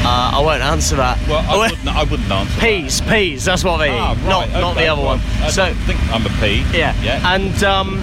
uh, 0.06 0.38
I 0.38 0.40
won't 0.40 0.62
answer 0.62 0.94
that. 0.96 1.18
Well, 1.26 1.44
I 1.50 1.56
wouldn't, 1.66 1.88
I 1.88 2.04
wouldn't 2.04 2.30
answer. 2.30 2.54
that. 2.54 2.60
Peas, 2.60 3.00
peas. 3.02 3.44
That's 3.44 3.64
what 3.64 3.78
they 3.78 3.90
Ah, 3.90 4.12
eat. 4.12 4.18
right, 4.22 4.48
not 4.52 4.60
not 4.60 4.74
the 4.76 4.86
other 4.86 5.02
well, 5.02 5.18
one. 5.18 5.20
I 5.42 5.50
So 5.50 5.74
think 5.84 5.98
I'm 6.14 6.24
a 6.24 6.30
pea. 6.40 6.62
yeah, 6.72 6.94
Yeah. 7.02 7.34
And 7.34 7.62
um, 7.64 7.98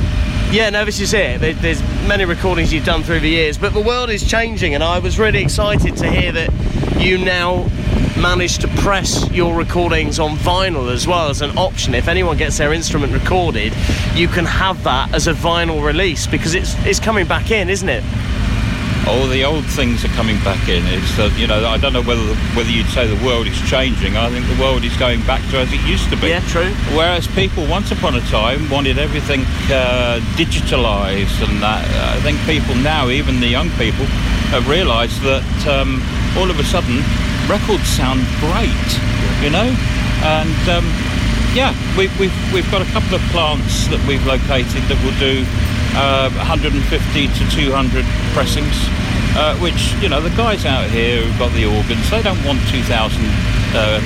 yeah, 0.51 0.69
no, 0.69 0.85
this 0.85 1.01
is 1.01 1.13
it. 1.13 1.39
There's 1.61 1.81
many 2.07 2.23
recordings 2.23 2.71
you've 2.71 2.85
done 2.85 3.03
through 3.03 3.19
the 3.19 3.29
years, 3.29 3.57
but 3.57 3.73
the 3.73 3.81
world 3.81 4.09
is 4.09 4.27
changing, 4.27 4.75
and 4.75 4.83
I 4.83 4.99
was 4.99 5.19
really 5.19 5.41
excited 5.41 5.97
to 5.97 6.09
hear 6.09 6.31
that 6.31 6.97
you 6.99 7.17
now 7.17 7.69
managed 8.17 8.61
to 8.61 8.67
press 8.69 9.29
your 9.31 9.55
recordings 9.55 10.19
on 10.19 10.37
vinyl 10.37 10.91
as 10.91 11.05
well 11.05 11.29
as 11.29 11.41
an 11.41 11.57
option. 11.57 11.93
If 11.93 12.07
anyone 12.07 12.37
gets 12.37 12.57
their 12.57 12.73
instrument 12.73 13.13
recorded, 13.13 13.73
you 14.15 14.27
can 14.27 14.45
have 14.45 14.81
that 14.83 15.13
as 15.13 15.27
a 15.27 15.33
vinyl 15.33 15.85
release 15.85 16.25
because 16.27 16.55
it's 16.55 16.73
it's 16.85 16.99
coming 16.99 17.27
back 17.27 17.51
in, 17.51 17.69
isn't 17.69 17.89
it? 17.89 18.03
All 19.07 19.27
the 19.27 19.43
old 19.43 19.65
things 19.65 20.03
are 20.03 20.13
coming 20.19 20.37
back 20.43 20.67
in. 20.67 20.83
It's 20.87 21.17
uh, 21.17 21.31
you 21.37 21.47
know 21.47 21.65
I 21.65 21.77
don't 21.77 21.93
know 21.93 22.03
whether 22.03 22.23
whether 22.55 22.69
you'd 22.69 22.87
say 22.87 23.07
the 23.07 23.25
world 23.25 23.47
is 23.47 23.59
changing. 23.69 24.17
I 24.17 24.29
think 24.29 24.45
the 24.47 24.61
world 24.61 24.83
is 24.83 24.95
going 24.97 25.21
back 25.25 25.41
to 25.51 25.59
as 25.59 25.71
it 25.71 25.81
used 25.87 26.09
to 26.09 26.17
be. 26.17 26.29
Yeah, 26.29 26.41
true. 26.47 26.71
Whereas 26.95 27.27
people 27.27 27.65
once 27.67 27.91
upon 27.91 28.15
a 28.15 28.21
time 28.27 28.69
wanted 28.69 28.97
everything 28.99 29.41
uh, 29.71 30.19
digitalised, 30.35 31.41
and 31.47 31.61
that 31.63 31.87
I 32.15 32.19
think 32.21 32.39
people 32.45 32.75
now, 32.75 33.09
even 33.09 33.39
the 33.39 33.47
young 33.47 33.69
people, 33.71 34.05
have 34.51 34.67
realised 34.67 35.21
that 35.21 35.47
um, 35.67 36.03
all 36.37 36.49
of 36.51 36.59
a 36.59 36.63
sudden 36.63 36.99
records 37.47 37.87
sound 37.87 38.21
great. 38.43 38.89
You 39.41 39.51
know, 39.51 39.69
and 40.23 40.69
um, 40.69 40.85
yeah, 41.55 41.71
we, 41.97 42.09
we've 42.19 42.35
we've 42.53 42.69
got 42.71 42.81
a 42.81 42.89
couple 42.91 43.15
of 43.15 43.21
plants 43.31 43.87
that 43.87 44.03
we've 44.07 44.25
located 44.25 44.83
that 44.91 44.97
will 45.03 45.15
do 45.19 45.47
uh, 45.97 46.29
150 46.37 46.77
to 46.77 47.43
200 47.49 48.05
pressings, 48.37 48.77
uh, 49.33 49.57
which 49.57 49.97
you 49.97 50.09
know 50.09 50.21
the 50.21 50.33
guys 50.37 50.65
out 50.65 50.85
here 50.89 51.25
who've 51.25 51.39
got 51.41 51.51
the 51.57 51.65
organs, 51.65 52.05
they 52.13 52.21
don't 52.21 52.39
want 52.45 52.61
2,000 52.69 52.85
uh, 53.73 53.97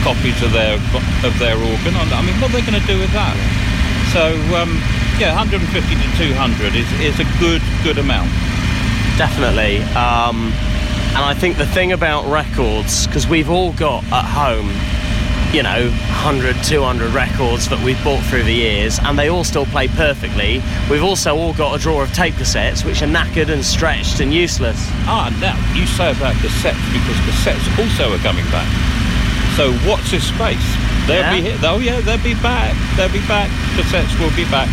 copies 0.00 0.40
of 0.42 0.52
their 0.52 0.80
of 1.22 1.34
their 1.38 1.56
organ. 1.60 1.92
I 1.92 2.24
mean, 2.24 2.34
what 2.40 2.48
are 2.50 2.56
they 2.56 2.64
going 2.64 2.80
to 2.80 2.86
do 2.88 2.98
with 2.98 3.12
that? 3.12 3.36
So 4.16 4.32
um, 4.56 4.80
yeah, 5.20 5.36
150 5.36 5.68
to 5.68 6.08
200 6.16 6.74
is, 6.74 6.88
is 7.00 7.20
a 7.20 7.28
good 7.38 7.62
good 7.84 7.98
amount. 7.98 8.30
Definitely. 9.20 9.82
Um, 9.92 10.52
and 11.16 11.24
I 11.24 11.32
think 11.32 11.56
the 11.56 11.66
thing 11.66 11.92
about 11.92 12.30
records, 12.30 13.06
because 13.06 13.26
we've 13.26 13.48
all 13.48 13.72
got 13.72 14.04
at 14.12 14.24
home, 14.24 14.68
you 15.52 15.62
know, 15.62 15.88
100, 16.22 16.56
200 16.64 17.12
records 17.14 17.68
that 17.68 17.80
we've 17.84 18.02
bought 18.04 18.22
through 18.24 18.42
the 18.44 18.52
years, 18.52 18.98
and 19.02 19.18
they 19.18 19.28
all 19.30 19.44
still 19.44 19.64
play 19.66 19.88
perfectly. 19.88 20.60
We've 20.90 21.04
also 21.04 21.36
all 21.36 21.54
got 21.54 21.78
a 21.78 21.82
drawer 21.82 22.02
of 22.02 22.12
tape 22.12 22.34
cassettes, 22.34 22.84
which 22.84 23.00
are 23.02 23.06
knackered 23.06 23.48
and 23.48 23.64
stretched 23.64 24.20
and 24.20 24.34
useless. 24.34 24.76
Ah, 25.08 25.30
now 25.40 25.56
you 25.78 25.86
say 25.86 26.10
about 26.10 26.34
cassettes 26.42 26.82
because 26.92 27.16
cassettes 27.24 27.64
also 27.78 28.12
are 28.12 28.18
coming 28.20 28.44
back. 28.50 28.68
So 29.56 29.72
what's 29.88 30.10
this 30.10 30.28
space? 30.28 30.60
They'll 31.06 31.22
Yeah? 31.24 31.34
be 31.36 31.40
here. 31.42 31.58
Oh 31.62 31.78
yeah, 31.78 32.00
they'll 32.00 32.22
be 32.22 32.34
back. 32.42 32.74
They'll 32.96 33.08
be 33.12 33.24
back. 33.26 33.48
Cassettes 33.78 34.12
will 34.20 34.34
be 34.36 34.44
back. 34.50 34.68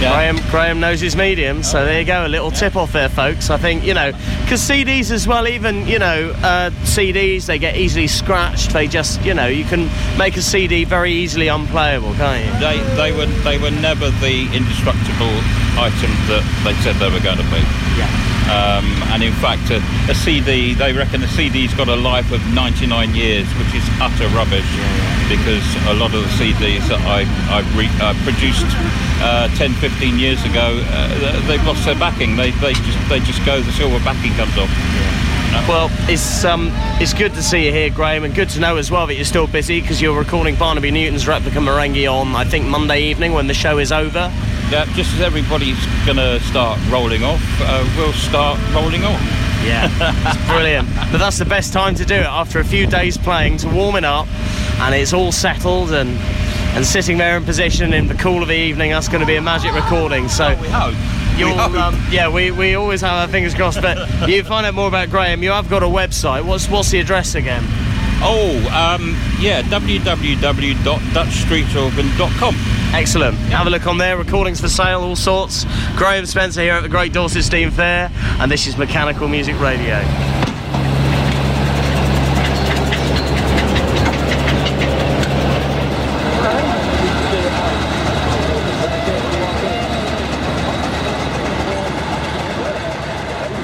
Yeah. 0.00 0.14
Graham, 0.14 0.50
Graham 0.50 0.80
knows 0.80 1.00
his 1.00 1.14
medium, 1.14 1.62
so 1.62 1.84
there 1.84 2.00
you 2.00 2.06
go, 2.06 2.26
a 2.26 2.28
little 2.28 2.50
tip 2.50 2.74
off 2.76 2.92
there, 2.92 3.08
folks. 3.08 3.50
I 3.50 3.58
think, 3.58 3.84
you 3.84 3.92
know, 3.92 4.12
because 4.42 4.60
CDs 4.60 5.10
as 5.10 5.28
well, 5.28 5.46
even, 5.46 5.86
you 5.86 5.98
know, 5.98 6.30
uh, 6.42 6.70
CDs, 6.84 7.46
they 7.46 7.58
get 7.58 7.76
easily 7.76 8.06
scratched. 8.06 8.72
They 8.72 8.86
just, 8.86 9.22
you 9.24 9.34
know, 9.34 9.46
you 9.46 9.64
can 9.64 9.90
make 10.16 10.36
a 10.36 10.42
CD 10.42 10.84
very 10.84 11.12
easily 11.12 11.48
unplayable, 11.48 12.14
can't 12.14 12.44
you? 12.44 12.60
They 12.60 12.78
they 12.96 13.12
were 13.12 13.26
they 13.42 13.58
were 13.58 13.70
never 13.70 14.10
the 14.10 14.48
indestructible 14.54 15.36
item 15.78 16.10
that 16.28 16.62
they 16.64 16.74
said 16.82 16.96
they 16.96 17.10
were 17.10 17.20
going 17.20 17.38
to 17.38 17.50
be. 17.50 17.60
Yeah. 17.98 18.29
Um, 18.50 18.84
and 19.14 19.22
in 19.22 19.32
fact, 19.34 19.70
a, 19.70 19.78
a 20.10 20.14
CD, 20.14 20.74
they 20.74 20.92
reckon 20.92 21.22
a 21.22 21.28
CD's 21.28 21.72
got 21.74 21.88
a 21.88 21.94
life 21.94 22.32
of 22.32 22.42
99 22.52 23.14
years, 23.14 23.46
which 23.54 23.72
is 23.74 23.86
utter 24.02 24.26
rubbish 24.34 24.66
because 25.30 25.62
a 25.86 25.94
lot 25.94 26.10
of 26.10 26.26
the 26.26 26.32
CDs 26.34 26.82
that 26.90 26.98
I, 27.06 27.22
I 27.46 27.62
re, 27.78 27.86
uh, 28.02 28.10
produced 28.26 28.66
uh, 29.22 29.46
10, 29.54 29.74
15 29.74 30.18
years 30.18 30.42
ago, 30.42 30.82
uh, 30.90 31.46
they've 31.46 31.64
lost 31.64 31.84
their 31.84 31.94
backing. 31.94 32.34
They, 32.34 32.50
they, 32.58 32.74
just, 32.74 32.98
they 33.08 33.20
just 33.20 33.38
go, 33.46 33.60
the 33.60 33.70
silver 33.70 34.02
backing 34.02 34.34
comes 34.34 34.58
off. 34.58 34.70
Well, 35.68 35.88
it's 36.08 36.44
um, 36.44 36.70
it's 37.00 37.12
good 37.12 37.34
to 37.34 37.42
see 37.42 37.66
you 37.66 37.72
here, 37.72 37.90
Graham, 37.90 38.24
and 38.24 38.34
good 38.34 38.48
to 38.50 38.60
know 38.60 38.76
as 38.76 38.90
well 38.90 39.06
that 39.08 39.14
you're 39.14 39.24
still 39.24 39.46
busy 39.46 39.80
because 39.80 40.00
you're 40.00 40.16
recording 40.16 40.54
Barnaby 40.56 40.90
Newton's 40.90 41.26
replica 41.26 41.58
Marenghi 41.58 42.10
on, 42.10 42.34
I 42.34 42.44
think, 42.44 42.66
Monday 42.66 43.02
evening 43.02 43.32
when 43.32 43.46
the 43.46 43.54
show 43.54 43.78
is 43.78 43.92
over. 43.92 44.32
Yeah, 44.70 44.84
just 44.94 45.12
as 45.14 45.20
everybody's 45.20 45.84
going 46.06 46.16
to 46.18 46.38
start 46.40 46.78
rolling 46.90 47.22
off, 47.24 47.42
uh, 47.60 47.84
we'll 47.96 48.12
start 48.12 48.58
rolling 48.72 49.04
on. 49.04 49.20
Yeah, 49.66 49.90
it's 49.90 50.46
brilliant. 50.50 50.88
But 51.10 51.18
that's 51.18 51.38
the 51.38 51.44
best 51.44 51.72
time 51.72 51.94
to 51.96 52.04
do 52.04 52.14
it 52.14 52.24
after 52.26 52.60
a 52.60 52.64
few 52.64 52.86
days 52.86 53.18
playing 53.18 53.56
to 53.58 53.68
warm 53.68 53.96
it 53.96 54.04
up, 54.04 54.28
and 54.80 54.94
it's 54.94 55.12
all 55.12 55.32
settled 55.32 55.90
and 55.92 56.10
and 56.76 56.86
sitting 56.86 57.18
there 57.18 57.36
in 57.36 57.44
position 57.44 57.92
in 57.92 58.06
the 58.06 58.14
cool 58.14 58.42
of 58.42 58.48
the 58.48 58.54
evening. 58.54 58.92
That's 58.92 59.08
going 59.08 59.20
to 59.22 59.26
be 59.26 59.34
a 59.34 59.42
magic 59.42 59.72
recording. 59.74 60.28
So 60.28 60.50
we 60.60 60.68
hope. 60.68 60.94
You'll, 61.36 61.50
We 61.50 61.56
hope. 61.56 61.72
um, 61.74 62.06
yeah, 62.12 62.28
we, 62.28 62.52
we 62.52 62.74
always 62.76 63.00
have 63.00 63.12
our 63.14 63.26
fingers 63.28 63.54
crossed. 63.54 63.82
But 63.82 63.98
you 64.28 64.44
find 64.44 64.64
out 64.66 64.74
more 64.74 64.86
about 64.86 65.10
Graham. 65.10 65.42
You 65.42 65.50
have 65.50 65.68
got 65.68 65.82
a 65.82 65.86
website. 65.86 66.44
What's 66.44 66.68
what's 66.68 66.90
the 66.92 67.00
address 67.00 67.34
again? 67.34 67.64
Oh, 68.22 68.58
um, 68.68 69.16
yeah, 69.40 69.62
www.dutchstreetorgan.com. 69.62 72.54
Excellent. 72.92 73.36
Have 73.36 73.66
a 73.66 73.70
look 73.70 73.86
on 73.86 73.96
there. 73.98 74.18
Recordings 74.18 74.60
for 74.60 74.68
sale, 74.68 75.02
all 75.02 75.16
sorts. 75.16 75.64
Graham 75.96 76.26
Spencer 76.26 76.60
here 76.60 76.74
at 76.74 76.82
the 76.82 76.88
Great 76.88 77.12
Dorset 77.12 77.44
Steam 77.44 77.70
Fair, 77.70 78.10
and 78.38 78.50
this 78.50 78.66
is 78.66 78.76
Mechanical 78.76 79.28
Music 79.28 79.58
Radio. 79.60 80.00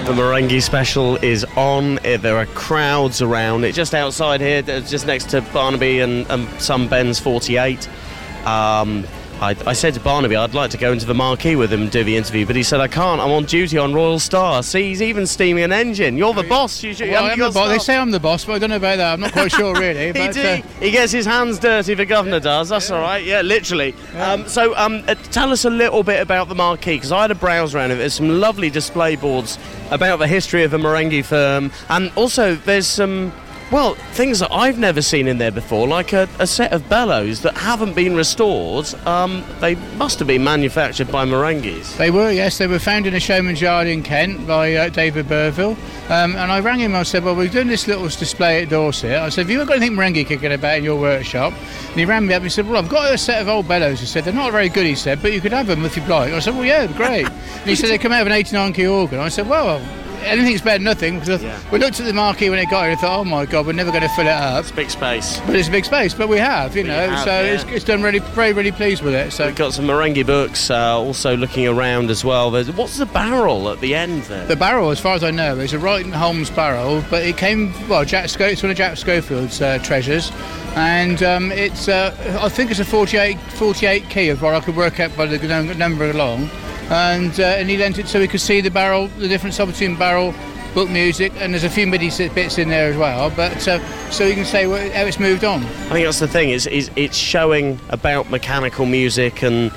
The 0.07 0.13
Marenghi 0.13 0.63
special 0.63 1.17
is 1.17 1.45
on. 1.57 1.99
Eh, 2.05 2.17
There 2.17 2.37
are 2.37 2.47
crowds 2.47 3.21
around 3.21 3.65
it. 3.65 3.75
Just 3.75 3.93
outside 3.93 4.41
here, 4.41 4.63
just 4.63 5.05
next 5.05 5.31
to 5.31 5.41
Barnaby 5.53 5.99
and, 5.99 6.31
and 6.31 6.49
some 6.61 6.87
Ben's 6.87 7.19
48. 7.19 7.89
Um, 8.45 9.05
I, 9.41 9.55
I 9.67 9.75
said 9.75 9.93
to 9.95 10.01
Barnaby 10.01 10.35
I'd 10.35 10.55
like 10.55 10.71
to 10.71 10.79
go 10.79 10.93
into 10.93 11.05
the 11.05 11.15
marquee 11.15 11.57
with 11.57 11.71
him 11.71 11.83
and 11.83 11.91
do 11.91 12.03
the 12.03 12.17
interview, 12.17 12.47
but 12.47 12.57
he 12.57 12.63
said 12.63 12.81
I 12.81 12.89
can't. 12.89 13.21
I'm 13.21 13.31
on 13.31 13.45
duty 13.45 13.77
on 13.77 13.93
Royal 13.93 14.19
Star. 14.19 14.63
See, 14.63 14.85
he's 14.85 15.03
even 15.03 15.27
steaming 15.27 15.65
an 15.65 15.73
engine. 15.73 16.17
You're 16.17 16.33
the 16.33 16.43
boss. 16.43 16.83
You 16.83 16.95
should. 16.95 17.11
Well, 17.11 17.25
I'm 17.25 17.39
the 17.39 17.51
boss. 17.51 17.69
They 17.69 17.79
say 17.79 17.97
I'm 17.97 18.11
the 18.11 18.21
boss, 18.21 18.47
but 18.47 18.55
I 18.55 18.59
don't 18.59 18.71
know 18.71 18.77
about 18.77 18.97
that. 18.97 19.13
I'm 19.13 19.21
not 19.21 19.33
quite 19.33 19.53
sure 19.53 19.75
really. 19.79 20.07
he, 20.07 20.13
but, 20.13 20.33
do- 20.33 20.41
uh, 20.43 20.57
he 20.81 20.91
gets 20.91 21.13
his 21.13 21.27
hands 21.27 21.59
dirty, 21.59 21.95
the 21.95 22.07
governor 22.07 22.41
does. 22.41 22.71
That's 22.71 22.91
all 22.91 23.03
right. 23.03 23.23
Yeah, 23.25 23.43
literally. 23.43 23.95
Um, 24.17 24.49
so, 24.49 24.75
um, 24.77 25.05
uh, 25.07 25.15
tell 25.15 25.53
us 25.53 25.65
a 25.67 25.71
little 25.71 26.03
bit 26.03 26.23
about 26.23 26.49
the 26.49 26.55
marquee 26.55 26.97
because 26.97 27.13
I 27.13 27.23
had 27.23 27.31
a 27.31 27.35
browse 27.35 27.75
around 27.75 27.91
it. 27.91 27.97
There's 27.97 28.15
some 28.15 28.41
lovely 28.41 28.71
display 28.71 29.17
boards 29.17 29.59
about 29.91 30.19
the 30.19 30.27
history 30.29 30.63
of 30.63 30.71
the 30.71 30.79
Marenghi 30.79 31.25
firm, 31.25 31.71
and 31.91 32.11
also 32.17 32.55
there's 32.55 32.87
some. 32.87 33.33
Well, 33.73 33.95
things 34.13 34.39
that 34.39 34.53
I've 34.53 34.79
never 34.79 35.03
seen 35.03 35.27
in 35.27 35.39
there 35.39 35.51
before, 35.51 35.89
like 35.89 36.13
a, 36.13 36.29
a 36.39 36.47
set 36.47 36.73
of 36.73 36.89
bellows 36.89 37.43
that 37.43 37.57
haven't 37.57 37.97
been 37.97 38.15
restored. 38.15 38.95
Um, 39.05 39.43
they 39.59 39.75
must 39.97 40.21
have 40.21 40.29
been 40.29 40.45
manufactured 40.45 41.11
by 41.11 41.25
Marenghis. 41.25 41.97
They 41.97 42.13
were, 42.13 42.31
yes. 42.31 42.59
They 42.59 42.69
were 42.69 42.79
found 42.79 43.09
in 43.09 43.15
a 43.15 43.19
showman's 43.19 43.61
yard 43.61 43.89
in 43.89 44.05
Kent 44.05 44.47
by 44.47 44.75
uh, 44.75 44.89
David 44.91 45.27
Burville. 45.27 45.77
Um, 46.09 46.37
and 46.37 46.53
I 46.53 46.61
rang 46.61 46.79
him. 46.79 46.95
I 46.95 47.03
said, 47.03 47.25
"Well, 47.25 47.35
we're 47.35 47.49
doing 47.49 47.67
this 47.67 47.89
little 47.89 48.05
display 48.05 48.63
at 48.63 48.69
Dorset." 48.69 49.19
I 49.19 49.31
said, 49.31 49.43
"Have 49.43 49.51
you 49.51 49.65
got 49.65 49.79
anything 49.79 49.97
Marenghi 49.97 50.25
kicking 50.25 50.53
about 50.53 50.79
in 50.79 50.85
your 50.85 51.01
workshop?" 51.01 51.53
And 51.89 51.97
he 51.97 52.05
rang 52.05 52.25
me 52.25 52.35
up 52.35 52.37
and 52.37 52.45
he 52.45 52.51
said, 52.51 52.69
"Well, 52.69 52.77
I've 52.77 52.89
got 52.89 53.13
a 53.13 53.19
set 53.19 53.43
of 53.43 53.49
old 53.49 53.67
bellows." 53.67 53.99
He 53.99 54.07
said, 54.07 54.25
"They're 54.25 54.33
not 54.33 54.53
very 54.53 54.69
good," 54.69 54.87
he 54.87 54.95
said, 54.95 55.21
"but 55.21 55.33
you 55.33 55.41
could 55.41 55.53
have 55.53 55.67
them 55.67 55.85
if 55.85 55.97
you'd 55.97 56.07
like." 56.07 56.33
I 56.33 56.39
said, 56.39 56.55
"Well, 56.55 56.65
yeah, 56.65 56.87
great." 56.87 57.27
and 57.31 57.69
he 57.69 57.75
said, 57.75 57.91
"They 57.91 57.99
come 57.99 58.13
out 58.13 58.21
of 58.21 58.29
an 58.29 58.33
89 58.33 58.75
key 58.75 58.87
organ." 58.87 59.19
I 59.19 59.29
said, 59.29 59.49
"Well." 59.49 59.83
Anything's 60.25 60.61
better 60.61 60.79
than 60.79 60.85
nothing. 60.85 61.21
Because 61.21 61.43
we 61.71 61.79
looked 61.79 62.01
at 62.01 62.07
the 62.07 62.13
marquee 62.13 62.51
when 62.51 62.59
it 62.59 62.71
got 62.71 62.83
here 62.83 62.93
and 62.93 63.01
thought, 63.01 63.21
oh 63.21 63.25
my 63.25 63.47
god, 63.47 63.67
we're 63.67 63.73
never 63.73 63.91
going 63.91 64.03
to 64.03 64.09
fill 64.11 64.27
it 64.27 64.31
up. 64.31 64.61
It's 64.61 64.71
a 64.71 64.75
big 64.75 64.91
space. 64.91 65.41
But 65.41 65.57
it's 65.57 65.69
a 65.69 65.71
big 65.71 65.85
space, 65.85 66.15
but 66.15 66.29
we 66.29 66.39
have, 66.39 66.77
you 66.77 66.85
know. 66.85 67.11
have, 67.11 67.25
so 67.25 67.31
yeah. 67.31 67.53
it's, 67.53 67.65
it's 67.65 67.85
done 67.85 68.03
really, 68.03 68.19
very, 68.19 68.53
really 68.53 68.73
pleased 68.73 69.03
with 69.03 69.15
it. 69.15 69.33
So 69.33 69.47
We've 69.47 69.55
got 69.55 69.73
some 69.73 69.87
Marenghi 69.87 70.27
books 70.27 70.71
uh, 70.71 70.99
also 70.99 71.37
looking 71.37 71.67
around 71.67 72.11
as 72.11 72.25
well. 72.25 72.51
There's, 72.51 72.71
what's 72.73 72.99
the 72.99 73.07
barrel 73.07 73.69
at 73.71 73.81
the 73.81 73.95
end 73.95 74.23
there? 74.25 74.47
The 74.47 74.57
barrel, 74.57 74.91
as 74.91 75.01
far 75.01 75.15
as 75.15 75.25
I 75.25 75.31
know, 75.31 75.59
is 75.59 75.73
a 75.73 75.79
Wright 75.79 76.07
Holmes 76.07 76.51
barrel, 76.51 77.03
but 77.11 77.25
it 77.25 77.37
came 77.37 77.73
well. 77.89 78.05
Jack 78.05 78.29
Sco- 78.29 78.47
it's 78.47 78.63
one 78.63 78.71
of 78.71 78.77
Jack 78.77 78.97
Schofield's 78.97 79.61
uh, 79.61 79.79
treasures, 79.79 80.31
and 80.75 81.23
um, 81.23 81.53
it's 81.53 81.89
uh, 81.89 82.15
I 82.41 82.49
think 82.49 82.71
it's 82.71 82.81
a 82.81 82.85
48, 82.85 83.39
48 83.39 84.09
key 84.09 84.29
of 84.29 84.43
what 84.43 84.55
I 84.55 84.61
could 84.61 84.77
work 84.77 85.01
out 85.01 85.17
by 85.17 85.27
the 85.27 85.75
number 85.75 86.11
along, 86.11 86.51
and 86.91 87.39
uh, 87.41 87.45
and 87.45 87.69
he 87.69 87.77
lent 87.77 87.99
it 87.99 88.09
so 88.09 88.19
we 88.19 88.29
could 88.29 88.41
see 88.41 88.61
the 88.61 88.71
barrel, 88.71 89.09
the 89.19 89.29
difference 89.29 89.59
between 89.59 89.97
barrel. 89.97 90.35
Book 90.75 90.91
music, 90.91 91.33
and 91.37 91.55
there's 91.55 91.65
a 91.65 91.71
few 91.71 91.87
MIDI 91.87 92.11
bits 92.29 92.59
in 92.59 92.69
there 92.69 92.91
as 92.91 92.99
well. 92.99 93.31
But 93.31 93.67
uh, 93.67 94.11
so 94.11 94.27
you 94.27 94.35
can 94.35 94.45
say 94.45 94.65
how 94.65 95.07
it's 95.07 95.19
moved 95.19 95.43
on. 95.43 95.65
I 95.65 95.89
think 95.89 96.05
that's 96.05 96.19
the 96.19 96.29
thing. 96.29 96.51
Is 96.51 96.67
it's 96.67 97.17
showing 97.17 97.81
about 97.89 98.31
mechanical 98.31 98.85
music 98.85 99.43
and. 99.43 99.73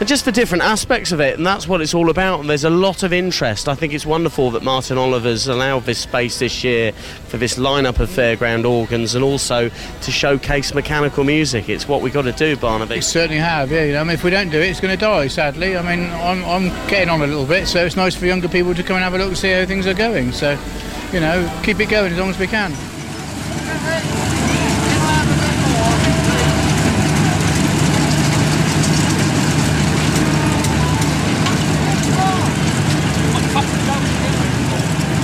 And 0.00 0.08
just 0.08 0.24
the 0.24 0.32
different 0.32 0.64
aspects 0.64 1.12
of 1.12 1.20
it, 1.20 1.36
and 1.36 1.46
that's 1.46 1.68
what 1.68 1.80
it's 1.80 1.94
all 1.94 2.10
about. 2.10 2.40
And 2.40 2.50
there's 2.50 2.64
a 2.64 2.70
lot 2.70 3.04
of 3.04 3.12
interest. 3.12 3.68
I 3.68 3.76
think 3.76 3.92
it's 3.92 4.04
wonderful 4.04 4.50
that 4.50 4.64
Martin 4.64 4.98
Oliver's 4.98 5.46
allowed 5.46 5.84
this 5.84 6.00
space 6.00 6.40
this 6.40 6.64
year 6.64 6.90
for 6.92 7.36
this 7.36 7.58
lineup 7.58 8.00
of 8.00 8.10
fairground 8.10 8.68
organs, 8.68 9.14
and 9.14 9.22
also 9.22 9.68
to 9.68 10.10
showcase 10.10 10.74
mechanical 10.74 11.22
music. 11.22 11.68
It's 11.68 11.86
what 11.86 12.02
we've 12.02 12.12
got 12.12 12.22
to 12.22 12.32
do, 12.32 12.56
Barnaby. 12.56 12.96
We 12.96 13.00
certainly 13.02 13.38
have, 13.38 13.70
yeah. 13.70 13.84
You 13.84 13.92
know, 13.92 14.00
I 14.00 14.04
mean, 14.04 14.14
if 14.14 14.24
we 14.24 14.30
don't 14.30 14.50
do 14.50 14.58
it, 14.58 14.66
it's 14.68 14.80
going 14.80 14.94
to 14.94 15.00
die. 15.00 15.28
Sadly, 15.28 15.76
I 15.76 15.82
mean, 15.82 16.10
I'm, 16.12 16.44
I'm 16.44 16.88
getting 16.88 17.08
on 17.08 17.22
a 17.22 17.26
little 17.26 17.46
bit, 17.46 17.68
so 17.68 17.86
it's 17.86 17.96
nice 17.96 18.16
for 18.16 18.26
younger 18.26 18.48
people 18.48 18.74
to 18.74 18.82
come 18.82 18.96
and 18.96 19.04
have 19.04 19.14
a 19.14 19.18
look 19.18 19.28
and 19.28 19.38
see 19.38 19.52
how 19.52 19.64
things 19.64 19.86
are 19.86 19.94
going. 19.94 20.32
So, 20.32 20.58
you 21.12 21.20
know, 21.20 21.60
keep 21.62 21.78
it 21.78 21.88
going 21.88 22.12
as 22.12 22.18
long 22.18 22.30
as 22.30 22.38
we 22.38 22.48
can. 22.48 22.72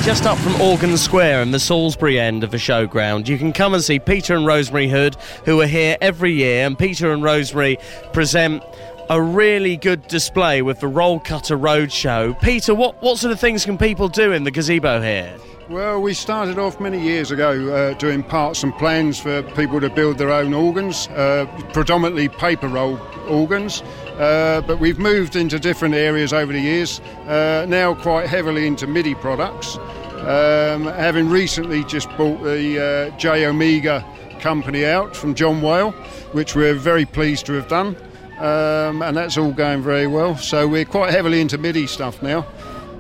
Just 0.02 0.24
up 0.24 0.38
from 0.38 0.58
Organ 0.62 0.96
Square 0.96 1.42
in 1.42 1.50
the 1.50 1.58
Salisbury 1.58 2.18
end 2.18 2.42
of 2.42 2.50
the 2.50 2.56
showground, 2.56 3.28
you 3.28 3.36
can 3.36 3.52
come 3.52 3.74
and 3.74 3.84
see 3.84 3.98
Peter 3.98 4.34
and 4.34 4.46
Rosemary 4.46 4.88
Hood, 4.88 5.14
who 5.44 5.60
are 5.60 5.66
here 5.66 5.98
every 6.00 6.32
year. 6.32 6.66
And 6.66 6.76
Peter 6.76 7.12
and 7.12 7.22
Rosemary 7.22 7.76
present 8.14 8.62
a 9.10 9.20
really 9.20 9.76
good 9.76 10.08
display 10.08 10.62
with 10.62 10.80
the 10.80 10.88
Roll 10.88 11.20
Cutter 11.20 11.56
Roadshow. 11.58 12.40
Peter, 12.40 12.74
what, 12.74 13.00
what 13.02 13.18
sort 13.18 13.30
of 13.30 13.38
things 13.38 13.66
can 13.66 13.76
people 13.76 14.08
do 14.08 14.32
in 14.32 14.42
the 14.44 14.50
gazebo 14.50 15.02
here? 15.02 15.36
Well, 15.68 16.00
we 16.00 16.14
started 16.14 16.58
off 16.58 16.80
many 16.80 16.98
years 16.98 17.30
ago 17.30 17.72
uh, 17.72 17.94
doing 17.94 18.22
parts 18.22 18.62
and 18.64 18.74
plans 18.74 19.20
for 19.20 19.42
people 19.54 19.80
to 19.80 19.90
build 19.90 20.18
their 20.18 20.32
own 20.32 20.54
organs, 20.54 21.08
uh, 21.08 21.46
predominantly 21.72 22.28
paper 22.28 22.68
roll 22.68 22.98
organs. 23.28 23.82
Uh, 24.20 24.60
but 24.60 24.78
we've 24.78 24.98
moved 24.98 25.34
into 25.34 25.58
different 25.58 25.94
areas 25.94 26.34
over 26.34 26.52
the 26.52 26.60
years, 26.60 27.00
uh, 27.26 27.64
now 27.66 27.94
quite 27.94 28.28
heavily 28.28 28.66
into 28.66 28.86
MIDI 28.86 29.14
products. 29.14 29.78
Um, 30.26 30.84
having 30.84 31.30
recently 31.30 31.84
just 31.84 32.06
bought 32.18 32.42
the 32.42 33.10
uh, 33.12 33.16
J 33.16 33.44
Amiga 33.44 34.04
company 34.40 34.84
out 34.84 35.16
from 35.16 35.34
John 35.34 35.62
Whale, 35.62 35.92
which 36.32 36.54
we're 36.54 36.74
very 36.74 37.06
pleased 37.06 37.46
to 37.46 37.54
have 37.54 37.68
done. 37.68 37.96
Um, 38.38 39.00
and 39.00 39.16
that's 39.16 39.38
all 39.38 39.52
going 39.52 39.80
very 39.80 40.06
well. 40.06 40.36
So 40.36 40.68
we're 40.68 40.84
quite 40.84 41.12
heavily 41.12 41.40
into 41.40 41.56
MIDI 41.56 41.86
stuff 41.86 42.22
now. 42.22 42.40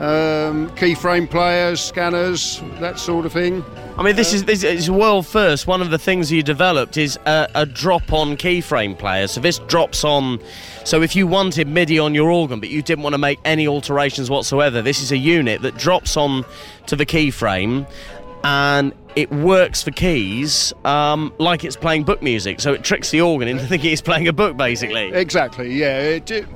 Um, 0.00 0.70
keyframe 0.70 1.30
players, 1.30 1.82
scanners, 1.82 2.62
that 2.78 2.98
sort 2.98 3.26
of 3.26 3.32
thing. 3.34 3.62
I 4.00 4.02
mean, 4.02 4.16
this 4.16 4.32
is 4.32 4.44
this 4.44 4.64
is 4.64 4.90
world 4.90 5.26
first. 5.26 5.66
One 5.66 5.82
of 5.82 5.90
the 5.90 5.98
things 5.98 6.32
you 6.32 6.42
developed 6.42 6.96
is 6.96 7.18
a, 7.26 7.46
a 7.54 7.66
drop-on 7.66 8.38
keyframe 8.38 8.98
player. 8.98 9.26
So 9.26 9.42
this 9.42 9.58
drops 9.58 10.04
on. 10.04 10.40
So 10.84 11.02
if 11.02 11.14
you 11.14 11.26
wanted 11.26 11.68
MIDI 11.68 11.98
on 11.98 12.14
your 12.14 12.30
organ, 12.30 12.60
but 12.60 12.70
you 12.70 12.80
didn't 12.80 13.02
want 13.02 13.12
to 13.12 13.18
make 13.18 13.38
any 13.44 13.68
alterations 13.68 14.30
whatsoever, 14.30 14.80
this 14.80 15.02
is 15.02 15.12
a 15.12 15.18
unit 15.18 15.60
that 15.60 15.76
drops 15.76 16.16
on 16.16 16.46
to 16.86 16.96
the 16.96 17.04
keyframe, 17.04 17.86
and 18.42 18.94
it 19.16 19.30
works 19.30 19.82
for 19.82 19.90
keys 19.90 20.72
um, 20.86 21.30
like 21.36 21.62
it's 21.62 21.76
playing 21.76 22.04
book 22.04 22.22
music. 22.22 22.60
So 22.60 22.72
it 22.72 22.82
tricks 22.82 23.10
the 23.10 23.20
organ 23.20 23.48
into 23.48 23.66
thinking 23.66 23.92
it's 23.92 24.00
playing 24.00 24.28
a 24.28 24.32
book, 24.32 24.56
basically. 24.56 25.12
Exactly, 25.12 25.74
yeah. 25.74 25.98
It, 25.98 26.30
it, 26.30 26.46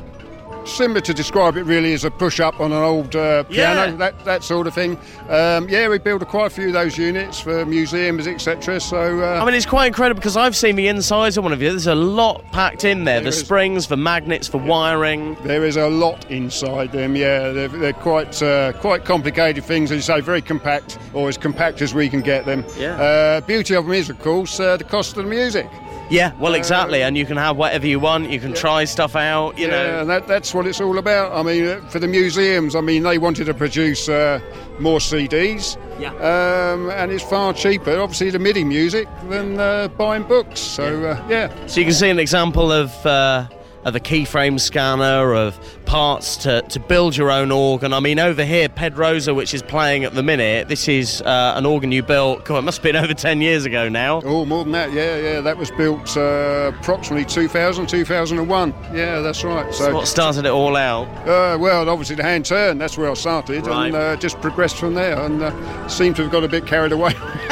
similar 0.65 1.01
to 1.03 1.15
describe 1.15 1.57
it 1.57 1.65
really 1.65 1.93
as 1.93 2.05
a 2.05 2.11
push 2.11 2.41
up 2.41 2.61
on 2.61 2.73
an 2.73 2.83
old 2.83 3.15
uh, 3.17 3.45
piano, 3.45 3.91
Yeah. 3.91 3.97
that, 3.97 4.25
that 4.25 4.43
sort 4.45 4.67
of 4.67 4.75
thing. 4.75 4.99
Um, 5.29 5.69
yeah, 5.69 5.89
we 5.89 5.99
built 5.99 6.27
quite 6.29 6.47
a 6.47 6.51
few 6.51 6.69
of 6.69 6.73
those 6.73 6.97
units 6.99 7.41
for 7.41 7.65
museums, 7.67 8.27
etc. 8.27 8.81
So, 8.81 9.21
uh, 9.23 9.41
I 9.41 9.45
mean, 9.45 9.55
it's 9.55 9.67
quite 9.67 9.87
incredible 9.87 10.19
because 10.21 10.37
I've 10.37 10.57
seen 10.57 10.77
the 10.77 10.89
insides 10.89 11.37
of 11.37 11.45
one 11.45 11.53
of 11.53 11.61
you. 11.63 11.71
There's 11.71 11.87
a 11.87 11.95
lot 11.95 12.45
packed 12.53 12.85
in 12.85 13.05
there. 13.05 13.17
There 13.17 13.25
the 13.25 13.29
is. 13.29 13.39
springs, 13.39 13.89
the 13.89 13.97
magnets, 13.97 14.49
for 14.49 14.59
wiring. 14.59 15.35
There 15.45 15.65
is 15.65 15.77
a 15.77 15.89
lot 15.89 16.31
inside 16.31 16.93
them. 16.93 17.15
Yeah, 17.17 17.51
they're, 17.51 17.69
they're 17.69 17.93
quite 17.93 18.43
uh, 18.43 18.73
quite 18.73 19.05
complicated 19.05 19.65
things, 19.65 19.91
as 19.91 19.97
you 19.97 20.03
say, 20.03 20.21
very 20.21 20.43
compact, 20.43 20.99
or 21.13 21.29
as 21.29 21.37
compact 21.37 21.83
as 21.83 21.95
we 21.95 22.09
can 22.09 22.21
get 22.21 22.47
them. 22.47 22.65
Yeah. 22.79 22.95
Uh, 23.01 23.41
beauty 23.43 23.75
of 23.75 23.85
them 23.85 23.95
is, 23.95 24.11
of 24.11 24.19
course, 24.21 24.59
uh, 24.61 24.77
the 24.77 24.85
cost 24.85 25.17
of 25.17 25.25
the 25.25 25.31
music. 25.31 25.69
Yeah, 26.15 26.33
well, 26.39 26.55
exactly. 26.55 27.03
And 27.03 27.19
you 27.19 27.27
can 27.27 27.37
have 27.37 27.57
whatever 27.57 27.89
you 27.89 27.99
want. 27.99 28.31
You 28.31 28.39
can 28.39 28.55
try 28.55 28.85
stuff 28.85 29.17
out. 29.17 29.59
You 29.59 29.67
yeah, 29.67 29.71
know. 29.71 30.01
and 30.03 30.11
that, 30.11 30.29
that's 30.29 30.55
what 30.55 30.65
it's 30.65 30.81
all 30.81 30.99
about. 30.99 31.33
I 31.33 31.43
mean, 31.43 31.67
uh, 31.67 31.81
for 31.89 31.99
the 31.99 32.07
museums, 32.07 32.77
I 32.77 32.81
mean, 32.81 33.03
they 33.03 33.19
wanted 33.19 33.47
to 33.47 33.55
produce 33.55 34.09
uh, 34.09 34.39
more 34.79 35.01
CDs. 35.01 35.77
Yeah. 35.99 36.13
Um, 36.15 36.91
and 36.91 37.11
it's 37.11 37.25
far 37.25 37.53
cheaper, 37.53 37.99
obviously, 38.01 38.31
the 38.31 38.39
MIDI 38.39 38.63
music 38.63 39.09
than 39.29 39.59
uh, 39.59 39.89
buying 39.89 40.23
books. 40.23 40.61
So, 40.61 41.05
uh, 41.05 41.27
yeah. 41.29 41.67
So 41.67 41.81
you 41.81 41.87
can 41.87 41.95
see 41.95 42.11
an 42.11 42.21
example 42.21 42.71
of 42.71 42.95
uh, 43.05 43.49
of 43.85 43.95
a 43.95 44.01
keyframe 44.01 44.59
scanner, 44.59 45.35
of 45.35 45.59
parts 45.85 46.37
to, 46.39 46.63
to 46.63 46.81
build 46.81 47.17
your 47.17 47.31
own 47.31 47.51
organ. 47.53 47.93
I 47.93 48.01
mean, 48.01 48.19
over 48.19 48.45
here, 48.45 48.69
Pedrosa, 48.69 49.35
which 49.35 49.53
is 49.55 49.63
playing 49.63 50.05
at 50.05 50.15
the 50.15 50.23
minute, 50.23 50.69
this 50.69 50.89
is 50.89 51.21
uh, 51.23 51.55
an 51.57 51.67
organ 51.67 51.93
you 51.93 52.03
built. 52.03 52.45
God, 52.45 52.59
it 52.59 52.63
must 52.63 52.79
have 52.79 52.83
been 52.83 52.97
over 52.97 53.15
ten 53.15 53.41
years 53.41 53.65
ago 53.65 53.89
now. 53.89 54.21
Oh, 54.25 54.45
more 54.45 54.65
than 54.65 54.73
that, 54.73 54.93
yeah, 54.93 55.17
yeah. 55.19 55.41
That 55.41 55.57
was 55.57 55.71
built 55.73 56.17
uh, 56.17 56.73
approximately 56.75 57.25
2000, 57.27 57.87
2001. 57.87 58.75
Yeah, 58.95 59.21
that's 59.21 59.45
right. 59.45 59.73
So 59.75 59.85
So, 59.85 59.95
what 59.95 60.09
started 60.09 60.47
it 60.47 60.51
all 60.51 60.77
out? 60.77 61.07
uh, 61.29 61.59
well, 61.61 61.89
obviously 61.89 62.17
the 62.17 62.23
hand 62.23 62.47
turn, 62.47 62.79
that's 62.79 62.97
where 62.97 63.11
I 63.11 63.15
started, 63.15 63.67
Right. 63.67 63.87
and 63.87 63.95
uh, 63.95 64.17
just 64.17 64.41
progressed 64.41 64.77
from 64.77 64.95
there, 64.95 65.19
and 65.21 65.43
uh, 65.43 65.89
seemed 65.89 66.17
to 66.17 66.23
have 66.23 66.33
got 66.33 66.45
a 66.45 66.49
bit 66.49 66.67
carried 66.67 66.93
away. 66.93 67.13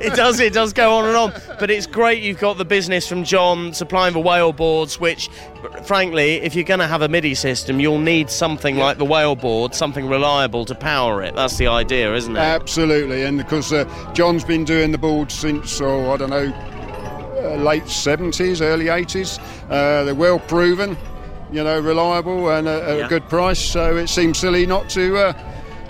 it 0.00 0.14
does. 0.14 0.40
It 0.40 0.52
does 0.52 0.72
go 0.72 0.94
on 0.96 1.06
and 1.06 1.16
on. 1.16 1.32
But 1.58 1.70
it's 1.70 1.86
great 1.86 2.22
you've 2.22 2.38
got 2.38 2.58
the 2.58 2.64
business 2.64 3.06
from 3.08 3.24
John 3.24 3.72
supplying 3.72 4.12
the 4.12 4.20
whale 4.20 4.52
boards, 4.52 5.00
which, 5.00 5.29
frankly, 5.84 6.36
if 6.42 6.54
you're 6.54 6.64
going 6.64 6.80
to 6.80 6.86
have 6.86 7.02
a 7.02 7.08
MIDI 7.08 7.34
system, 7.34 7.80
you'll 7.80 7.98
need 7.98 8.30
something 8.30 8.76
like 8.76 8.98
the 8.98 9.04
whale 9.04 9.36
board, 9.36 9.74
something 9.74 10.08
reliable 10.08 10.64
to 10.66 10.74
power 10.74 11.22
it. 11.22 11.34
That's 11.34 11.56
the 11.56 11.66
idea, 11.66 12.14
isn't 12.14 12.36
it? 12.36 12.40
Absolutely, 12.40 13.22
and 13.24 13.38
because 13.38 13.72
uh, 13.72 13.84
John's 14.14 14.44
been 14.44 14.64
doing 14.64 14.92
the 14.92 14.98
board 14.98 15.30
since, 15.30 15.80
oh, 15.80 16.12
I 16.12 16.16
don't 16.16 16.30
know, 16.30 16.52
uh, 17.42 17.56
late 17.56 17.84
70s, 17.84 18.60
early 18.60 18.86
80s. 18.86 19.38
Uh, 19.70 20.04
they're 20.04 20.14
well 20.14 20.38
proven, 20.38 20.96
you 21.50 21.64
know, 21.64 21.78
reliable 21.80 22.50
and 22.50 22.68
a, 22.68 22.94
a 22.94 22.98
Yeah. 22.98 23.08
good 23.08 23.28
price, 23.28 23.58
so 23.60 23.96
it 23.96 24.08
seems 24.08 24.38
silly 24.38 24.66
not 24.66 24.88
to. 24.90 25.34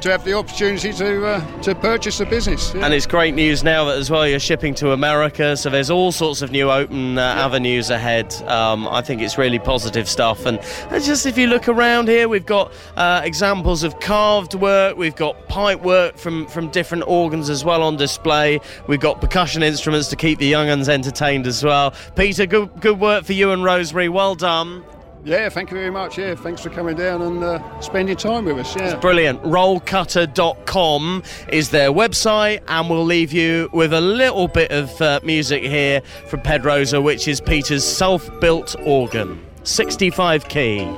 To 0.00 0.10
have 0.10 0.24
the 0.24 0.32
opportunity 0.32 0.94
to 0.94 1.26
uh, 1.26 1.60
to 1.60 1.74
purchase 1.74 2.16
the 2.18 2.24
business. 2.24 2.72
yeah. 2.74 2.86
And 2.86 2.94
it's 2.94 3.06
great 3.06 3.34
news 3.34 3.62
now 3.62 3.84
that 3.84 3.98
as 3.98 4.10
well 4.10 4.26
you're 4.26 4.40
shipping 4.40 4.74
to 4.76 4.92
America, 4.92 5.56
so 5.58 5.68
there's 5.68 5.90
all 5.90 6.10
sorts 6.10 6.40
of 6.40 6.50
new 6.50 6.70
open 6.70 7.18
uh, 7.18 7.22
avenues 7.22 7.90
ahead. 7.90 8.32
Um, 8.44 8.88
I 8.88 9.02
think 9.02 9.20
it's 9.20 9.36
really 9.36 9.58
positive 9.58 10.08
stuff. 10.08 10.46
And 10.46 10.58
and 10.88 11.04
just 11.04 11.26
if 11.26 11.36
you 11.36 11.48
look 11.48 11.68
around 11.68 12.08
here, 12.08 12.30
we've 12.30 12.46
got 12.46 12.72
uh, 12.96 13.20
examples 13.22 13.82
of 13.82 14.00
carved 14.00 14.54
work, 14.54 14.96
we've 14.96 15.16
got 15.16 15.48
pipe 15.48 15.82
work 15.82 16.16
from, 16.16 16.46
from 16.46 16.70
different 16.70 17.04
organs 17.06 17.50
as 17.50 17.62
well 17.62 17.82
on 17.82 17.96
display, 17.96 18.58
we've 18.86 19.00
got 19.00 19.20
percussion 19.20 19.62
instruments 19.62 20.08
to 20.08 20.16
keep 20.16 20.38
the 20.38 20.46
young 20.46 20.70
uns 20.70 20.88
entertained 20.88 21.46
as 21.46 21.62
well. 21.62 21.92
Peter, 22.16 22.46
good, 22.46 22.70
good 22.80 22.98
work 22.98 23.24
for 23.24 23.34
you 23.34 23.50
and 23.50 23.64
Rosemary, 23.64 24.08
well 24.08 24.34
done. 24.34 24.82
Yeah, 25.24 25.48
thank 25.50 25.70
you 25.70 25.76
very 25.76 25.90
much. 25.90 26.16
Yeah, 26.18 26.34
thanks 26.34 26.62
for 26.62 26.70
coming 26.70 26.96
down 26.96 27.20
and 27.22 27.44
uh, 27.44 27.80
spending 27.80 28.16
time 28.16 28.46
with 28.46 28.58
us. 28.58 28.74
Yeah. 28.74 28.96
Brilliant. 28.96 29.42
Rollcutter.com 29.42 31.22
is 31.52 31.70
their 31.70 31.90
website, 31.90 32.62
and 32.68 32.88
we'll 32.88 33.04
leave 33.04 33.32
you 33.32 33.68
with 33.72 33.92
a 33.92 34.00
little 34.00 34.48
bit 34.48 34.70
of 34.70 35.00
uh, 35.02 35.20
music 35.22 35.62
here 35.62 36.00
from 36.26 36.40
Pedrosa, 36.40 37.00
which 37.00 37.28
is 37.28 37.40
Peter's 37.40 37.84
self 37.84 38.28
built 38.40 38.74
organ. 38.84 39.44
65 39.62 40.48
key. 40.48 40.88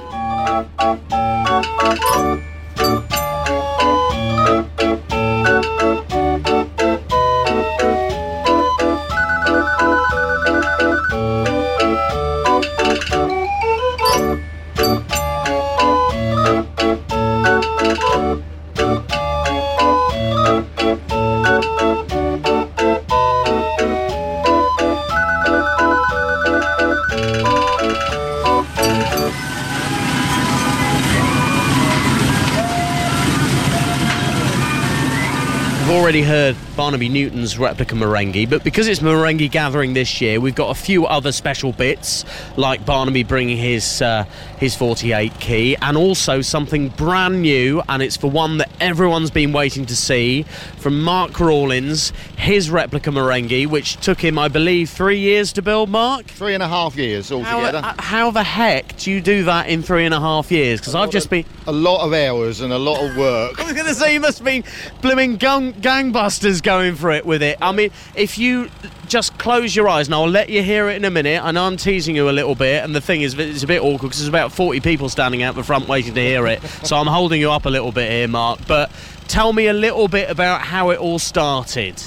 Already 36.12 36.26
heard 36.26 36.56
Barnaby 36.76 37.08
Newton's 37.08 37.58
replica 37.58 37.94
Marenghi, 37.94 38.44
but 38.44 38.62
because 38.62 38.86
it's 38.86 39.00
Marenghi 39.00 39.50
gathering 39.50 39.94
this 39.94 40.20
year, 40.20 40.40
we've 40.40 40.54
got 40.54 40.68
a 40.68 40.74
few 40.78 41.06
other 41.06 41.32
special 41.32 41.72
bits, 41.72 42.26
like 42.58 42.84
Barnaby 42.84 43.22
bringing 43.22 43.56
his 43.56 44.02
uh, 44.02 44.26
his 44.62 44.76
48 44.76 45.40
key, 45.40 45.76
and 45.82 45.96
also 45.96 46.40
something 46.40 46.88
brand 46.90 47.42
new, 47.42 47.82
and 47.88 48.00
it's 48.00 48.16
for 48.16 48.30
one 48.30 48.58
that 48.58 48.70
everyone's 48.80 49.32
been 49.32 49.52
waiting 49.52 49.84
to 49.86 49.96
see, 49.96 50.44
from 50.76 51.02
Mark 51.02 51.40
Rawlins, 51.40 52.12
his 52.38 52.70
replica 52.70 53.10
Marenghi, 53.10 53.66
which 53.66 53.96
took 53.96 54.20
him, 54.20 54.38
I 54.38 54.46
believe, 54.46 54.88
three 54.88 55.18
years 55.18 55.52
to 55.54 55.62
build. 55.62 55.88
Mark, 55.90 56.26
three 56.26 56.54
and 56.54 56.62
a 56.62 56.68
half 56.68 56.94
years 56.94 57.30
how, 57.30 57.38
altogether. 57.38 57.78
uh, 57.78 57.94
how 57.98 58.30
the 58.30 58.44
heck 58.44 58.96
do 58.98 59.10
you 59.10 59.20
do 59.20 59.42
that 59.44 59.66
in 59.68 59.82
three 59.82 60.04
and 60.04 60.14
a 60.14 60.20
half 60.20 60.52
years? 60.52 60.78
Because 60.78 60.94
I've 60.94 61.10
just 61.10 61.28
been. 61.28 61.44
a 61.66 61.72
lot 61.72 62.06
of 62.06 62.12
hours 62.12 62.60
and 62.60 62.72
a 62.72 62.78
lot 62.78 63.04
of 63.04 63.16
work. 63.16 63.58
I 63.60 63.64
was 63.64 63.72
going 63.72 63.88
to 63.88 63.96
say 63.96 64.14
you 64.14 64.20
must 64.20 64.38
have 64.38 64.44
been 64.44 64.62
blooming 65.00 65.38
gang- 65.38 65.72
gangbusters 65.74 66.62
going 66.62 66.94
for 66.94 67.10
it 67.10 67.26
with 67.26 67.42
it. 67.42 67.58
I 67.60 67.72
mean, 67.72 67.90
if 68.14 68.38
you 68.38 68.70
just 69.12 69.36
close 69.36 69.76
your 69.76 69.90
eyes, 69.90 70.06
and 70.06 70.14
I'll 70.14 70.26
let 70.26 70.48
you 70.48 70.62
hear 70.62 70.88
it 70.88 70.96
in 70.96 71.04
a 71.04 71.10
minute. 71.10 71.44
I 71.44 71.50
know 71.50 71.64
I'm 71.64 71.76
teasing 71.76 72.16
you 72.16 72.30
a 72.30 72.32
little 72.32 72.54
bit, 72.54 72.82
and 72.82 72.96
the 72.96 73.00
thing 73.02 73.20
is, 73.20 73.34
it's 73.38 73.62
a 73.62 73.66
bit 73.66 73.82
awkward 73.82 74.08
because 74.08 74.20
there's 74.20 74.28
about 74.28 74.52
40 74.52 74.80
people 74.80 75.10
standing 75.10 75.42
out 75.42 75.54
the 75.54 75.62
front 75.62 75.86
waiting 75.86 76.14
to 76.14 76.20
hear 76.22 76.46
it. 76.46 76.62
so 76.82 76.96
I'm 76.96 77.06
holding 77.06 77.38
you 77.38 77.50
up 77.50 77.66
a 77.66 77.68
little 77.68 77.92
bit 77.92 78.10
here, 78.10 78.26
Mark. 78.26 78.60
But 78.66 78.90
tell 79.28 79.52
me 79.52 79.66
a 79.66 79.74
little 79.74 80.08
bit 80.08 80.30
about 80.30 80.62
how 80.62 80.88
it 80.88 80.98
all 80.98 81.18
started. 81.18 82.02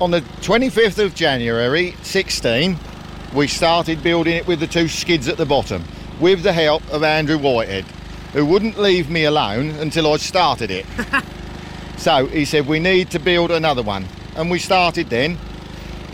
On 0.00 0.10
the 0.10 0.22
25th 0.40 1.04
of 1.04 1.14
January 1.14 1.94
16, 2.00 2.78
we 3.34 3.46
started 3.46 4.02
building 4.02 4.36
it 4.36 4.46
with 4.46 4.60
the 4.60 4.66
two 4.66 4.88
skids 4.88 5.28
at 5.28 5.36
the 5.36 5.44
bottom, 5.44 5.84
with 6.18 6.42
the 6.42 6.54
help 6.54 6.82
of 6.90 7.02
Andrew 7.02 7.36
Whitehead, 7.36 7.84
who 8.32 8.46
wouldn't 8.46 8.78
leave 8.78 9.10
me 9.10 9.24
alone 9.24 9.72
until 9.72 10.10
I 10.10 10.16
started 10.16 10.70
it. 10.70 10.86
so 11.98 12.24
he 12.24 12.46
said, 12.46 12.66
We 12.66 12.80
need 12.80 13.10
to 13.10 13.18
build 13.18 13.50
another 13.50 13.82
one. 13.82 14.06
And 14.36 14.50
we 14.50 14.58
started 14.58 15.10
then, 15.10 15.36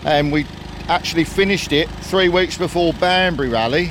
and 0.04 0.32
we 0.32 0.46
actually 0.88 1.24
finished 1.24 1.72
it 1.72 1.88
three 2.02 2.28
weeks 2.28 2.58
before 2.58 2.92
Banbury 2.94 3.48
Rally, 3.48 3.86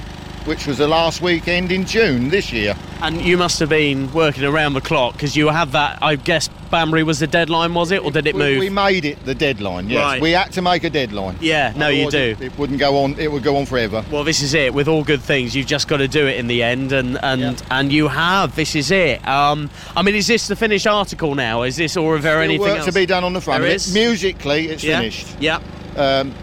which 0.46 0.68
was 0.68 0.78
the 0.78 0.88
last 0.88 1.22
weekend 1.22 1.72
in 1.72 1.86
June 1.86 2.30
this 2.30 2.52
year. 2.52 2.76
And 3.02 3.22
you 3.22 3.38
must 3.38 3.60
have 3.60 3.70
been 3.70 4.12
working 4.14 4.44
around 4.46 4.74
the 4.74 4.82
clock 4.82 5.14
because 5.14 5.36
you 5.36 5.48
had 5.50 5.72
that. 5.74 6.00
I 6.02 6.16
guess 6.16 6.48
Banbury 6.72 7.04
was 7.04 7.20
the 7.20 7.28
deadline, 7.28 7.74
was 7.74 7.92
it, 7.92 8.02
or 8.04 8.12
did 8.12 8.28
it 8.28 8.34
We- 8.36 8.40
move? 8.42 8.60
We 8.60 8.70
made 8.70 9.04
it 9.06 9.24
the 9.26 9.36
deadline, 9.36 9.90
yes. 9.90 10.00
Right. 10.02 10.22
We 10.22 10.32
had 10.32 10.52
to 10.54 10.62
make 10.62 10.84
a 10.86 10.90
deadline. 10.90 11.36
Yeah, 11.42 11.74
no, 11.76 11.90
you 11.90 12.10
do. 12.10 12.18
It, 12.18 12.42
it 12.42 12.58
wouldn't 12.58 12.80
go 12.80 13.04
on, 13.04 13.16
it 13.20 13.30
would 13.32 13.44
go 13.44 13.58
on 13.58 13.66
forever. 13.66 14.06
Well, 14.12 14.24
this 14.24 14.42
is 14.42 14.54
it. 14.54 14.74
With 14.74 14.88
all 14.88 15.04
good 15.04 15.22
things, 15.22 15.54
you've 15.56 15.68
just 15.68 15.88
got 15.90 15.98
to 15.98 16.08
do 16.08 16.28
it 16.28 16.38
in 16.38 16.48
the 16.48 16.64
end, 16.64 16.92
and 16.94 17.18
and 17.24 17.62
and 17.70 17.92
you 17.92 18.08
have. 18.08 18.56
This 18.56 18.76
is 18.76 18.90
it. 18.92 19.26
Um, 19.28 19.70
I 19.98 20.02
mean, 20.02 20.16
is 20.16 20.28
this 20.28 20.48
the 20.48 20.56
finished 20.56 20.88
article 20.88 21.36
now? 21.36 21.64
Is 21.64 21.76
this, 21.76 21.98
or 21.98 22.16
is 22.18 22.24
there 22.24 22.34
Still 22.36 22.42
anything 22.44 22.62
work 22.62 22.78
else? 22.78 22.86
to 22.86 22.94
be 22.94 23.06
done 23.06 23.24
on 23.26 23.34
the 23.34 23.42
front 23.42 23.64
There 23.64 23.72
it. 23.72 23.90
Musically, 23.94 24.68
it's 24.70 24.84
Yeah. 24.84 25.00
finished. 25.00 25.28
Yeah. 25.42 25.60
Um, 25.98 26.34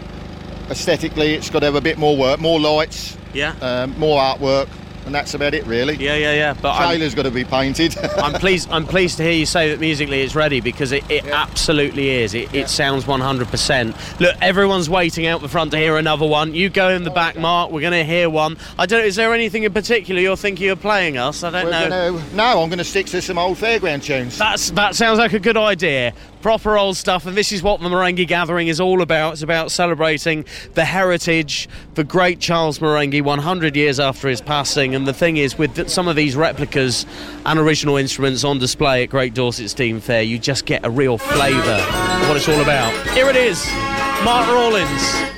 aesthetically, 0.69 1.33
it's 1.33 1.49
got 1.49 1.59
to 1.59 1.65
have 1.65 1.75
a 1.75 1.81
bit 1.81 1.97
more 1.97 2.15
work, 2.17 2.39
more 2.39 2.59
lights, 2.59 3.17
Yeah. 3.33 3.53
um, 3.61 3.97
more 3.99 4.21
artwork, 4.21 4.67
and 5.05 5.15
that's 5.15 5.33
about 5.33 5.55
it, 5.55 5.65
really. 5.65 5.95
Yeah, 5.95 6.15
yeah, 6.15 6.33
yeah. 6.33 6.53
But 6.53 6.73
I'm- 6.75 6.89
trailer's 6.89 7.15
got 7.15 7.23
to 7.23 7.31
be 7.31 7.43
painted. 7.43 7.97
I'm 8.17 8.33
pleased. 8.33 8.69
I'm 8.71 8.85
pleased 8.85 9.17
to 9.17 9.23
hear 9.23 9.31
you 9.33 9.47
say 9.47 9.71
that 9.71 9.79
musically 9.79 10.21
it's 10.21 10.35
ready 10.35 10.61
because 10.61 10.91
it, 10.91 11.03
it 11.09 11.25
absolutely 11.25 12.09
is. 12.09 12.35
It, 12.35 12.53
it 12.53 12.69
sounds 12.69 13.03
100%. 13.05 14.19
Look, 14.19 14.35
everyone's 14.41 14.91
waiting 14.91 15.25
out 15.25 15.41
the 15.41 15.49
front 15.49 15.71
to 15.71 15.77
hear 15.77 15.97
another 15.97 16.27
one. 16.27 16.53
You 16.53 16.69
go 16.69 16.89
in 16.89 17.03
the 17.03 17.09
back, 17.09 17.35
Mark. 17.35 17.71
We're 17.71 17.81
going 17.81 17.93
to 17.93 18.03
hear 18.03 18.29
one. 18.29 18.57
I 18.77 18.85
don't. 18.85 19.03
Is 19.03 19.15
there 19.15 19.33
anything 19.33 19.63
in 19.63 19.73
particular 19.73 20.21
you're 20.21 20.37
thinking 20.37 20.69
of 20.69 20.79
playing 20.79 21.17
us? 21.17 21.43
I 21.43 21.49
don't 21.49 21.65
We're 21.65 21.71
know. 21.71 21.89
gonna- 22.13 22.35
no, 22.35 22.61
I'm 22.61 22.69
going 22.69 22.77
to 22.77 22.83
stick 22.85 23.07
to 23.07 23.21
some 23.23 23.39
old 23.39 23.57
fairground 23.57 24.03
tunes. 24.03 24.37
That's 24.37 24.69
that 24.71 24.95
sounds 24.95 25.17
like 25.17 25.33
a 25.33 25.39
good 25.39 25.57
idea. 25.57 26.13
Proper 26.41 26.75
old 26.75 26.97
stuff, 26.97 27.27
and 27.27 27.37
this 27.37 27.51
is 27.51 27.61
what 27.61 27.81
the 27.81 27.87
Marenghi 27.87 28.27
Gathering 28.27 28.67
is 28.67 28.79
all 28.79 29.03
about. 29.03 29.33
It's 29.33 29.43
about 29.43 29.69
celebrating 29.69 30.43
the 30.73 30.83
heritage 30.83 31.69
the 31.93 32.03
great 32.03 32.39
Charles 32.39 32.79
Marenghi 32.79 33.21
100 33.21 33.75
years 33.75 33.99
after 33.99 34.27
his 34.27 34.41
passing. 34.41 34.95
And 34.95 35.07
the 35.07 35.13
thing 35.13 35.37
is, 35.37 35.57
with 35.57 35.87
some 35.87 36.07
of 36.07 36.15
these 36.15 36.35
replicas 36.35 37.05
and 37.45 37.59
original 37.59 37.95
instruments 37.95 38.43
on 38.43 38.57
display 38.57 39.03
at 39.03 39.09
Great 39.09 39.35
Dorset 39.35 39.69
Steam 39.69 39.99
Fair, 39.99 40.23
you 40.23 40.39
just 40.39 40.65
get 40.65 40.83
a 40.83 40.89
real 40.89 41.19
flavour 41.19 41.59
of 41.59 42.27
what 42.27 42.37
it's 42.37 42.49
all 42.49 42.61
about. 42.61 42.91
Here 43.09 43.29
it 43.29 43.35
is, 43.35 43.63
Mark 44.23 44.47
Rawlins. 44.47 45.30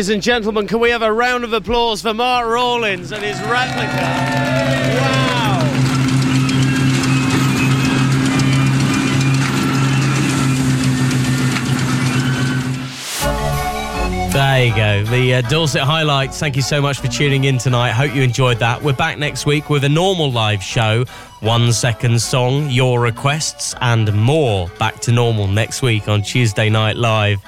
Ladies 0.00 0.14
and 0.14 0.22
gentlemen, 0.22 0.66
can 0.66 0.80
we 0.80 0.88
have 0.88 1.02
a 1.02 1.12
round 1.12 1.44
of 1.44 1.52
applause 1.52 2.00
for 2.00 2.14
Mark 2.14 2.46
Rawlins 2.46 3.12
and 3.12 3.22
his 3.22 3.38
replica? 3.42 3.98
Wow! 4.96 5.60
There 14.32 14.64
you 14.64 14.74
go. 14.74 15.04
The 15.04 15.34
uh, 15.34 15.42
Dorset 15.50 15.82
highlights. 15.82 16.38
Thank 16.38 16.56
you 16.56 16.62
so 16.62 16.80
much 16.80 16.98
for 16.98 17.08
tuning 17.08 17.44
in 17.44 17.58
tonight. 17.58 17.90
Hope 17.90 18.14
you 18.14 18.22
enjoyed 18.22 18.58
that. 18.60 18.82
We're 18.82 18.94
back 18.94 19.18
next 19.18 19.44
week 19.44 19.68
with 19.68 19.84
a 19.84 19.88
normal 19.90 20.32
live 20.32 20.62
show, 20.62 21.04
one 21.40 21.72
second 21.72 22.20
song, 22.20 22.68
your 22.68 23.00
requests, 23.00 23.74
and 23.80 24.12
more. 24.12 24.68
Back 24.78 25.00
to 25.00 25.12
normal 25.12 25.46
next 25.46 25.80
week 25.80 26.06
on 26.06 26.22
Tuesday 26.22 26.68
Night 26.68 26.96
Live. 26.96 27.40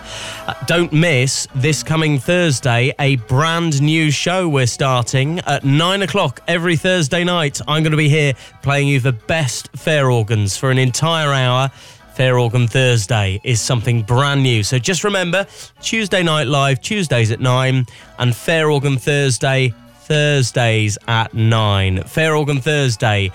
Uh, 0.47 0.55
don't 0.67 0.93
miss 0.93 1.47
this 1.55 1.83
coming 1.83 2.19
Thursday, 2.19 2.95
a 2.99 3.17
brand 3.17 3.83
new 3.83 4.11
show 4.11 4.49
we're 4.49 4.67
starting 4.67 5.41
at 5.41 5.65
nine 5.65 6.03
o'clock 6.03 6.41
every 6.49 6.77
Thursday 6.77 7.23
night. 7.23 7.61
I'm 7.69 7.83
going 7.83 7.91
to 7.91 7.99
be 7.99 8.09
here 8.09 8.33
playing 8.63 8.89
you 8.89 8.99
the 8.99 9.13
best 9.13 9.69
fair 9.77 10.11
organs 10.11 10.57
for 10.57 10.71
an 10.71 10.79
entire 10.79 11.33
hour. 11.33 11.71
Fair 12.15 12.39
Organ 12.39 12.69
Thursday 12.69 13.41
is 13.43 13.61
something 13.61 14.03
brand 14.03 14.43
new. 14.43 14.63
So 14.63 14.79
just 14.79 15.03
remember 15.05 15.47
Tuesday 15.81 16.23
Night 16.23 16.47
Live, 16.47 16.81
Tuesdays 16.81 17.31
at 17.31 17.41
9, 17.41 17.87
and 18.19 18.37
Fair 18.37 18.71
Organ 18.71 18.99
Thursday, 18.99 19.75
Thursdays 20.03 20.99
at 21.09 21.33
9. 21.33 22.03
Fair 22.03 22.37
Organ 22.37 22.61
Thursday, 22.61 23.33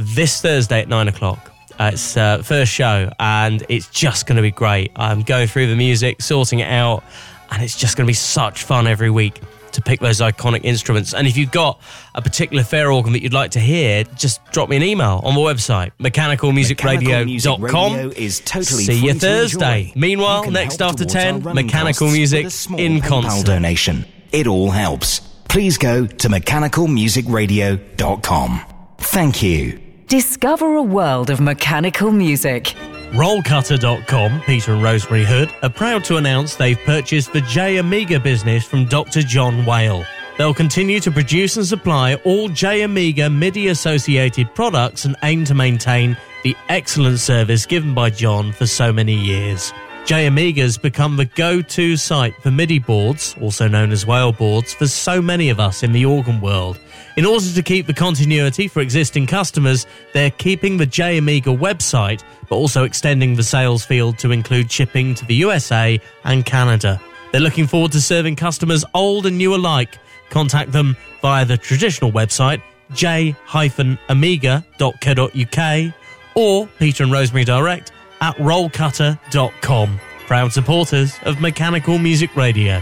this 0.00 0.40
Thursday 0.40 0.80
at 0.80 0.88
9 0.88 1.08
o'clock. 1.08 1.52
Uh, 1.78 1.90
it's 1.94 2.16
uh, 2.16 2.42
first 2.42 2.72
show, 2.72 3.10
and 3.18 3.64
it's 3.68 3.88
just 3.88 4.26
going 4.26 4.36
to 4.36 4.42
be 4.42 4.50
great. 4.50 4.92
I'm 4.96 5.22
going 5.22 5.46
through 5.48 5.68
the 5.68 5.76
music, 5.76 6.20
sorting 6.20 6.58
it 6.58 6.68
out, 6.68 7.02
and 7.50 7.62
it's 7.62 7.78
just 7.78 7.96
going 7.96 8.06
to 8.06 8.10
be 8.10 8.14
such 8.14 8.64
fun 8.64 8.86
every 8.86 9.08
week 9.10 9.40
to 9.72 9.80
pick 9.80 10.00
those 10.00 10.20
iconic 10.20 10.64
instruments. 10.64 11.14
And 11.14 11.26
if 11.26 11.36
you've 11.36 11.52
got 11.52 11.80
a 12.14 12.20
particular 12.20 12.64
fair 12.64 12.90
organ 12.92 13.12
that 13.12 13.22
you'd 13.22 13.32
like 13.32 13.52
to 13.52 13.60
hear, 13.60 14.04
just 14.04 14.44
drop 14.52 14.68
me 14.68 14.76
an 14.76 14.82
email 14.82 15.20
on 15.24 15.34
the 15.34 15.40
website, 15.40 15.92
mechanicalmusicradio.com. 15.98 17.30
Mechanical 17.30 17.90
Radio 17.90 18.10
is 18.10 18.40
totally 18.40 18.84
See 18.84 19.06
you 19.06 19.14
Thursday. 19.14 19.92
Meanwhile, 19.94 20.50
next 20.50 20.82
after 20.82 21.04
10, 21.04 21.44
mechanical 21.54 22.10
music 22.10 22.44
with 22.44 22.52
a 22.52 22.56
small 22.56 22.80
in 22.80 23.00
concert. 23.00 23.46
donation. 23.46 24.04
It 24.32 24.46
all 24.46 24.70
helps. 24.70 25.20
Please 25.48 25.78
go 25.78 26.06
to 26.06 26.28
mechanicalmusicradio.com. 26.28 28.60
Thank 28.98 29.42
you. 29.42 29.80
Discover 30.10 30.74
a 30.74 30.82
world 30.82 31.30
of 31.30 31.40
mechanical 31.40 32.10
music. 32.10 32.74
Rollcutter.com, 33.12 34.40
Peter 34.40 34.72
and 34.72 34.82
Rosemary 34.82 35.24
Hood, 35.24 35.54
are 35.62 35.70
proud 35.70 36.02
to 36.06 36.16
announce 36.16 36.56
they've 36.56 36.80
purchased 36.80 37.32
the 37.32 37.42
J 37.42 37.76
Amiga 37.76 38.18
business 38.18 38.64
from 38.64 38.86
Dr. 38.86 39.22
John 39.22 39.64
Whale. 39.64 40.04
They'll 40.36 40.52
continue 40.52 40.98
to 40.98 41.12
produce 41.12 41.56
and 41.58 41.64
supply 41.64 42.14
all 42.24 42.48
J 42.48 42.82
Amiga 42.82 43.30
MIDI 43.30 43.68
associated 43.68 44.52
products 44.52 45.04
and 45.04 45.14
aim 45.22 45.44
to 45.44 45.54
maintain 45.54 46.16
the 46.42 46.56
excellent 46.68 47.20
service 47.20 47.64
given 47.64 47.94
by 47.94 48.10
John 48.10 48.50
for 48.50 48.66
so 48.66 48.92
many 48.92 49.14
years. 49.14 49.72
J 50.06 50.26
Amiga's 50.26 50.76
become 50.76 51.16
the 51.18 51.26
go 51.26 51.62
to 51.62 51.96
site 51.96 52.34
for 52.42 52.50
MIDI 52.50 52.80
boards, 52.80 53.36
also 53.40 53.68
known 53.68 53.92
as 53.92 54.04
whale 54.04 54.32
boards, 54.32 54.74
for 54.74 54.88
so 54.88 55.22
many 55.22 55.50
of 55.50 55.60
us 55.60 55.84
in 55.84 55.92
the 55.92 56.04
organ 56.04 56.40
world. 56.40 56.80
In 57.20 57.26
order 57.26 57.52
to 57.52 57.62
keep 57.62 57.86
the 57.86 57.92
continuity 57.92 58.66
for 58.66 58.80
existing 58.80 59.26
customers, 59.26 59.86
they're 60.14 60.30
keeping 60.30 60.78
the 60.78 60.86
J 60.86 61.18
Amiga 61.18 61.50
website, 61.50 62.22
but 62.48 62.56
also 62.56 62.84
extending 62.84 63.34
the 63.34 63.42
sales 63.42 63.84
field 63.84 64.16
to 64.20 64.30
include 64.30 64.72
shipping 64.72 65.14
to 65.16 65.26
the 65.26 65.34
USA 65.34 66.00
and 66.24 66.46
Canada. 66.46 66.98
They're 67.30 67.42
looking 67.42 67.66
forward 67.66 67.92
to 67.92 68.00
serving 68.00 68.36
customers 68.36 68.86
old 68.94 69.26
and 69.26 69.36
new 69.36 69.54
alike. 69.54 69.98
Contact 70.30 70.72
them 70.72 70.96
via 71.20 71.44
the 71.44 71.58
traditional 71.58 72.10
website 72.10 72.62
j-amiga.co.uk 72.94 75.94
or 76.34 76.66
Peter 76.78 77.02
and 77.02 77.12
Rosemary 77.12 77.44
Direct 77.44 77.92
at 78.22 78.34
rollcutter.com. 78.36 80.00
Proud 80.26 80.52
supporters 80.54 81.18
of 81.24 81.38
Mechanical 81.38 81.98
Music 81.98 82.34
Radio. 82.34 82.80